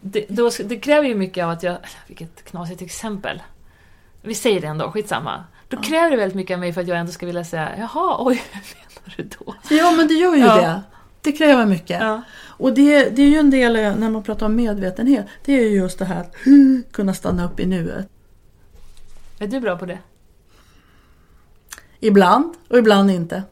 [0.00, 1.76] Det, då, det kräver ju mycket av att jag...
[2.06, 3.42] Vilket knasigt exempel.
[4.22, 5.44] Vi säger det ändå, skitsamma.
[5.68, 8.16] Då kräver det väldigt mycket av mig för att jag ändå ska vilja säga Jaha,
[8.18, 9.54] oj, hur menar du då?
[9.76, 10.56] Ja, men det gör ju Ja.
[10.56, 10.82] det.
[11.22, 12.00] Det kräver mycket.
[12.00, 12.22] Ja.
[12.46, 15.26] Och det, det är ju en del eh, när man pratar om medvetenhet.
[15.44, 16.34] Det är ju just det här att
[16.92, 18.08] kunna stanna upp i nuet.
[19.38, 19.98] Är du bra på det?
[22.00, 23.42] Ibland och ibland inte.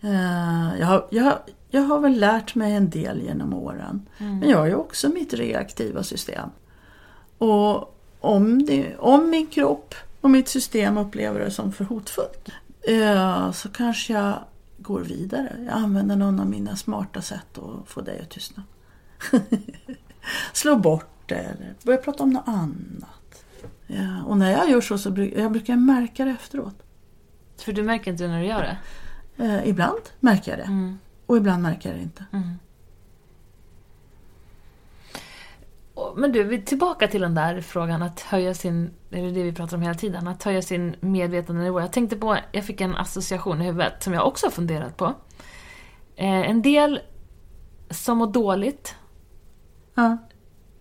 [0.00, 1.38] Eh, Jag har, jag,
[1.74, 4.08] jag har väl lärt mig en del genom åren.
[4.18, 6.48] Men jag har ju också mitt reaktiva system.
[7.38, 12.48] Och om, det, om min kropp och mitt system upplever det som för hotfullt
[12.88, 14.38] eh, så kanske jag
[14.78, 15.56] går vidare.
[15.66, 18.62] Jag använder någon av mina smarta sätt att få dig att tystna.
[20.52, 23.44] Slå bort det eller börja prata om något annat.
[23.86, 26.82] Ja, och när jag gör så, så brukar jag brukar märka det efteråt.
[27.56, 28.78] För du märker inte när du gör det?
[29.44, 30.98] Eh, ibland märker jag det Mm.
[31.26, 32.24] Och ibland märker jag det inte.
[35.94, 39.76] Och- Men du, tillbaka till den där frågan att höja sin, är det vi pratar
[39.76, 41.80] om hela tiden, att höja sin medvetandenivå.
[41.80, 45.04] Jag tänkte på, jag fick en association i huvudet som jag också har funderat på.
[46.16, 47.00] Eh, en del
[47.90, 48.94] som mår dåligt,
[49.94, 50.16] Ja.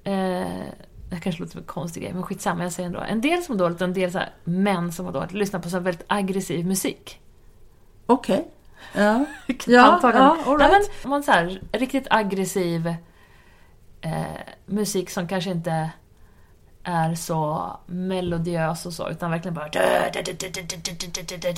[0.04, 0.66] eh,
[1.10, 3.00] det kanske låter som en konstig grej, men skitsamma, jag säger ändå.
[3.00, 5.60] En del som mår dåligt och en del så här, män som mår dåligt lyssnar
[5.60, 7.22] på så väldigt aggressiv musik.
[8.06, 8.48] Okej.
[8.94, 9.26] Ja.
[9.66, 10.72] Ja, ja, all Nej, right.
[10.72, 12.88] men, om man så här, riktigt aggressiv
[14.02, 14.24] eh,
[14.66, 15.90] musik som kanske inte
[16.84, 19.70] är så melodiös och så, utan verkligen bara...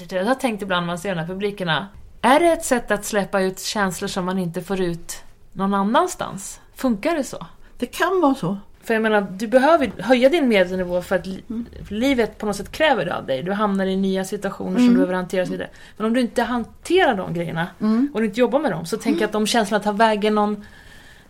[0.09, 1.87] Jag har tänkt ibland när man ser de här publikerna,
[2.21, 6.61] är det ett sätt att släppa ut känslor som man inte får ut någon annanstans?
[6.75, 7.45] Funkar det så?
[7.77, 8.57] Det kan vara så.
[8.83, 11.43] För jag menar, du behöver höja din medvetandenivå för att li-
[11.89, 13.43] livet på något sätt kräver det av dig.
[13.43, 15.69] Du hamnar i nya situationer som du behöver hantera och så vidare.
[15.97, 17.67] Men om du inte hanterar de grejerna
[18.13, 20.65] och du inte jobbar med dem så jag att de känslorna tar vägen någon,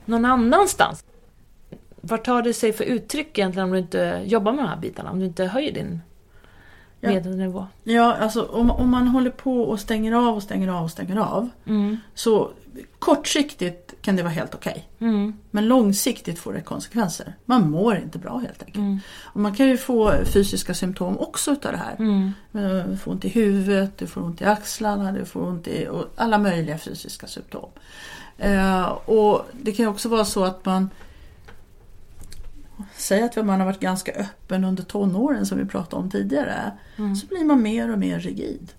[0.05, 1.03] någon annanstans.
[2.01, 5.11] Vad tar det sig för uttryck egentligen om du inte jobbar med de här bitarna?
[5.11, 6.01] Om du inte höjer din
[6.99, 7.09] Ja.
[7.09, 7.67] medvetandenivå?
[7.83, 11.17] Ja, alltså om, om man håller på och stänger av och stänger av och stänger
[11.19, 11.49] av.
[11.65, 11.97] Mm.
[12.13, 12.51] Så
[12.99, 14.89] kortsiktigt kan det vara helt okej.
[14.99, 15.33] Mm.
[15.51, 17.35] Men långsiktigt får det konsekvenser.
[17.45, 18.77] Man mår inte bra helt enkelt.
[18.77, 18.99] Mm.
[19.23, 21.95] Och man kan ju få fysiska symptom också utav det här.
[21.99, 22.31] Mm.
[22.53, 25.87] Eh, Du får ont i huvudet, du får ont i axlarna, du får ont i
[26.15, 27.69] alla möjliga fysiska symptom.
[28.37, 30.89] Eh, och det kan också vara så att man
[32.97, 36.71] Säg att man har varit ganska öppen under tonåren som vi pratade om tidigare.
[37.21, 38.71] Så blir man mer och mer rigid.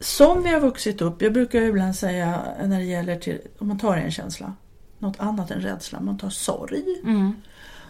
[0.00, 3.78] Som vi har vuxit upp, jag brukar ibland säga när det gäller till, om man
[3.78, 4.54] tar en känsla,
[4.98, 6.84] något annat än rädsla, man tar sorg.
[7.04, 7.32] Mm.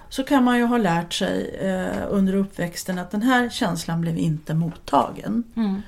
[0.08, 4.18] Så kan man ju ha lärt sig eh, under uppväxten att den här känslan blev
[4.18, 5.44] inte mottagen.
[5.56, 5.82] Mm.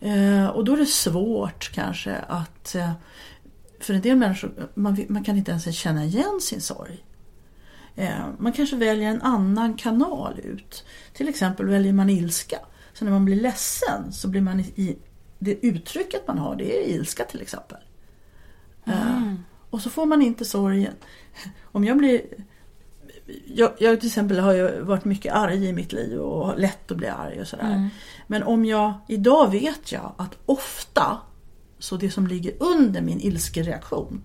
[0.00, 2.92] Eh, och då är det svårt kanske att eh,
[3.80, 7.04] för en del människor, man, man kan inte ens känna igen sin sorg.
[7.96, 10.84] Eh, man kanske väljer en annan kanal ut.
[11.12, 12.58] Till exempel väljer man ilska.
[12.92, 14.98] Så när man blir ledsen så blir man i
[15.40, 17.78] det uttrycket man har, det är ilska till exempel.
[18.84, 19.34] Eh,
[19.70, 20.94] och så får man inte sorgen.
[21.62, 22.22] Om jag blir
[23.46, 26.90] jag, jag till exempel har ju varit mycket arg i mitt liv och har lätt
[26.90, 27.90] att bli arg och sådär.
[28.26, 31.18] Men om jag, idag vet jag att ofta
[31.78, 34.22] så det som ligger under min ilskereaktion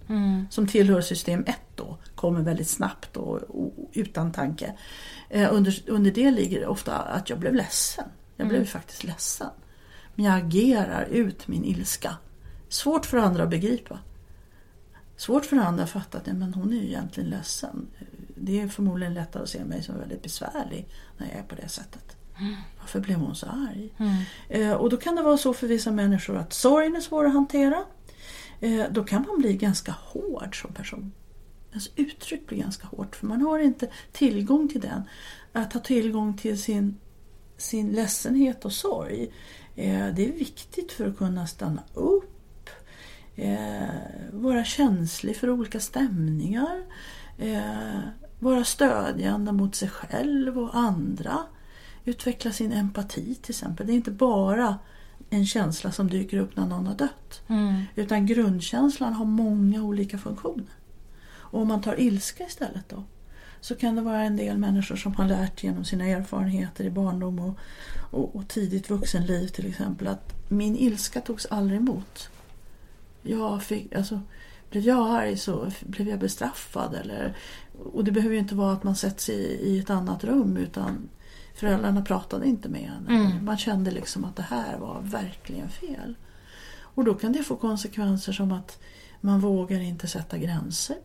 [0.49, 4.73] som tillhör system 1 då kommer väldigt snabbt och, och utan tanke.
[5.29, 8.05] Eh, under, under det ligger ofta att jag blev ledsen.
[8.35, 9.49] Jag blev faktiskt ledsen.
[10.15, 12.17] Men jag agerar ut min ilska.
[12.69, 13.99] Svårt för andra att begripa.
[15.17, 17.87] Svårt för andra att fatta att nej, men hon är ju egentligen ledsen.
[18.35, 20.87] Det är förmodligen lättare att se mig som väldigt besvärlig
[21.17, 22.15] när jag är på det sättet.
[22.79, 23.93] Varför blev hon så arg?
[24.49, 27.33] Eh, och då kan det vara så för vissa människor att sorgen är svår att
[27.33, 27.85] hantera.
[28.59, 31.11] Eh, då kan man bli ganska hård som person.
[31.69, 35.01] Ens uttryck blir ganska hårt för man har inte tillgång till den.
[35.53, 36.97] Att ha tillgång till sin,
[37.57, 39.31] sin ledsenhet och sorg.
[39.75, 42.69] Eh, det är viktigt för att kunna stanna upp.
[43.35, 43.87] Eh,
[44.31, 46.83] vara känslig för olika stämningar.
[47.37, 47.99] Eh,
[48.39, 51.39] vara stödjande mot sig själv och andra.
[52.05, 53.87] Utveckla sin empati till exempel.
[53.87, 54.79] Det är inte bara
[55.29, 57.41] en känsla som dyker upp när någon har dött.
[57.95, 60.73] Utan grundkänslan har många olika funktioner.
[61.27, 63.03] Och om man tar ilska istället då.
[63.65, 67.39] Så kan det vara en del människor som har lärt genom sina erfarenheter i barndom
[67.39, 67.57] och,
[68.11, 72.29] och, och tidigt vuxenliv till exempel att min ilska togs aldrig emot.
[73.21, 74.21] Jag fick, alltså,
[74.69, 76.93] blev jag arg så blev jag bestraffad.
[76.93, 77.37] Eller,
[77.93, 81.09] och det behöver ju inte vara att man sätts i, i ett annat rum utan
[81.55, 83.15] föräldrarna pratade inte med en.
[83.15, 83.45] Mm.
[83.45, 86.15] Man kände liksom att det här var verkligen fel.
[86.79, 88.79] Och då kan det få konsekvenser som att
[89.21, 90.97] man vågar inte sätta gränser.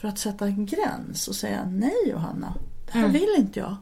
[0.00, 2.54] För att sätta en gräns och säga nej Johanna,
[2.86, 3.12] det här Mm.
[3.12, 3.76] vill inte jag.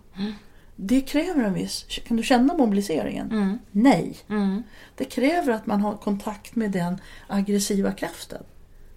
[0.76, 3.30] Det kräver en viss, kan du känna mobiliseringen?
[3.32, 3.58] Mm.
[3.70, 4.16] Nej.
[4.28, 4.62] Mm.
[4.96, 8.42] Det kräver att man har kontakt med den aggressiva kraften.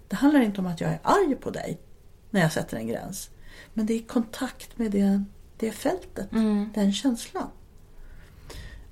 [0.08, 1.78] Det handlar inte om att jag är arg på dig
[2.30, 3.30] när jag sätter en gräns.
[3.74, 5.24] Men det är kontakt med det,
[5.56, 6.68] det fältet, Mm.
[6.74, 7.48] den känslan.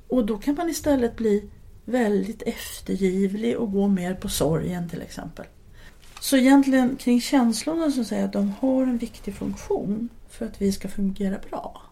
[0.09, 1.51] Och då kan man istället bli
[1.85, 5.47] väldigt eftergivlig och gå mer på sorgen till exempel.
[6.21, 10.63] Så egentligen kring känslorna så säger jag att de har en viktig funktion för att
[10.63, 11.83] vi ska fungera bra.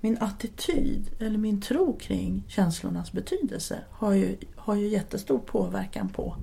[0.00, 6.36] Min attityd eller min tro kring känslornas betydelse har ju, har ju jättestor påverkan på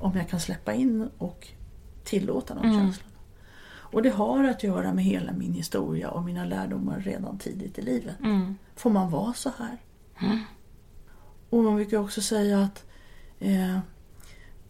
[0.00, 1.48] om jag kan släppa in och
[2.04, 2.78] tillåta de Mm.
[2.78, 3.12] känslorna.
[3.64, 7.82] Och det har att göra med hela min historia och mina lärdomar redan tidigt i
[7.82, 8.20] livet.
[8.20, 8.54] Mm.
[8.76, 9.78] Får man vara så här?
[11.50, 12.84] Och man brukar också säga att
[13.38, 13.78] eh,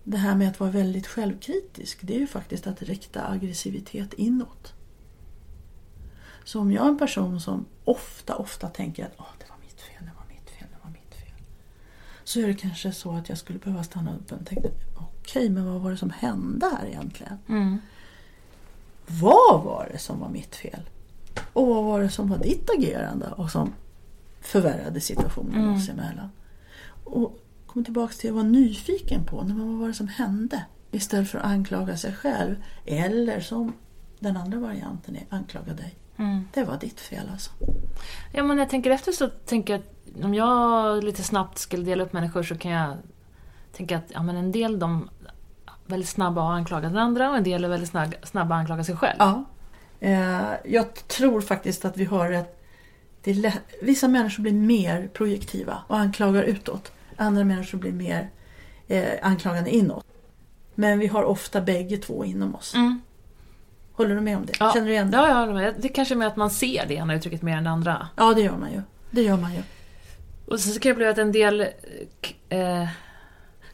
[0.05, 4.73] det här med att vara väldigt självkritisk det är ju faktiskt att rikta aggressivitet inåt.
[6.45, 9.81] Så om jag är en person som ofta, ofta tänker att Åh, det var mitt
[9.81, 11.45] fel, det var mitt fel, det var mitt fel.
[12.25, 15.73] Så är det kanske så att jag skulle behöva stanna upp och tänka okej, men
[15.73, 17.39] vad var det som hände här egentligen?
[17.49, 17.79] Mm.
[19.07, 20.81] Vad var det som var mitt fel?
[21.53, 23.73] Och vad var det som var ditt agerande och som
[24.41, 25.75] förvärrade situationen Mm.
[25.75, 26.29] oss emellan?
[27.05, 27.42] Och
[27.73, 30.65] kom tillbaka till att vara nyfiken på men vad var det som hände?
[30.91, 32.57] Istället för att anklaga sig själv.
[32.87, 33.73] Eller som
[34.19, 35.95] den andra varianten är, anklaga dig.
[36.17, 36.49] Mm.
[36.55, 37.51] Det var ditt fel alltså.
[38.33, 41.85] Ja, men när jag tänker efter så tänker jag att om jag lite snabbt skulle
[41.85, 42.97] dela upp människor så kan jag
[43.77, 45.09] tänka att ja, men en del de
[45.67, 47.91] är väldigt snabba att anklaga den andra och en del är väldigt
[48.23, 49.17] snabba, att anklaga sig själv.
[49.19, 49.45] Ja.
[50.01, 52.59] Eh, jag tror faktiskt att vi har ett...
[53.25, 56.93] Lätt, vissa människor blir mer projektiva och anklagar utåt.
[57.23, 58.31] Andra människor blir mer
[58.89, 60.07] eh, anklagande inåt.
[60.75, 62.75] Men vi har ofta bägge två inom oss.
[62.75, 63.01] Mm.
[63.93, 64.53] Håller du med om det?
[64.61, 64.73] Ja.
[64.75, 65.17] Känner du igen det?
[65.17, 67.65] Ja, ja, men det kanske är med att man ser det ena uttrycket mer än
[67.65, 68.09] det andra.
[68.17, 68.83] Ja, det gör man ju.
[69.11, 69.63] Det gör man ju.
[70.47, 71.61] Och så kan jag uppleva att en del...
[72.49, 72.89] eh,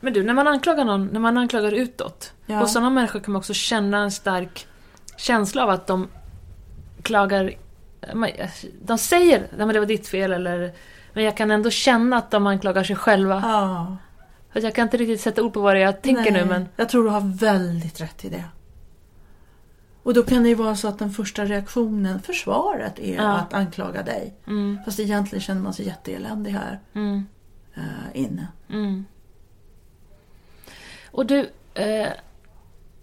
[0.00, 2.32] men du, när man anklagar någon, när man anklagar utåt.
[2.46, 2.58] Ja.
[2.58, 4.66] Hos sådana människor kan man också känna en stark
[5.16, 6.08] känsla av att de
[7.02, 7.52] klagar...
[8.82, 10.72] De säger att det var ditt fel eller...
[11.18, 13.40] Men jag kan ändå känna att de anklagar sig själva.
[13.44, 13.96] Ja.
[14.52, 16.44] För jag kan inte riktigt sätta ord på vad det är jag tänker Nej, nu
[16.48, 16.68] men...
[16.76, 18.44] Jag tror du har väldigt rätt i det.
[20.02, 23.36] Och då kan det ju vara så att den första reaktionen, försvaret, är Ja.
[23.36, 24.34] att anklaga dig.
[24.46, 27.26] Mm, Fast egentligen känner man sig jätteeländig här mm,
[27.74, 27.82] eh,
[28.12, 28.48] inne.
[28.70, 29.04] mm.
[31.10, 31.50] Och du...
[31.74, 32.08] Eh,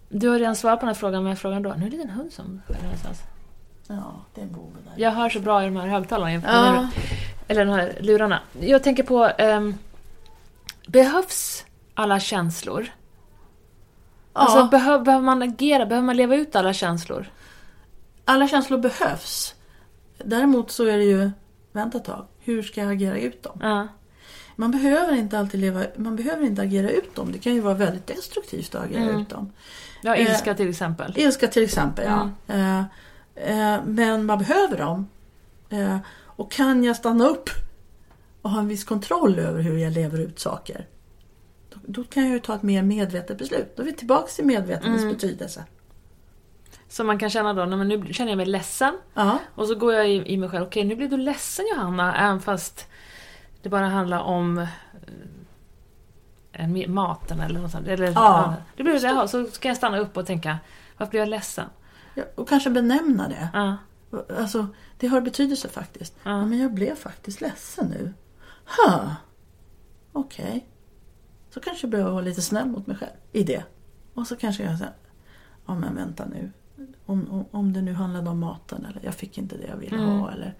[0.08, 1.74] du har redan svarat på den här frågan, men jag frågar ändå.
[1.78, 3.22] Nu är det en hund som skäller någonstans.
[3.86, 4.92] Ja, det är en där.
[4.96, 6.32] Jag hör så bra i de här högtalarna.
[6.32, 6.88] Ja.
[7.48, 8.40] Eller de här lurarna.
[8.60, 9.24] Jag tänker på...
[9.38, 9.74] ehm,
[10.86, 11.64] behövs
[11.94, 12.86] alla känslor?
[14.32, 14.64] Alltså, Ja.
[14.70, 15.86] behöv, behöver man agera?
[15.86, 17.30] Behöver man leva ut alla känslor?
[18.24, 19.54] Alla känslor behövs.
[20.24, 21.30] Däremot så är det ju,
[21.72, 23.58] vänta ett tag, hur ska jag agera ut dem?
[23.62, 23.88] Ja.
[24.56, 27.32] Man behöver inte alltid leva, man behöver inte agera ut dem.
[27.32, 29.20] Det kan ju vara väldigt destruktivt att agera Mm.
[29.20, 29.52] ut dem.
[30.02, 31.12] Ja, Eh, ilska till exempel.
[31.16, 32.30] Ilska till exempel, ja.
[32.54, 32.84] Mm.
[33.34, 35.08] Eh, eh, men man behöver dem.
[36.36, 37.50] Och kan jag stanna upp
[38.42, 40.86] och ha en viss kontroll över hur jag lever ut saker.
[41.70, 43.76] Då, då kan jag ju ta ett mer medvetet beslut.
[43.76, 45.14] Då är vi tillbaka till medvetandets Mm.
[45.14, 45.64] betydelse.
[46.88, 48.94] Så man kan känna då, men nu känner jag mig ledsen.
[49.14, 52.16] Ja, Och så går jag i, i mig själv, okej nu blir du ledsen Johanna,
[52.16, 52.86] även fast
[53.62, 54.68] det bara handlar om eh,
[56.52, 57.88] en, maten eller något sånt.
[57.88, 58.54] Eller, Ja.
[58.76, 59.26] det blir det, här.
[59.26, 60.58] så ska jag stanna upp och tänka,
[60.96, 61.66] varför blir jag ledsen?
[62.14, 63.48] Ja, och kanske benämna det.
[63.54, 63.76] Ja,
[64.38, 64.66] Alltså,
[64.98, 66.14] det har betydelse faktiskt.
[66.22, 66.46] Ja.
[66.46, 68.12] Men jag blev faktiskt ledsen nu.
[68.76, 69.16] Ha.
[70.12, 70.66] Okej.
[71.50, 73.64] Så kanske jag behöver vara lite snäll mot mig själv i det.
[74.14, 74.92] Och så kanske jag säger,
[75.66, 76.52] ja men vänta nu.
[77.06, 79.96] Om, om, om det nu handlade om maten eller jag fick inte det jag ville
[79.96, 80.08] Mm.
[80.18, 80.54] ha eller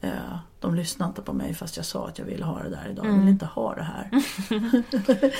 [0.00, 2.88] eh, de lyssnade inte på mig fast jag sa att jag ville ha det där
[2.90, 3.04] idag.
[3.06, 3.20] Jag Mm.
[3.20, 4.10] vill inte ha det här.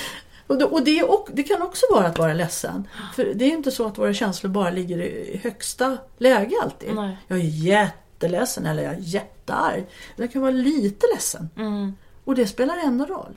[0.47, 2.89] och, då, och, det, och det kan också vara att vara ledsen.
[3.15, 6.95] För det är ju inte så att våra känslor bara ligger i högsta läge alltid.
[6.95, 7.17] Nej.
[7.29, 7.43] Jag är
[8.19, 9.87] jätteledsen eller jag är jättearg.
[10.17, 11.51] Jag kan vara lite ledsen.
[11.57, 11.95] mm.
[12.25, 13.37] Och det spelar ändå roll.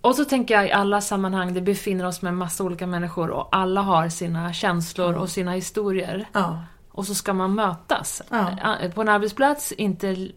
[0.00, 3.48] Och så tänker jag i alla sammanhang, det befinner oss med massa olika människor och
[3.52, 6.28] alla har sina känslor och sina historier.
[6.32, 6.62] Ja.
[6.90, 8.22] och så ska man mötas.
[8.30, 8.76] Ja.
[8.82, 10.28] Eh, På en arbetsplats, inte,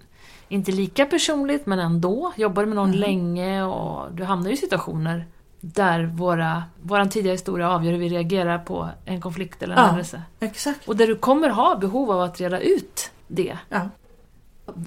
[0.47, 2.33] inte lika personligt men ändå.
[2.37, 5.25] Jobbar du med någon länge och du hamnar i situationer
[5.61, 9.85] där våra, våran tidiga historia avgör hur vi reagerar på en konflikt eller en Ja.
[9.87, 10.21] händelse.
[10.39, 10.87] Exakt.
[10.87, 13.57] Och där du kommer ha behov av att reda ut det.
[13.69, 13.89] Ja.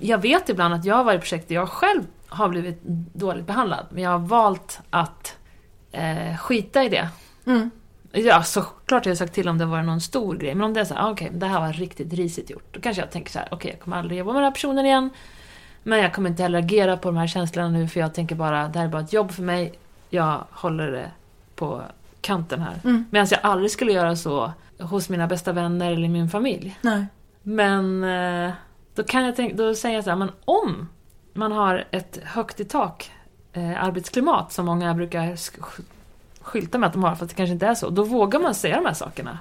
[0.00, 2.80] Jag vet ibland att jag har varit i projekt där jag själv har blivit
[3.14, 5.36] dåligt behandlad, men jag har valt att
[5.92, 7.08] eh, skita i det.
[7.46, 7.70] Mm.
[8.12, 10.80] Ja, såklart har jag sagt till om det var någon stor grej, men om det
[10.80, 12.64] är så här, ah, okej, det här var riktigt risigt gjort.
[12.70, 14.86] Då kanske jag tänker så här, okej, jag kommer aldrig jobba med den här personen
[14.86, 15.10] igen.
[15.82, 18.68] Men jag kommer inte heller agera på de här känslorna nu, för jag tänker bara,
[18.68, 19.72] det här är bara ett jobb för mig.
[20.14, 21.10] Jag håller det
[21.54, 21.82] på
[22.20, 22.80] kanten här.
[22.84, 23.04] Mm.
[23.10, 26.78] Medan jag aldrig skulle göra så hos mina bästa vänner eller min familj.
[26.82, 27.06] Nej.
[27.42, 28.52] Men eh,
[28.94, 30.88] då kan jag tänka, då säger jag så här, men om
[31.32, 33.10] man har ett högt i tak
[33.52, 35.80] eh, arbetsklimat som många brukar sk-
[36.40, 38.54] skylta med att de har, för att det kanske inte är så, då vågar man
[38.54, 39.38] säga de här sakerna.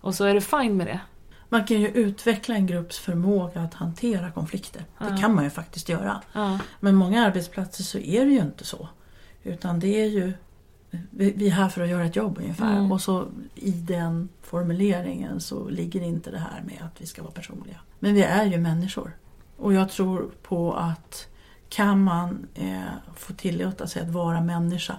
[0.00, 1.00] Och så är det fine med det.
[1.48, 4.84] Man kan ju utveckla en grupps förmåga att hantera konflikter.
[4.98, 5.16] Det Ja.
[5.16, 6.20] kan man ju faktiskt göra.
[6.32, 6.58] Ja.
[6.80, 8.88] Men många arbetsplatser så är det ju inte så.
[9.48, 10.32] Utan det är ju
[11.10, 12.72] vi är här för att göra ett jobb ungefär.
[12.76, 12.92] Mm.
[12.92, 17.32] Och så i den formuleringen så ligger inte det här med att vi ska vara
[17.32, 17.76] personliga.
[17.98, 19.16] Men vi är ju människor.
[19.56, 21.28] Och jag tror på att
[21.68, 22.80] kan man eh,
[23.16, 24.94] få tillåta sig att vara människa,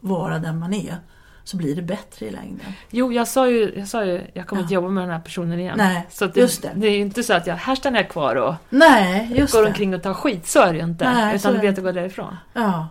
[0.00, 0.96] vara den man är,
[1.44, 2.72] så blir det bättre i längden.
[2.90, 4.64] Jo, jag sa ju, jag, sa ju, jag kommer Ja.
[4.64, 5.74] inte jobba med den här personen igen.
[5.78, 6.70] Nej, så det, just det.
[6.74, 9.68] det är ju inte så att jag, här stannar jag kvar och Nej, går det.
[9.68, 10.46] omkring och tar skit.
[10.46, 11.12] Så är det ju inte.
[11.12, 12.36] Nej, utan du vet att gå därifrån.
[12.52, 12.88] Ja.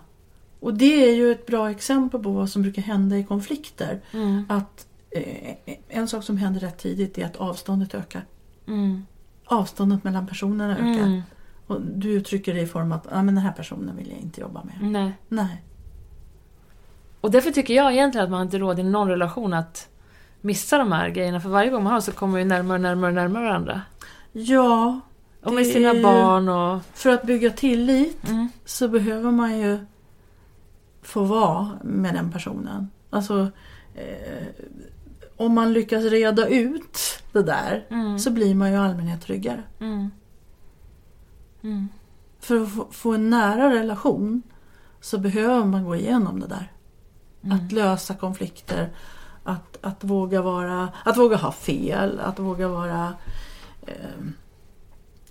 [0.63, 4.01] Och det är ju ett bra exempel på vad som brukar hända i konflikter.
[4.13, 4.45] Mm.
[4.49, 5.55] Att eh,
[5.87, 8.25] En sak som händer rätt tidigt är att avståndet ökar.
[8.67, 9.05] Mm.
[9.45, 11.03] Avståndet mellan personerna ökar.
[11.03, 11.21] Mm.
[11.67, 14.41] Och du uttrycker det i form att ah, men den här personen vill jag inte
[14.41, 14.91] jobba med.
[14.91, 15.11] Nej.
[15.27, 15.63] Nej.
[17.21, 19.89] Och därför tycker jag egentligen att man inte råd i någon relation att
[20.41, 21.41] missa de här grejerna.
[21.41, 23.81] För varje gång man har så kommer vi närmare och närmare och närmare varandra.
[24.31, 24.99] Ja,
[25.43, 26.81] Och med sina barn och...
[26.93, 28.49] för att bygga tillit Mm.
[28.65, 29.77] så behöver man ju
[31.03, 32.89] få vara med den personen.
[33.09, 33.51] Alltså,
[33.95, 34.47] eh,
[35.37, 36.99] om man lyckas reda ut
[37.31, 38.19] det där Mm.
[38.19, 39.63] så blir man ju i allmänhet tryggare.
[39.79, 40.11] Mm.
[41.63, 41.87] Mm.
[42.39, 44.41] För att få, få en nära relation
[45.01, 46.71] så behöver man gå igenom det där.
[47.51, 48.89] Att lösa konflikter,
[49.43, 53.13] att, att, våga vara, att våga ha fel, att våga vara
[53.81, 54.23] eh,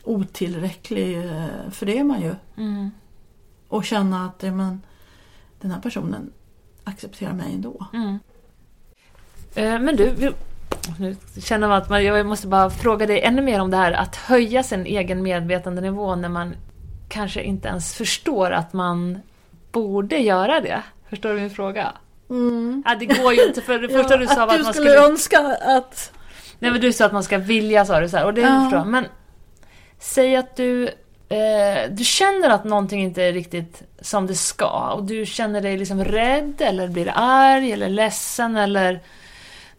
[0.05, 1.31] otillräcklig.
[1.71, 2.35] För det är man ju.
[2.57, 2.91] Mm.
[3.69, 4.83] Och känna att ja, men,
[5.63, 6.33] den här personen
[6.85, 7.87] accepterar mig ändå.
[7.93, 8.19] Mm.
[9.55, 10.33] Eh, Men du,
[10.99, 13.93] nu känner man att man, jag måste bara fråga dig ännu mer om det här
[13.93, 16.55] att höja sin egen medvetandenivå när man
[17.09, 19.19] kanske inte ens förstår att man
[19.73, 20.83] borde göra det.
[21.11, 21.93] Förstår du min fråga?
[22.85, 24.75] Ja, det går ju inte för det första du sa att var du att man
[24.75, 25.07] skulle skulle...
[25.07, 26.13] önska att...
[26.59, 28.61] Nej men du sa att man ska vilja sa du så här, och det Ja.
[28.71, 28.85] förstår.
[28.85, 29.05] Men
[29.99, 30.89] säg att du,
[31.29, 35.79] eh, du känner att någonting inte är riktigt som det ska och du känner dig
[35.79, 39.01] liksom rädd eller blir arg eller ledsen eller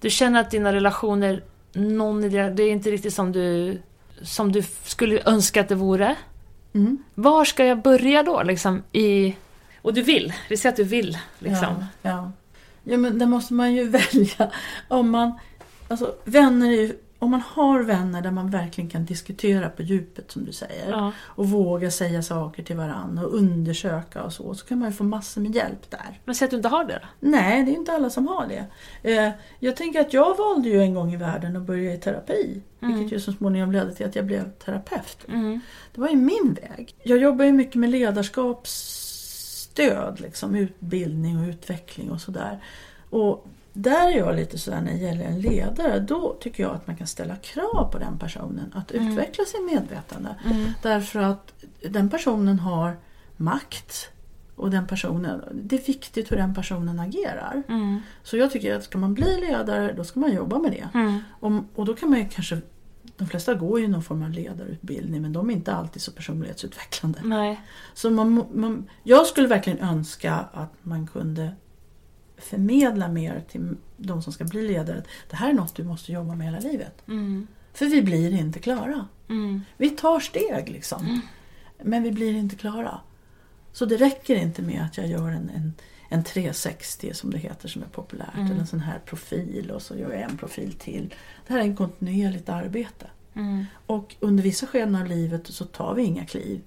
[0.01, 1.43] du känner att dina relationer,
[1.73, 3.77] någon i det, det är inte riktigt som du,
[4.21, 6.15] som du skulle önska att det vore.
[6.73, 7.03] Mm.
[7.15, 9.35] Var ska jag börja då liksom i...
[9.81, 11.85] Och du vill, vi säger att du vill liksom.
[12.01, 12.31] Ja, ja.
[12.83, 14.51] ja, men det måste man ju välja.
[14.87, 15.39] Om man,
[15.87, 20.31] alltså, vänner är ju, om man har vänner där man verkligen kan diskutera på djupet
[20.31, 21.11] som du säger Ja.
[21.19, 25.03] och våga säga saker till varandra och undersöka och så, så kan man ju få
[25.03, 26.19] massor med hjälp där.
[26.25, 27.07] Men säg att du inte har det då?
[27.19, 28.65] Nej, det är inte alla som har det.
[29.11, 29.29] Eh,
[29.59, 32.61] jag tänker att jag valde ju en gång i världen att börja i terapi.
[32.79, 35.17] Vilket ju så småningom ledde till att jag blev terapeut.
[35.27, 35.59] Mm.
[35.95, 36.95] Det var ju min väg.
[37.03, 42.63] Jag jobbar ju mycket med ledarskapsstöd, liksom, utbildning och utveckling och sådär.
[43.09, 46.87] Och där är jag lite sådär när det gäller en ledare, då tycker jag att
[46.87, 50.35] man kan ställa krav på den personen att utveckla sin medvetande.
[50.81, 51.53] Därför att
[51.89, 52.97] den personen har
[53.37, 54.09] makt
[54.55, 57.63] och den personen, det är viktigt hur den personen agerar.
[57.67, 57.99] Mm.
[58.23, 60.89] Så jag tycker att ska man bli ledare, då ska man jobba med det.
[60.93, 61.19] Mm.
[61.39, 62.61] Och, och då kan man ju kanske,
[63.17, 67.19] de flesta går ju någon form av ledarutbildning men de är inte alltid så personlighetsutvecklande.
[67.23, 67.61] Nej.
[67.93, 71.51] Så man, man, jag skulle verkligen önska att man kunde
[72.43, 75.03] förmedla mer till de som ska bli ledare.
[75.29, 77.07] Det här är något du måste jobba med hela livet.
[77.07, 77.47] Mm.
[77.73, 79.07] För vi blir inte klara.
[79.29, 79.61] Mm.
[79.77, 81.21] Vi tar steg liksom.
[81.83, 82.99] Men vi blir inte klara.
[83.71, 85.73] Så det räcker inte med att jag gör en, en,
[86.09, 88.35] en 360 som det heter som är populärt.
[88.35, 91.13] Eller en sån här profil och så gör jag en profil till.
[91.47, 93.07] Det här är en kontinuerligt arbete.
[93.33, 93.65] Mm.
[93.85, 96.61] Och under vissa skeden av livet så tar vi inga kliv.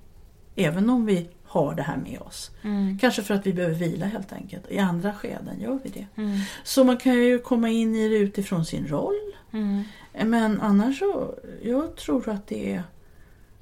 [0.56, 2.50] Även om vi har det här med oss.
[2.62, 2.98] Mm.
[2.98, 4.70] Kanske för att vi behöver vila helt enkelt.
[4.70, 6.06] I andra skeden gör vi det.
[6.22, 6.38] Mm.
[6.64, 9.14] Så man kan ju komma in i det utifrån sin roll.
[9.52, 9.82] Mm.
[10.24, 12.82] Men annars så, jag tror att det är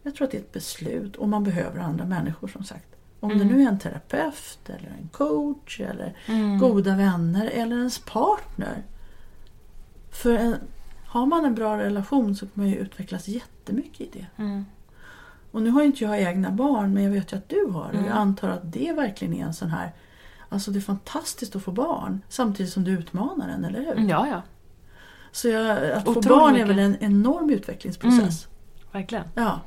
[0.02, 2.86] jag tror att det är ett beslut och man behöver andra människor som sagt.
[3.20, 6.58] Om det nu är en terapeut eller en coach eller Mm.
[6.58, 8.82] goda vänner eller ens partner.
[10.10, 10.56] För en,
[11.06, 14.42] har man en bra relation så kommer man ju utvecklas jättemycket i det.
[14.42, 14.64] Mm.
[15.54, 17.94] Och nu har inte jag egna barn men jag vet ju att du har och
[17.94, 18.06] Mm.
[18.06, 19.92] jag antar att det verkligen är en sån här
[20.48, 24.08] Alltså det är fantastiskt att få barn samtidigt som du utmanar en, eller hur?
[24.08, 24.42] Ja, ja.
[25.32, 26.68] Så jag, att få Otroligt barn är mycket.
[26.68, 28.48] väl en enorm utvecklingsprocess.
[28.92, 29.24] Verkligen.
[29.34, 29.60] Ja.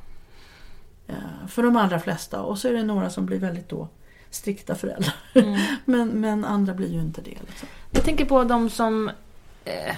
[1.06, 1.14] ja.
[1.48, 2.42] För de allra flesta.
[2.42, 3.88] Och så är det några som blir väldigt då
[4.30, 5.14] strikta föräldrar.
[5.34, 5.60] Mm.
[5.84, 7.30] men, men andra blir ju inte det.
[7.46, 7.68] Liksom.
[7.90, 9.10] Jag tänker på de som...
[9.64, 9.96] Eh,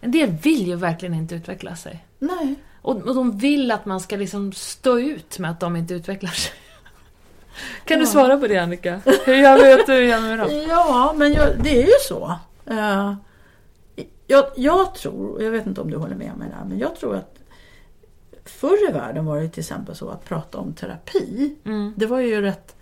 [0.00, 2.06] en del vill ju verkligen inte utveckla sig.
[2.18, 2.54] Nej.
[2.82, 6.30] Och, och de vill att man ska liksom stå ut med att de inte utvecklar
[6.30, 6.52] sig.
[7.84, 8.10] Kan du Ja.
[8.10, 9.00] svara på det Annika?
[9.24, 10.66] Hur gör vi vet du gör med dem?
[10.68, 12.34] Ja, men jag, det är ju så.
[12.66, 13.14] Eh,
[14.26, 17.16] jag, jag tror, jag vet inte om du håller med mig där, men jag tror
[17.16, 17.34] att
[18.44, 21.94] förr i världen var det till exempel så att prata om terapi, Mm.
[21.96, 22.76] det var ju rätt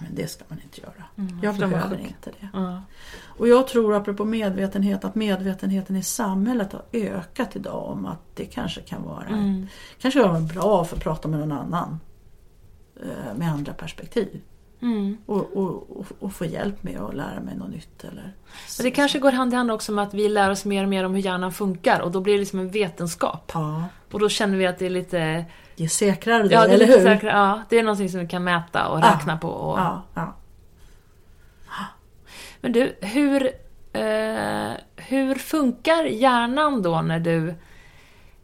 [0.00, 1.04] men det ska man inte göra.
[1.42, 2.48] jag de var behöver inte det.
[2.52, 2.82] Ja.
[3.38, 8.44] Och jag tror apropå medvetenhet att medvetenheten i samhället har ökat idag om att det
[8.44, 9.66] kanske kan vara Mm.
[10.00, 12.00] kanske vara bra för att prata med någon annan
[13.02, 14.40] eh, med andra perspektiv.
[14.82, 15.16] Mm.
[15.26, 18.04] Och, och, och, och få hjälp med att lära mig något nytt.
[18.04, 18.32] Eller
[18.78, 20.88] Men det kanske går hand i hand också med att vi lär oss mer och
[20.90, 23.50] mer om hur hjärnan funkar och då blir det liksom en vetenskap.
[23.54, 25.44] Ja, Och då känner vi att det är lite...
[25.80, 27.02] det är säkrare då, Ja, det eller hur?
[27.02, 29.48] säkrare, ja, det är någonting som vi kan mäta och räkna på.
[29.48, 29.78] Och...
[29.78, 30.34] Ja, ja.
[32.60, 33.46] Men du, hur,
[33.92, 37.54] eh, hur funkar hjärnan då när du...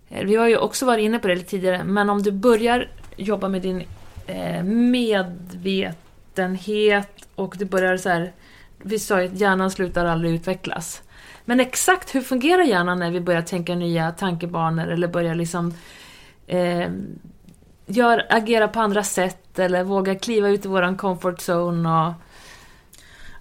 [0.09, 2.89] eh, Vi har ju också varit inne på det lite tidigare, men om du börjar
[3.17, 3.85] jobba med din
[4.27, 8.33] eh, medvetenhet och du börjar så här...
[8.79, 11.03] Vi sa ju att hjärnan slutar aldrig utvecklas.
[11.45, 15.75] Men exakt hur fungerar hjärnan när vi börjar tänka nya tankebanor eller börjar liksom
[16.47, 16.91] eh,
[17.87, 22.13] gör, agera på andra sätt eller våga kliva ut i våran comfort zone och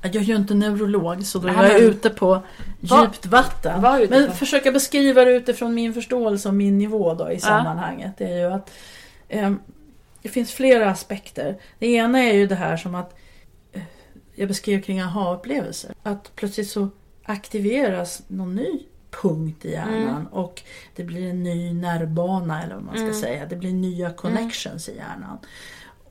[0.02, 2.42] Jag är ju inte neurolog så då är jag men- ute på
[2.80, 3.82] djupt vatten.
[3.82, 7.40] var ute Men på- försöka beskriva det utifrån min förståelse och min nivå då i
[7.40, 8.12] sammanhanget.
[8.18, 8.72] Det är ju att
[9.30, 9.60] ehm,
[10.22, 11.58] det finns flera aspekter.
[11.80, 13.16] Det ena är ju det här som att
[13.74, 13.82] eh,
[14.36, 15.92] jag beskrev kring aha-upplevelser.
[16.04, 16.90] Att plötsligt så
[17.24, 18.80] aktiveras någon ny
[19.22, 20.64] punkt i hjärnan och
[20.96, 23.46] det blir en ny nervbana eller vad man ska säga.
[23.46, 25.38] Det blir nya connections i hjärnan.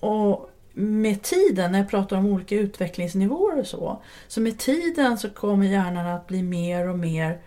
[0.01, 5.31] Och med tiden, när jag pratar om olika utvecklingsnivåer och så, så med tiden så
[5.31, 7.39] kommer hjärnan att bli mer och mer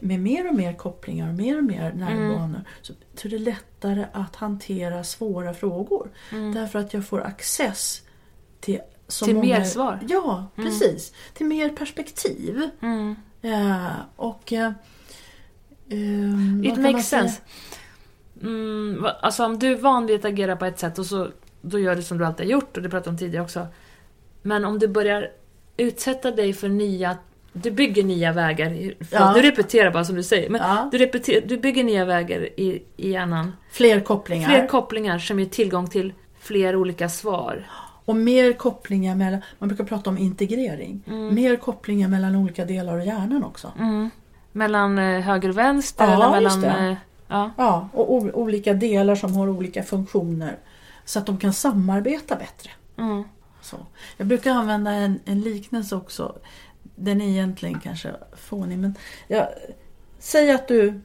[0.00, 4.06] med mer och mer kopplingar och mer och mer nervbanor så, så är det lättare
[4.12, 6.10] att hantera svåra frågor.
[6.30, 8.02] Därför att jag får access
[8.60, 8.80] till
[9.24, 9.98] Till många, mer svar.
[10.08, 11.12] Ja, precis.
[11.34, 12.70] Till mer perspektiv.
[13.42, 14.52] Ja, och...
[14.52, 14.74] vad
[16.66, 17.40] It makes sense.
[18.42, 21.28] Mm, alltså om du är van vid att agera på ett sätt och så
[21.60, 23.66] då gör du som du alltid har gjort och det pratade om tidigare också.
[24.42, 25.30] Men om du börjar
[25.76, 27.16] utsätta dig för nya...
[27.52, 28.68] Du bygger nya vägar.
[28.70, 29.32] Förlåt, Ja.
[29.32, 30.50] Nu repeterar bara som du säger.
[30.50, 30.88] Men Ja.
[30.92, 33.52] du, repeter, du bygger nya vägar i, i hjärnan.
[33.70, 34.48] Fler kopplingar.
[34.48, 37.66] Fler kopplingar som ger tillgång till fler olika svar.
[38.04, 41.02] Och mer kopplingar mellan, man brukar prata om integrering.
[41.06, 41.34] Mm.
[41.34, 43.72] Mer kopplingar mellan olika delar av hjärnan också.
[44.52, 46.64] Mellan eh, höger och vänster Ja, eller mellan...
[46.64, 46.96] Eh,
[47.28, 47.50] ja.
[47.56, 50.58] Ja, och olika delar som har olika funktioner.
[51.04, 52.70] Så att de kan samarbeta bättre.
[52.96, 53.24] Mm.
[53.60, 53.76] Så.
[54.16, 56.38] Jag brukar använda en, en liknelse också.
[56.96, 58.94] Den är egentligen kanske fånig men
[59.28, 59.48] jag,
[60.18, 61.00] säg att du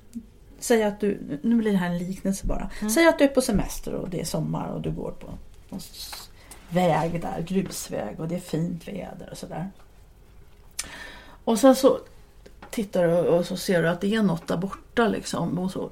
[0.59, 2.69] Säg att du, nu blir det här en liknelse bara.
[2.93, 5.27] Säg att du är på semester och det är sommar och du går på
[6.69, 9.71] väg där, grusväg och det är fint väder och sådär.
[11.43, 11.99] Och sen så
[12.69, 15.59] tittar du och så ser du att det är något där borta liksom.
[15.59, 15.89] Och så,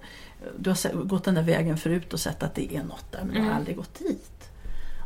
[0.57, 3.35] du har gått den där vägen förut och sett att det är något där men
[3.35, 4.49] du har aldrig gått dit.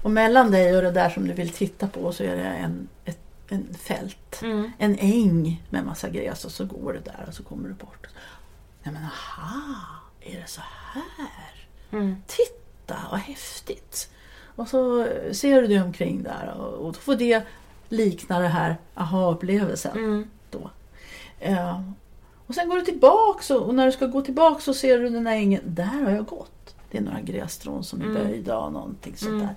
[0.04, 2.88] Och mellan dig och det där som du vill titta på så är det en,
[3.06, 3.20] ett,
[3.50, 4.42] en fält.
[4.42, 4.72] Mm.
[4.78, 8.08] En äng med massa gräs och så går du där och så kommer du bort.
[8.84, 9.76] Nej men aha,
[10.22, 11.68] är det så här?
[11.92, 12.16] Mm.
[12.28, 14.10] Titta vad häftigt!
[14.60, 17.44] Och så ser du dig omkring där och, och då får det
[17.90, 19.98] likna det här aha-upplevelsen.
[19.98, 20.28] Mm.
[20.52, 20.70] Då.
[21.40, 21.82] Eh,
[22.48, 25.10] och sen går du tillbaks och, och när du ska gå tillbaks så ser du
[25.10, 25.62] den där ängen.
[25.66, 26.76] Där har jag gått.
[26.92, 28.24] Det är några grässtrån som är Mm.
[28.24, 29.40] böjda och någonting sånt Mm.
[29.42, 29.56] där.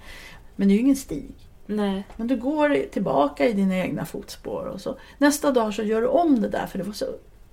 [0.57, 1.35] Men det är ju ingen stig.
[1.67, 2.07] Nej.
[2.17, 6.07] Men du går tillbaka i dina egna fotspår och så nästa dag så gör du
[6.07, 7.07] om det där för det var så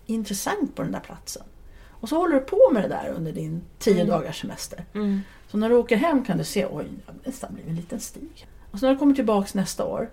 [0.05, 1.43] intressant på den där platsen.
[1.89, 4.85] Och så håller du på med det där under din tio dagars semester.
[4.93, 5.21] Mm.
[5.51, 7.99] Så när du åker hem kan du se, oj, det har nästan blivit en liten
[7.99, 8.47] stig.
[8.71, 10.09] Och så när du kommer tillbaks nästa år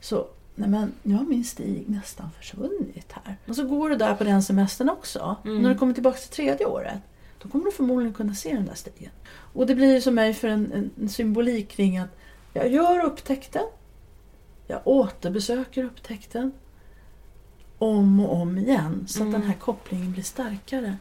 [0.00, 3.36] så, nej men nu har min stig nästan försvunnit här.
[3.48, 5.36] Och så går du där på den semestern också.
[5.44, 5.62] Mm.
[5.62, 6.98] När du kommer tillbaks till tredje året,
[7.42, 9.10] då kommer du förmodligen kunna se den där stigen.
[9.52, 12.16] Och det blir som mig för en, en, en symbolik kring att
[12.52, 13.62] jag gör upptäckten,
[14.66, 16.52] jag återbesöker upptäckten
[17.78, 19.40] om och om igen så att Mm.
[19.40, 20.96] den här kopplingen blir starkare.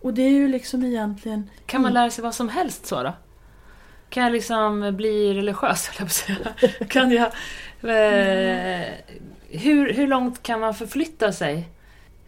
[0.00, 1.50] Och det är ju liksom egentligen...
[1.66, 3.12] Kan man lära sig vad som helst så då?
[4.08, 6.86] Kan jag liksom bli religiös, höll jag på att säga.
[6.88, 7.26] Kan jag...
[7.82, 8.84] Eh,
[9.50, 11.68] hur, hur långt kan man förflytta sig?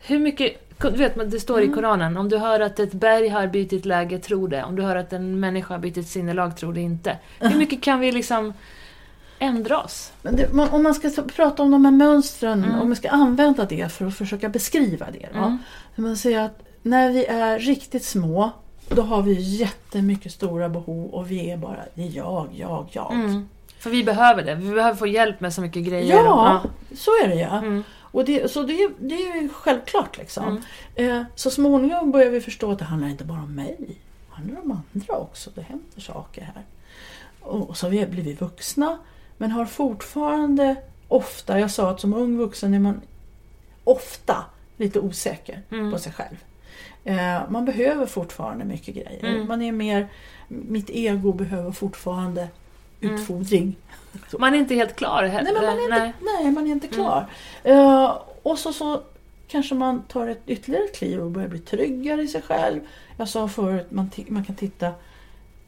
[0.01, 0.67] Hur mycket...
[0.83, 4.19] Du vet, det står i Koranen, om du hör att ett berg har bytt läge,
[4.19, 4.65] tro det.
[4.65, 7.17] Om du hör att en människa har bytt sinnelag, tro det inte.
[7.41, 8.53] Hur mycket kan vi liksom
[9.39, 10.13] ändra oss?
[10.23, 12.81] Det, man, om man ska ta- prata om de här mönstren, Mm.
[12.81, 15.27] om man ska använda det för att försöka beskriva det.
[15.35, 15.59] Mm.
[15.97, 18.51] man säger att när vi är riktigt små,
[18.89, 23.13] då har vi jättemycket stora behov och vi är bara, det är jag, jag, jag.
[23.15, 23.49] Mm.
[23.79, 24.55] För vi behöver det.
[24.55, 26.17] Vi behöver få hjälp med så mycket grejer.
[26.17, 26.63] Ja,
[26.95, 27.59] så är det ja.
[27.59, 27.83] Mm.
[27.99, 30.63] Och det, så det, det är ju självklart liksom.
[30.97, 31.17] Mm.
[31.17, 33.77] Eh, så småningom börjar vi förstå att det handlar inte bara om mig.
[33.79, 33.95] Det
[34.35, 35.51] handlar om andra också.
[35.55, 36.65] Det händer saker här.
[37.41, 38.99] Och så har vi blivit vuxna.
[39.37, 40.77] Men har fortfarande
[41.09, 43.01] ofta, jag sa att som ung vuxen är man
[43.85, 44.45] ofta
[44.77, 45.93] lite osäker Mm.
[45.93, 46.37] på sig själv.
[47.05, 49.25] Eh, man behöver fortfarande mycket grejer.
[49.25, 49.49] Mm.
[49.49, 50.09] Man är mer,
[50.49, 52.49] mitt ego behöver fortfarande
[53.01, 53.77] utfodring.
[54.39, 55.53] Man är inte helt klar heller.
[55.53, 56.07] Nej, man är Nej.
[56.07, 57.27] inte, nej, man är inte klar.
[57.65, 59.01] Eh, och så, så
[59.49, 62.81] kanske man tar ett ytterligare kliv och börjar bli tryggare i sig själv.
[63.17, 64.93] Jag sa förut, man, man kan titta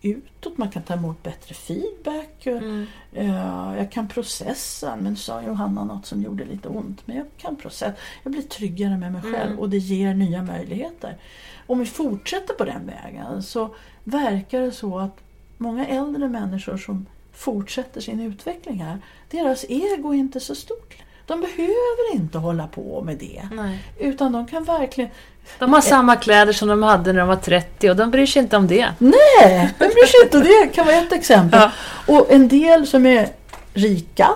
[0.03, 2.47] utåt, man kan ta emot bättre feedback.
[2.47, 2.87] Mm.
[3.13, 7.07] Eh, jag kan processa, men sa Johanna något som gjorde lite ont.
[7.07, 7.93] Men jag kan processa.
[8.23, 9.59] Jag blir tryggare med mig själv Mm.
[9.59, 11.17] och det ger nya möjligheter.
[11.67, 13.75] Om vi fortsätter på den vägen så
[14.05, 15.19] verkar det så att
[15.59, 18.99] många äldre människor som fortsätter sin utveckling här,
[19.31, 20.95] deras ego är inte så stort.
[21.27, 23.43] De behöver inte hålla på med det.
[23.53, 23.79] Nej.
[23.99, 25.11] Utan de kan verkligen...
[25.59, 28.43] De har samma kläder som de hade när de var 30 och de bryr sig
[28.43, 28.89] inte om det.
[28.99, 30.75] Nej, vem bryr sig inte om det?
[30.75, 31.61] kan vara ett exempel.
[31.61, 31.71] Ja.
[32.15, 33.29] Och en del som är
[33.75, 34.29] rika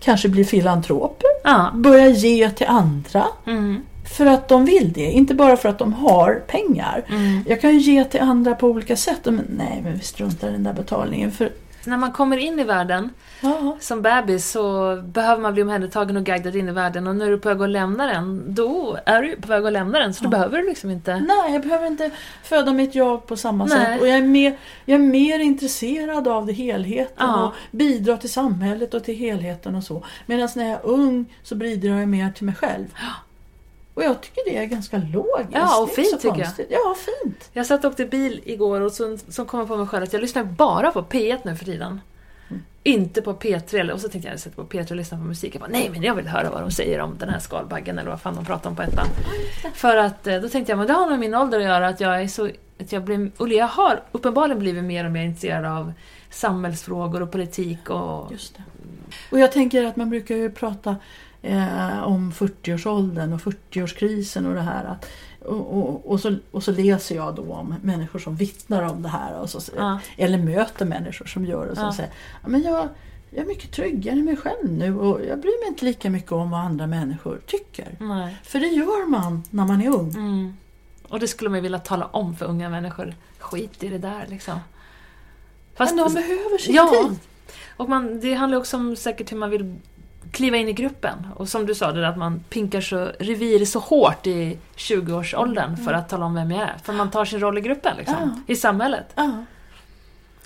[0.00, 1.70] kanske blir filantroper, Ja.
[1.74, 3.26] börjar ge till andra.
[3.46, 3.82] Mm.
[4.16, 7.04] För att de vill det, inte bara för att de har pengar.
[7.08, 7.44] Mm.
[7.48, 9.20] Jag kan ju ge till andra på olika sätt.
[9.24, 11.32] Men, nej, men vi struntar i den där betalningen.
[11.32, 11.52] För,
[11.84, 13.10] När man kommer in i världen
[13.40, 17.26] ja, som bebis så behöver man bli omhändertagen och guidad in i världen och när
[17.26, 20.14] du är på väg att lämna den, då är du på väg att lämna den
[20.14, 21.20] så behöver du liksom inte...
[21.20, 22.10] nej, jag behöver inte
[22.42, 23.78] föda mitt jag på samma Nej.
[23.78, 24.00] sätt.
[24.00, 27.46] Och jag är, mer, jag är mer intresserad av det helheten Ja.
[27.46, 30.04] och bidra till samhället och till helheten och så.
[30.26, 32.86] Medan när jag är ung så bidrar jag mer till mig själv.
[33.98, 35.50] Och jag tycker det är ganska logiskt.
[35.52, 36.36] Ja, och fint tycker jag.
[36.36, 36.66] konstigt.
[36.70, 37.50] Ja, fint.
[37.52, 40.12] Jag satt och åkte bil igår och så, så kom jag på mig själv att
[40.12, 42.00] jag lyssnar bara på P1 nu för tiden.
[42.82, 43.78] Inte på P3.
[43.80, 45.54] eller- Och så tänkte jag jag sätter på P3 och lyssnar på musik.
[45.54, 48.10] Jag bara, nej men jag vill höra vad de säger om den här skalbaggen eller
[48.10, 49.06] vad fan de pratar om på ettan.
[49.74, 51.88] För att eh, då tänkte jag, men det har nog med min ålder att göra
[51.88, 52.50] att jag är så...
[52.80, 55.92] Att jag, blir, och jag har uppenbarligen blivit mer och mer intresserad av
[56.30, 58.32] samhällsfrågor och politik och...
[58.32, 58.62] Just det.
[59.30, 60.96] Och jag tänker att man brukar ju prata
[61.42, 64.84] eh, om 40-årsåldern och 40-årskrisen och det här.
[64.84, 65.06] Att,
[65.44, 69.08] och, och, och, så, och så läser jag då om människor som vittnar om det
[69.08, 69.38] här.
[69.40, 70.00] Och så, Ja.
[70.16, 71.70] Eller möter människor som gör det.
[71.70, 71.92] Och som Ja.
[71.92, 72.10] säger
[72.42, 72.88] "Ja, men jag,
[73.30, 76.32] jag är mycket tryggare i mig själv nu och jag bryr mig inte lika mycket
[76.32, 77.96] om vad andra människor tycker.
[78.00, 78.36] Nej.
[78.42, 80.10] För det gör man när man är ung.
[80.10, 80.56] Mm.
[81.08, 83.14] Och det skulle man ju vilja tala om för unga människor.
[83.38, 84.58] Skit i det där liksom.
[85.74, 87.18] Fast, men de behöver sin ja, tid.
[87.76, 89.74] och man, det handlar också om säkert hur man vill
[90.32, 91.26] kliva in i gruppen.
[91.36, 95.76] Och som du sa, det där att man pinkar så revir så hårt i 20-årsåldern
[95.76, 96.74] för att tala om vem jag är.
[96.82, 99.06] För man tar sin roll i gruppen liksom, i samhället.
[99.14, 99.44] Ja.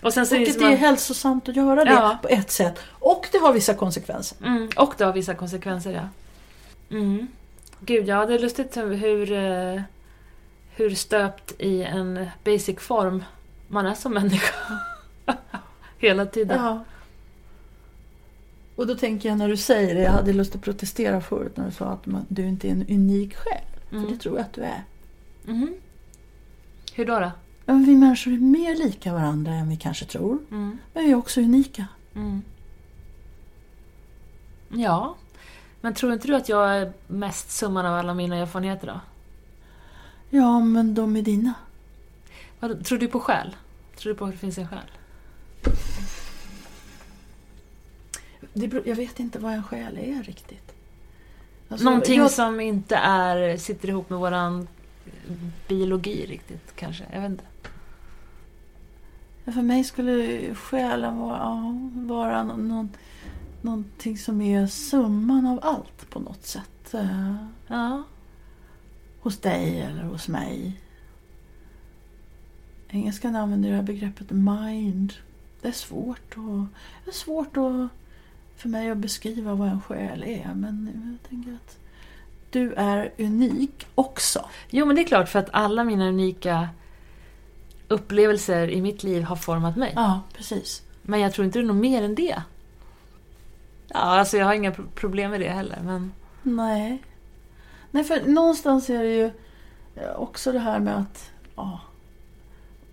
[0.02, 2.18] Och sen så att det är man, hälsosamt att göra det Ja.
[2.22, 2.78] på ett sätt.
[2.90, 4.38] Och det har vissa konsekvenser.
[4.44, 6.09] mm, och det har vissa konsekvenser, ja.
[6.96, 7.26] Mm.
[7.80, 9.82] Gud, ja, det är lustigt hur, eh,
[10.74, 13.24] hur stöpt i en basic form
[13.68, 14.54] man är som människa.
[15.98, 16.64] Hela tiden.
[16.64, 16.84] Ja.
[18.77, 21.66] Och då tänker jag när du säger det, jag hade lust att protestera förut när
[21.66, 23.65] du sa att man, du inte är en unik själ.
[23.89, 24.11] För Mm.
[24.12, 24.85] det tror jag att du är.
[25.44, 25.74] Mhm.
[26.94, 27.20] Hur då?
[27.20, 27.31] då?
[27.65, 30.39] Men vi människor är mer lika varandra än vi kanske tror.
[30.51, 30.78] Mm.
[30.93, 31.86] Men vi är också unika.
[32.15, 32.43] Mm.
[34.69, 35.15] Ja,
[35.81, 39.01] men tror inte du att jag är mest summan av alla mina erfarenheter då?
[40.31, 41.55] Ja, men de är dina.
[42.61, 43.57] Vad- Tror du på själ?
[43.97, 44.90] Tror du på att det finns en själ?
[48.53, 50.73] Det, jag vet inte vad en själ är riktigt.
[51.69, 54.69] Alltså, Någonting jag, som inte är, sitter ihop med våran
[55.69, 57.05] biologi riktigt kanske?
[57.12, 57.45] Jag vet inte.
[59.45, 62.89] För mig skulle själen vara, ja, vara någon, någon,
[63.61, 66.95] någonting som är summan av allt på något sätt.
[66.95, 68.03] Eh, Ja.
[69.20, 70.81] hos dig eller hos mig.
[72.89, 75.12] Engelskan använder det här begreppet mind.
[75.61, 76.65] Det är svårt, och,
[77.05, 77.89] det är svårt att,
[78.62, 80.55] för mig att beskriva vad en själ är.
[80.55, 80.90] Men
[81.20, 81.76] jag tänker att
[82.51, 84.48] du är unik också.
[84.70, 86.68] Jo, men det är klart för att alla mina unika
[87.89, 89.93] upplevelser i mitt liv har format mig.
[89.97, 90.82] Ja, precis.
[91.02, 92.43] Men jag tror inte det är något mer än det.
[93.89, 96.12] Ja, alltså jag har inga pro- problem med det heller, men...
[96.43, 97.02] Nej.
[97.90, 99.30] Nej, för någonstans är det ju
[100.16, 101.80] också det här med att ja,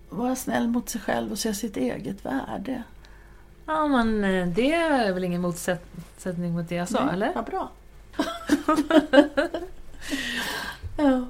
[0.08, 2.82] vara snäll mot sig själv och se sitt eget värde.
[3.70, 7.34] Ja, men eh, det är väl ingen motsättning mot det jag sa, Nej, eller?
[7.34, 7.70] Vad bra.
[10.96, 11.26] ja.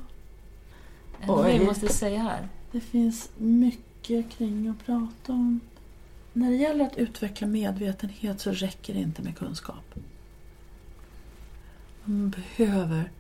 [1.26, 2.48] Vad vi måste säga här?
[2.72, 5.60] Det finns mycket kring att prata om.
[6.32, 9.94] När det gäller att utveckla medvetenhet så räcker det inte med kunskap.
[12.04, 13.10] Man behöver,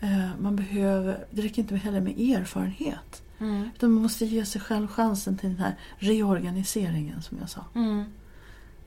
[0.00, 3.22] eh, man behöver det räcker inte heller med erfarenhet.
[3.38, 3.70] Mm.
[3.74, 7.64] Utan man måste ge sig själv chansen till den här reorganiseringen som jag sa.
[7.74, 8.04] Mm.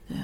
[0.09, 0.15] Eh,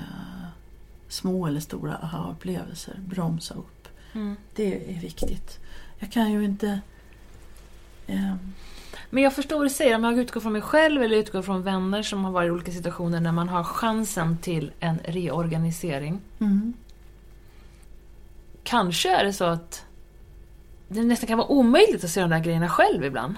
[1.08, 3.88] små eller stora aha-upplevelser, bromsa upp.
[4.14, 4.36] Mm.
[4.56, 5.60] Det är viktigt.
[6.00, 6.80] Jag kan ju inte...
[8.08, 8.36] Eh,
[9.10, 11.62] Men jag förstår vad du säger, om jag utgår från mig själv eller utgår från
[11.64, 16.22] vänner som har varit i olika situationer när man har chansen till en reorganisering.
[16.40, 16.74] mm,
[18.64, 19.86] Kanske är det så att
[20.88, 23.36] det nästan kan vara omöjligt att se de där grejerna själv ibland.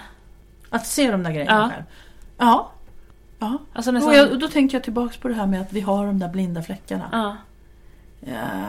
[0.70, 1.70] att se de där grejerna Ja.
[1.70, 1.84] själv.
[2.38, 2.72] Ja.
[3.40, 3.58] Ja.
[3.74, 4.16] Alltså Och, nästan...
[4.16, 6.30] jag, och då tänker jag tillbaks på det här med att vi har de där
[6.30, 7.10] blinda fläckarna.
[7.12, 7.38] Ja.
[8.20, 8.60] Ja,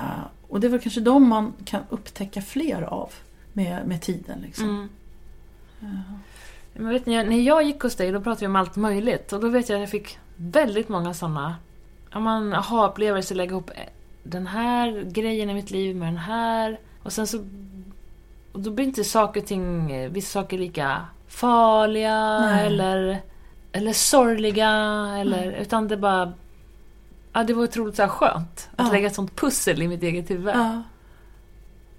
[0.49, 3.13] och det är väl kanske de man kan upptäcka fler av
[3.53, 4.41] med, med tiden.
[4.41, 4.69] Liksom.
[4.69, 4.89] Mm.
[6.73, 9.41] Men vet ni, när jag gick hos dig då pratade vi om allt möjligt och
[9.41, 11.57] då vet jag att jag fick väldigt många sådana
[12.13, 13.71] ja, man aha-upplevelser, lägga ihop
[14.23, 17.39] den här grejen i mitt liv med den här och sen så
[18.53, 22.67] och då blir inte saker och ting, eh, vissa saker lika farliga Nej.
[22.67, 23.21] eller,
[23.77, 24.71] eller sorgliga
[25.19, 26.33] eller, utan det bara
[27.33, 28.93] Ja, det var otroligt så här skönt att Ja.
[28.93, 30.55] lägga ett sånt pussel i mitt eget huvud.
[30.55, 30.83] Ja.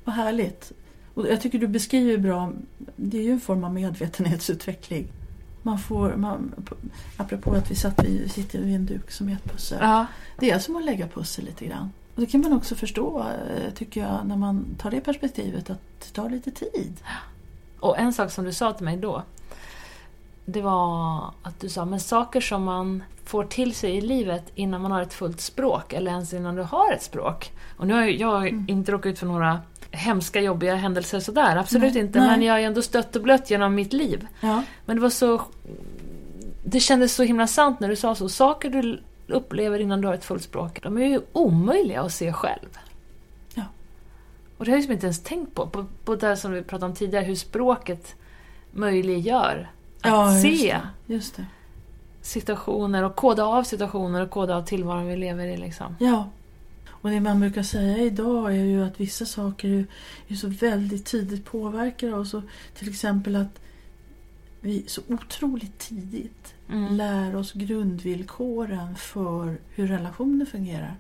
[0.04, 0.72] Vad härligt.
[1.14, 2.52] Och jag tycker du beskriver bra,
[2.96, 5.08] det är ju en form av medvetenhetsutveckling.
[5.64, 6.52] Man får, man,
[7.18, 9.78] apropå att vi satt vid, sitter vid en duk som är ett pussel.
[9.82, 10.06] Ja.
[10.40, 11.92] Det är som att lägga pussel lite grann.
[12.16, 15.82] Och det kan man också förstå, eh, tycker jag, när man tar det perspektivet, att
[16.00, 16.98] det tar lite tid.
[17.80, 19.24] Och en sak som du sa till mig då,
[20.50, 24.82] det var att du sa, men saker som man får till sig i livet innan
[24.82, 27.52] man har ett fullt språk, eller ens innan du har ett språk.
[27.78, 28.66] Och nu har jag Mm.
[28.68, 29.62] inte råkat ut för några
[29.92, 32.28] hemska, jobbiga händelser sådär, absolut Nej, inte, nej.
[32.28, 34.28] men jag har ändå stött och blött genom mitt liv.
[34.42, 34.64] Ja.
[34.86, 35.42] Men det var så...
[36.64, 38.30] Det kändes så himla sant när du sa så.
[38.30, 42.34] Saker du upplever innan du har ett fullt språk, de är ju omöjliga att se
[42.34, 42.78] själv.
[43.54, 43.64] Ja.
[44.58, 45.68] Och det har jag liksom inte ens tänkt på.
[45.68, 48.16] På, på det som vi pratade om tidigare, hur språket
[48.72, 49.70] möjliggör
[50.02, 50.80] att Ja, just se.
[51.06, 51.46] Just det.
[52.22, 55.58] situationer och koda av situationer och koda av tillvaron vi lever i.
[55.58, 55.96] Liksom.
[56.00, 56.30] Ja.
[56.90, 59.86] Och det man brukar säga idag är ju att vissa saker
[60.28, 62.36] är, så väldigt tidigt påverkar oss.
[62.76, 63.60] Till exempel att
[64.62, 66.94] vi så otroligt tidigt Mm.
[66.96, 70.96] lär oss grundvillkoren för hur relationer fungerar.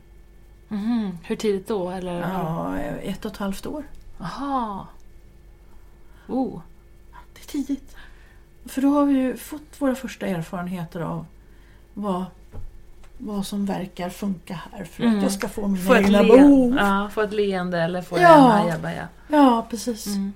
[0.67, 1.17] Mhm.
[1.23, 1.89] Hur tidigt då?
[1.89, 2.21] Eller?
[2.21, 3.83] Ja, ett och ett halvt år.
[4.19, 4.87] Aha.
[6.27, 6.61] Oh.
[7.33, 7.95] Det är tidigt.
[8.67, 11.25] För då har vi ju fått våra första erfarenheter av
[11.93, 12.25] vad,
[13.17, 15.23] vad som verkar funka här för att Mm.
[15.23, 16.75] jag ska få mina Få egna behov.
[16.79, 18.59] ja, få ett leende eller få Ja.
[18.59, 19.07] en ajabaja.
[19.27, 20.07] Ja, precis.
[20.07, 20.33] Mm.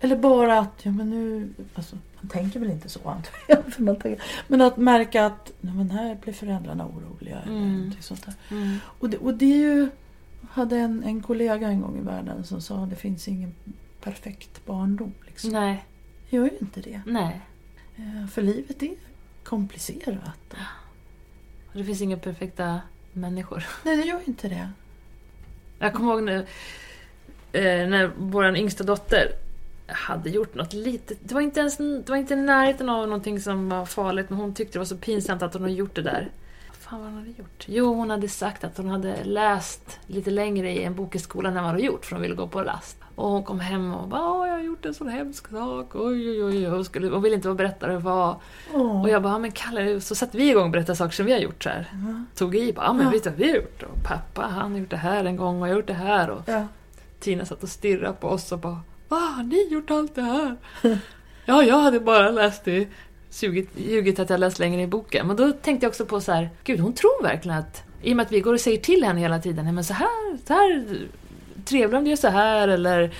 [0.00, 3.64] Eller bara att, ja men nu, alltså, man tänker väl inte så antar jag.
[3.74, 7.76] För man tänker, men att märka att, nej men här blir föräldrarna oroliga eller Mm.
[7.76, 8.34] någonting sånt där.
[8.50, 8.76] Mm.
[9.00, 9.88] Och det, och det är ju,
[10.50, 13.54] hade en, en kollega en gång i världen som sa att det finns ingen
[14.00, 15.12] perfekt barndom.
[15.26, 15.50] Liksom.
[15.50, 15.84] Nej.
[16.28, 17.00] Gör ju inte det.
[17.06, 17.40] Nej.
[17.96, 18.94] Eh, För livet är
[19.44, 20.54] komplicerat.
[21.72, 22.80] Det finns inga perfekta
[23.12, 23.66] människor.
[23.84, 24.70] Nej, det gör ju inte det.
[25.78, 26.46] Jag kommer ihåg nu
[27.52, 29.28] eh, när vår yngsta dotter
[29.86, 31.18] hade gjort något litet.
[31.22, 34.38] Det var inte ens det var inte i närheten av någonting som var farligt men
[34.38, 36.28] hon tyckte det var så pinsamt att hon hade gjort det där.
[36.68, 37.64] Vad fan var hon hade gjort?
[37.68, 41.50] Jo, hon hade sagt att hon hade läst lite längre i en bok i skolan
[41.50, 42.96] än vad hon hade gjort för hon ville gå på rast.
[43.16, 46.42] Och hon kom hem och bara "Åh, jag har gjort en sån hemsk sak, oj
[46.44, 48.36] oj oj, skulle, och ville inte vara berätta det var.
[48.74, 49.02] Åh.
[49.02, 51.32] Och jag bara, "Ja, men Kalle, så satte vi igång och berättade saker som vi
[51.32, 51.90] har gjort så här.
[52.34, 53.10] Tog i, bara, men Ja.
[53.10, 53.82] vet du vad vi har gjort?
[53.82, 56.30] Och pappa han har gjort det här en gång och jag har gjort det här.
[56.30, 56.66] Och Ja.
[57.20, 60.56] Tina satt och stirrade på oss och bara, va har ni gjort allt det här?
[61.46, 62.88] ja, jag hade bara läst i
[63.40, 65.26] ljugit, ljugit att jag läst längre i boken.
[65.26, 68.16] Men då tänkte jag också på så här, gud hon tror verkligen att, i och
[68.16, 70.52] med att vi går och säger till henne hela tiden, "Nej, men så här, så
[70.52, 70.86] här,
[71.66, 73.10] trevlig om du gör så här, eller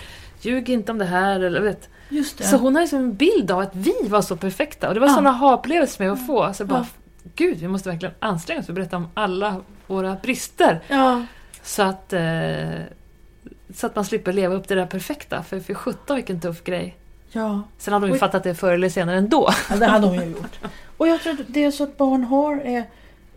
[0.41, 1.89] ljug inte om det här, eller vet.
[2.09, 2.45] Just det.
[2.45, 4.89] Så hon har liksom en bild av att vi var så perfekta.
[4.89, 5.13] Och det var Ja.
[5.15, 6.53] sådana aha-upplevelser med att få.
[6.55, 6.79] Så jag bara,
[7.23, 7.31] Ja.
[7.35, 9.57] gud, vi måste verkligen anstränga oss för att berätta om alla
[9.87, 10.81] våra brister.
[10.89, 11.23] Ja,
[11.63, 12.21] Så att, eh,
[13.75, 15.43] så att man slipper leva upp till det där perfekta.
[15.43, 16.97] För för sjutton vilken tuff grej.
[17.33, 17.63] ja.
[17.79, 19.51] Sen hade hon ju fattat det förr eller senare ändå.
[19.71, 20.59] Ja, det hade hon ju gjort.
[20.97, 22.85] Och jag tror att det är så att barn har är,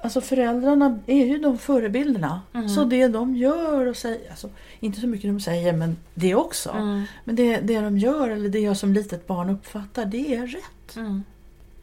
[0.01, 2.41] alltså föräldrarna är ju de förebilderna.
[2.53, 2.69] Mm.
[2.69, 4.49] Så det de gör och säger, alltså,
[4.79, 6.69] inte så mycket de säger men det också.
[6.69, 7.03] Mm.
[7.23, 10.95] Men det, det de gör eller det jag som litet barn uppfattar det är rätt.
[10.95, 11.23] Mm.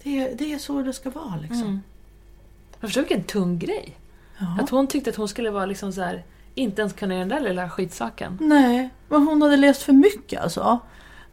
[0.02, 1.62] Det är, det är så det ska vara liksom.
[1.62, 1.80] Mm.
[2.80, 3.96] Jag förstår vilken tung grej.
[4.38, 4.58] Ja.
[4.60, 6.24] Att hon tyckte att hon skulle vara liksom så här,
[6.54, 8.38] inte ens kunna göra den där lilla skitsaken.
[8.40, 10.80] Nej, men hon hade läst för mycket alltså.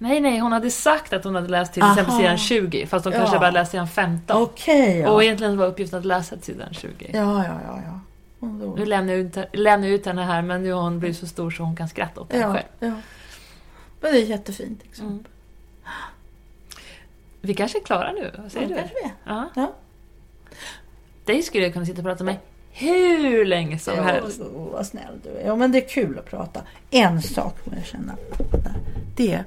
[0.03, 1.91] Nej, nej, hon hade sagt att hon hade läst till Aha.
[1.93, 3.19] exempel sidan 20, fast hon Ja.
[3.19, 4.41] kanske bara läst sidan 15.
[4.41, 5.11] Okej ja.
[5.11, 7.09] Och egentligen var uppgiften att läsa till sidan 20.
[7.13, 7.80] Ja, ja, ja.
[7.85, 7.99] ja.
[8.47, 11.17] Då- Nu lämnar jag ut, lämnar jag ut henne här, men nu har hon blivit
[11.17, 12.65] så stor så hon kan skratta åt henne ja, själv.
[12.80, 13.01] ja.
[14.01, 14.80] Men det är jättefint.
[14.84, 15.07] Liksom.
[15.07, 15.23] Mm.
[17.41, 18.75] Vi kanske är klara nu, vad säger Ja, du?
[18.80, 19.13] kanske vi är.
[19.35, 19.49] Ja.
[19.55, 19.73] Ja.
[21.25, 22.35] Dig skulle jag kunna sitta och prata med
[22.71, 24.39] hur länge som helst.
[24.39, 25.47] Ja, vad snäll du är.
[25.47, 26.61] Ja, men det är kul att prata.
[26.91, 28.15] En sak må jag känna.
[29.15, 29.43] Det är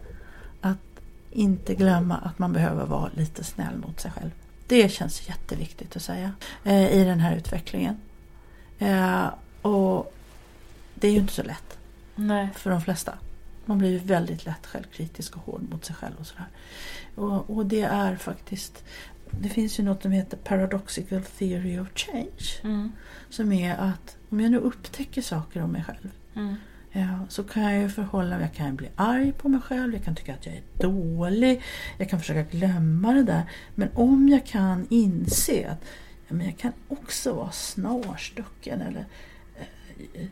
[1.36, 4.30] inte glömma att man behöver vara lite snäll mot sig själv.
[4.66, 6.32] Det känns jätteviktigt att säga
[6.64, 7.96] eh, i den här utvecklingen.
[8.78, 9.26] Eh,
[9.62, 10.14] och
[10.94, 11.78] det är ju inte så lätt
[12.14, 12.48] Nej.
[12.56, 13.18] för de flesta.
[13.64, 16.48] Man blir ju väldigt lätt självkritisk och hård mot sig själv och sådär.
[17.14, 18.84] Och, och det är faktiskt
[19.30, 22.60] det finns ju något som heter Paradoxical Theory of Change.
[22.62, 22.92] Mm.
[23.30, 26.56] Som är att om jag nu upptäcker saker om mig själv Mm.
[26.96, 30.04] Ja, så kan jag ju förhålla mig, jag kan bli arg på mig själv, jag
[30.04, 31.62] kan tycka att jag är dålig,
[31.98, 33.42] jag kan försöka glömma det där.
[33.74, 35.84] Men om jag kan inse att
[36.28, 39.06] ja, men jag kan också vara snarstucken eller
[39.56, 40.26] eh,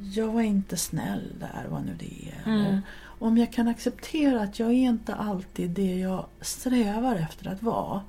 [0.00, 2.50] jag var inte snäll där, vad nu det är.
[2.50, 2.80] Mm.
[3.00, 8.02] Om jag kan acceptera att jag är inte alltid det jag strävar efter att vara.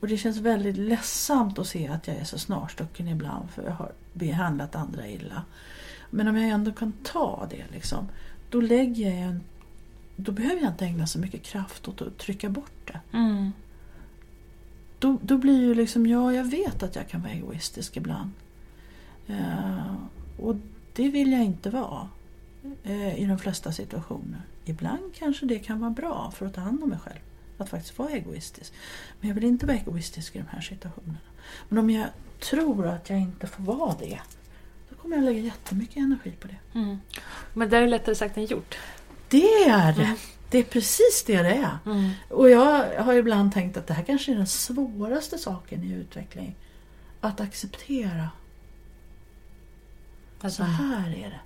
[0.00, 3.72] Och det känns väldigt ledsamt att se att jag är så snarstucken ibland för jag
[3.72, 5.42] har behandlat andra illa.
[6.10, 8.08] Men om jag ändå kan ta det liksom,
[8.50, 9.40] då lägger jag en
[10.24, 13.00] då behöver jag inte ägna så mycket kraft åt att trycka bort det.
[13.12, 13.52] Mm.
[14.98, 18.30] Då, då blir ju liksom, ja jag vet att jag kan vara egoistisk ibland.
[19.26, 19.94] Eh,
[20.38, 20.56] och
[20.92, 22.08] det vill jag inte vara
[22.82, 24.42] eh, i de flesta situationer.
[24.64, 27.20] Ibland kanske det kan vara bra för att ta hand om mig själv.
[27.58, 28.72] Att faktiskt vara egoistisk.
[29.20, 31.18] Men jag vill inte vara egoistisk i de här situationerna.
[31.68, 32.06] Men om jag
[32.40, 34.20] tror att jag inte får vara det,
[35.02, 36.78] kommer jag lägga jättemycket energi på det.
[36.78, 36.98] Mm.
[37.52, 38.78] Men det är lättare sagt än gjort.
[39.28, 40.16] Det är det!
[40.50, 41.78] Det är precis det det är.
[41.86, 42.10] Mm.
[42.28, 46.56] Och jag har ibland tänkt att det här kanske är den svåraste saken i utveckling.
[47.20, 48.30] Att acceptera.
[50.40, 51.40] Alltså, Så här är det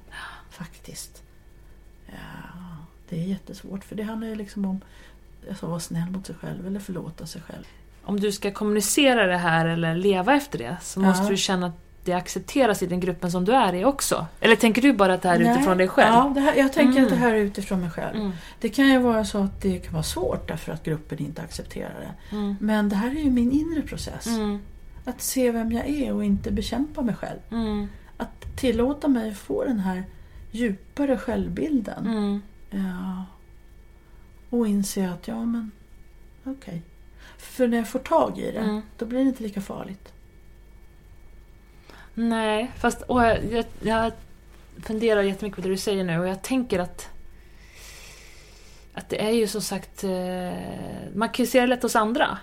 [0.50, 1.22] faktiskt.
[2.06, 2.14] Ja,
[3.08, 4.80] det är jättesvårt för det handlar ju liksom om
[5.50, 7.64] att vara snäll mot sig själv eller förlåta sig själv.
[8.04, 11.04] om du ska kommunicera det här eller leva efter det så Ja.
[11.06, 14.26] måste du känna att det accepteras i den gruppen som du är i också.
[14.40, 16.14] Eller tänker du bara att det här är utifrån dig själv?
[16.36, 17.04] Ja, här, jag tänker Mm.
[17.04, 18.16] att det här är utifrån mig själv.
[18.16, 18.32] Mm.
[18.60, 22.00] Det kan ju vara så att det kan vara svårt därför att gruppen inte accepterar
[22.00, 22.36] det.
[22.36, 22.56] Mm.
[22.60, 24.26] Men det här är ju min inre process.
[24.26, 24.58] Mm.
[25.04, 27.38] Att se vem jag är och inte bekämpa mig själv.
[27.50, 27.88] Mm.
[28.16, 30.04] Att tillåta mig få den här
[30.50, 32.06] djupare självbilden.
[32.06, 32.42] Mm.
[32.70, 33.24] Ja.
[34.50, 35.70] Och inse att, ja men,
[36.44, 36.82] okej.
[37.38, 38.82] För när jag får tag i det, Mm.
[38.98, 40.12] då blir det inte lika farligt.
[42.14, 44.12] Nej, fast åh, jag, jag,
[44.82, 47.08] funderar jättemycket på det du säger nu och jag tänker att
[48.94, 50.10] att det är ju som sagt, eh,
[51.14, 52.38] man kan ju se det lätt hos andra.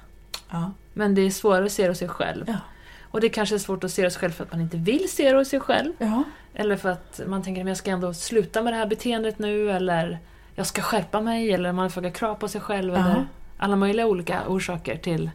[0.50, 0.72] Ja.
[0.94, 2.46] Men det är svårare att se det hos sig själv.
[2.48, 2.58] Ja.
[3.02, 4.78] Och det kanske är svårt att se det hos sig själv för att man inte
[4.78, 5.94] vill se det hos sig själv.
[5.98, 6.24] Ja.
[6.54, 9.72] Eller för att man tänker att jag ska ändå sluta med det här beteendet nu
[9.72, 10.20] eller
[10.56, 13.26] jag ska skärpa mig eller man får krav på sig själv eller
[13.58, 15.32] alla möjliga olika orsaker till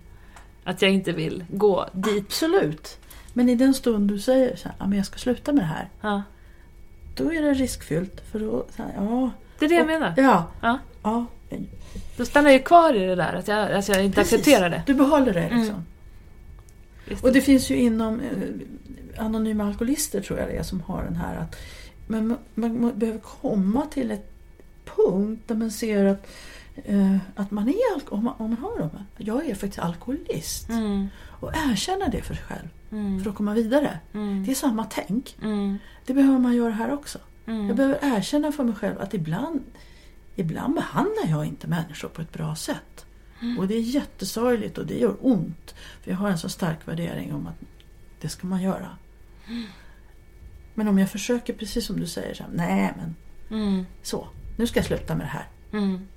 [0.64, 2.24] att jag inte vill gå dit.
[2.26, 2.98] Absolut.
[3.36, 5.66] Men i den stund du säger så här, ja, men jag ska sluta med det
[5.66, 5.88] här.
[6.00, 6.22] Ja.
[7.16, 8.20] Då är det riskfyllt.
[8.32, 10.14] För då, så här, ja, Det är det jag menar.
[10.16, 10.78] ja, Ja.
[11.02, 11.26] ja.
[12.16, 14.32] Då stannar jag kvar i det där, att jag, att jag inte Precis.
[14.32, 14.82] accepterar det.
[14.86, 15.58] Du behåller det Mm.
[15.60, 15.84] liksom.
[17.10, 21.02] Just Och det finns ju inom eh, anonyma alkoholister tror jag det är som har
[21.04, 21.56] den här att
[22.06, 24.30] men man, man, man behöver komma till ett
[24.84, 26.26] punkt där man ser att,
[26.84, 28.90] eh, att man är om man, om man har dem.
[29.16, 30.68] Jag är faktiskt alkoholist.
[30.68, 31.06] Mm,
[31.40, 33.98] Och erkänna det för sig själv mm, för att komma vidare.
[34.12, 35.36] mm, Det är samma tänk.
[35.42, 37.18] mm, Det behöver man göra här också.
[37.46, 37.66] mm.
[37.66, 39.64] Jag behöver erkänna för mig själv att ibland,
[40.36, 43.06] ibland behandlar jag inte människor på ett bra sätt.
[43.58, 45.74] Och det är jättesorgligt och det gör ont.
[46.02, 47.60] För jag har en så stark värdering om att
[48.20, 48.88] det ska man göra.
[50.74, 53.14] Men om jag försöker, precis som du säger, så här, nej men
[53.50, 53.86] Mm.
[54.02, 55.46] så, nu ska jag sluta med det här.
[55.72, 56.08] Mm.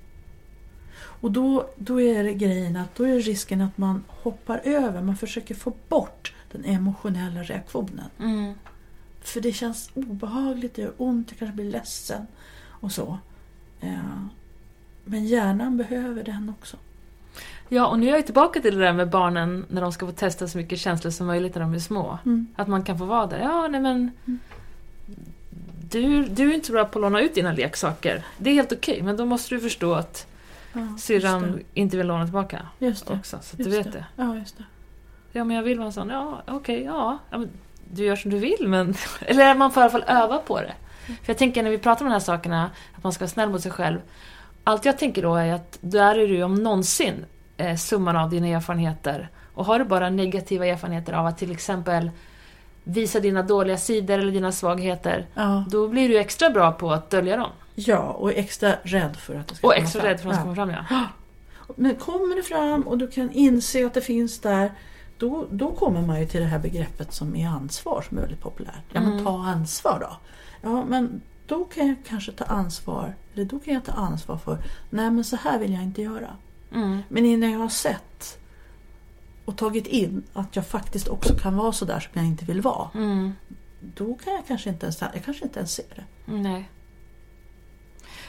[0.96, 5.16] Och då, då är det grejen att då är risken att man hoppar över, man
[5.16, 8.06] försöker få bort den emotionella reaktionen.
[8.18, 8.54] Mm.
[9.20, 12.26] För det känns obehagligt, det gör ont, jag kanske blir ledsen
[12.66, 13.18] och så.
[13.80, 13.88] Ja.
[15.04, 16.76] Men hjärnan behöver den också.
[17.68, 20.12] Ja, och nu är jag tillbaka till det där med barnen när de ska få
[20.12, 22.18] testa så mycket känslor som möjligt när de är små.
[22.24, 22.46] Mm.
[22.56, 23.38] Att man kan få vara där.
[23.38, 24.10] Ja, nej men...
[25.90, 28.24] Du, du är inte så bra på att låna ut dina leksaker.
[28.38, 30.26] Det är helt okej, men då måste du förstå att
[30.72, 31.80] Ja, syrran det.
[31.80, 33.12] inte vill låna tillbaka Just det.
[33.14, 33.38] också.
[33.42, 34.04] Så att du Just vet det.
[34.16, 34.64] Ja, just det.
[35.32, 36.08] Ja, men jag vill vara en sån.
[36.10, 37.18] Ja, okej, ja.
[37.30, 37.50] ja men
[37.92, 38.94] du gör som du vill, men...
[39.20, 40.72] Eller man får i alla fall öva på det.
[41.06, 43.50] För jag tänker när vi pratar om de här sakerna, att man ska vara snäll
[43.50, 43.98] mot sig själv.
[44.64, 47.24] Allt jag tänker då är att där är du om någonsin
[47.56, 49.28] eh, summan av dina erfarenheter.
[49.54, 52.10] Och har du bara negativa erfarenheter av att till exempel
[52.84, 55.64] visa dina dåliga sidor eller dina svagheter, Ja.
[55.70, 57.50] då blir du extra bra på att dölja dem.
[57.74, 60.10] ja, och extra rädd för att det ska Och komma extra fram.
[60.10, 61.06] rädd för att de ska komma fram, ja.
[61.76, 64.70] Men kommer det fram och du kan inse att det finns där,
[65.20, 68.40] då, då kommer man ju till det här begreppet som är ansvar som är väldigt
[68.40, 68.84] populärt.
[68.92, 70.16] Ja, men ta ansvar då.
[70.62, 74.58] Ja, men då kan jag kanske ta ansvar, eller då kan jag ta ansvar för,
[74.90, 76.36] nej men så här vill jag inte göra.
[76.72, 77.02] Mm.
[77.08, 78.38] Men innan jag har sett
[79.44, 82.60] och tagit in att jag faktiskt också kan vara så där som jag inte vill
[82.60, 82.88] vara.
[82.94, 83.32] Mm.
[83.80, 86.32] Då kan jag kanske inte ens, jag kanske inte ens se det.
[86.32, 86.70] Nej.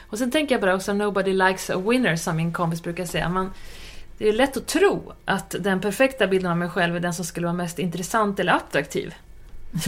[0.10, 3.30] Och sen tänker jag bara också, nobody likes a winner, som min kompis brukar säga.
[3.30, 3.54] Man,
[4.22, 7.26] det är lätt att tro att den perfekta bilden av mig själv är den som
[7.26, 9.16] skulle vara mest intressant eller attraktiv.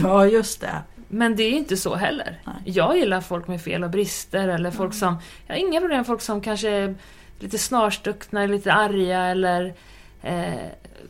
[0.00, 0.82] Ja, just det.
[1.08, 2.40] Men det är inte så heller.
[2.44, 2.54] Nej.
[2.64, 5.16] Jag gillar folk med fel och brister, eller folk som...
[5.46, 6.94] Jag har inga problem med folk som kanske är
[7.38, 9.74] lite snarstuckna, lite arga eller
[10.22, 10.54] eh,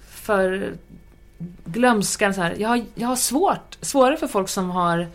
[0.08, 0.72] för
[1.64, 2.32] glömska.
[2.32, 2.54] Så här.
[2.58, 5.06] Jag, har, jag har svårt, svårare för folk som har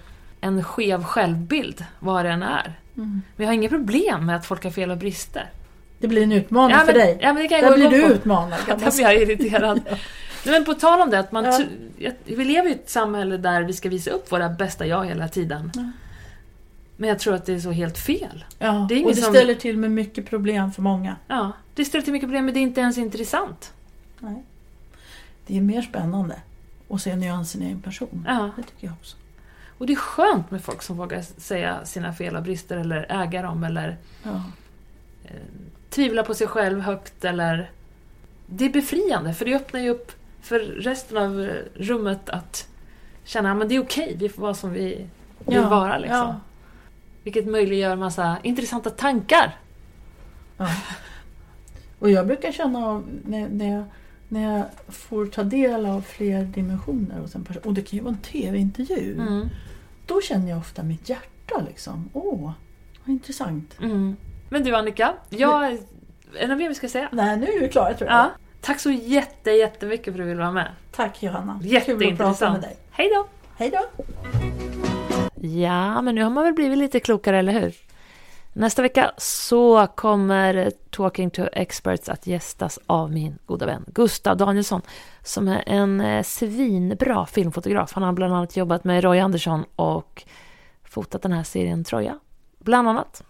[0.41, 2.79] en skev självbild, vad det än är.
[2.93, 5.49] Men jag har inga problem med att folk har fel och brister.
[5.99, 7.17] Det blir en utmaning Ja, för men- dig.
[7.21, 8.13] ja, men det kan jag Där blir du på.
[8.13, 8.59] utmanad.
[8.67, 9.81] man Där blir jag irriterad.
[10.45, 11.45] Nej, men på tal om det, att man
[11.97, 12.11] Ja.
[12.25, 15.71] vi lever i ett samhälle där vi ska visa upp våra bästa jag hela tiden.
[16.97, 18.45] Men jag tror att det är så helt fel.
[18.59, 21.15] Ja, Det och det som- ställer till med mycket problem för många.
[21.27, 23.73] Ja, det ställer till mycket problem, men det är inte ens intressant.
[24.19, 24.43] Nej.
[25.47, 26.35] Det är mer spännande
[26.89, 28.25] att se nyansen i en person.
[28.27, 28.49] Ja.
[28.57, 29.17] Det tycker jag också.
[29.77, 33.41] Och det är skönt med folk som vågar säga sina fel och brister eller äga
[33.41, 34.43] dem eller Ja.
[35.89, 37.71] Tvivla på sig själv högt eller...
[38.51, 40.11] Det är befriande, för det öppnar ju upp
[40.41, 42.67] för resten av rummet att
[43.23, 44.85] känna att det är okej, vi får vara som vi
[45.45, 45.97] vill Ja, vara.
[45.97, 46.17] Liksom.
[46.17, 46.39] ja.
[47.23, 49.57] Vilket möjliggör massa intressanta tankar.
[50.57, 50.69] Ja.
[51.99, 53.83] Och jag brukar känna av när, när, jag,
[54.27, 58.03] när jag får ta del av fler dimensioner hos en person, och det kan ju
[58.03, 59.49] vara en TV-intervju, Mm.
[60.05, 62.09] då känner jag ofta mitt hjärta liksom.
[62.13, 62.51] Åh,
[63.03, 63.75] vad intressant.
[63.81, 64.15] Mm.
[64.49, 65.71] Men du Annika, jag...
[65.71, 65.77] Är
[66.41, 67.09] det något mer vi ska säga?
[67.11, 68.19] Nej, nu är vi klara tror jag.
[68.19, 68.29] Ja.
[68.61, 70.71] Tack så jätte, jättemycket för att du ville vara med.
[70.91, 71.59] Tack Johanna.
[71.63, 72.61] Jätteintressant.
[72.61, 72.77] dig.
[72.91, 73.27] Hej då!
[73.57, 74.03] Hej då!
[75.41, 77.73] Ja, men nu har man väl blivit lite klokare, eller hur?
[78.53, 84.81] Nästa vecka så kommer Talking to Experts att gästas av min goda vän Gustav Danielsson
[85.23, 87.93] som är en eh, svinbra filmfotograf.
[87.93, 90.23] Han har bland annat jobbat med Roy Andersson och
[90.83, 92.19] fotat den här serien Troja,
[92.59, 93.23] bland annat.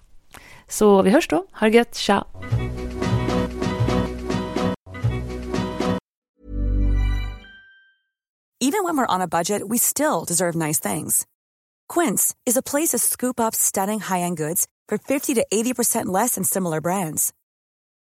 [0.70, 1.46] Så vi hörs då.
[1.52, 1.96] Ha det gött.
[1.96, 2.26] Tja!
[8.62, 11.26] Even when we're on a budget, we still deserve nice things.
[11.88, 16.36] Quince is a place to scoop up stunning high-end goods for 50 to 80% less
[16.36, 17.34] than similar brands.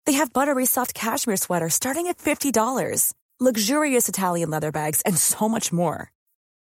[0.06, 5.48] They have buttery soft cashmere sweaters starting at $50, luxurious Italian leather bags, and so
[5.48, 6.12] much more.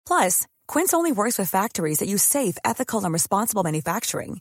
[0.07, 4.41] Plus, Quince only works with factories that use safe, ethical, and responsible manufacturing.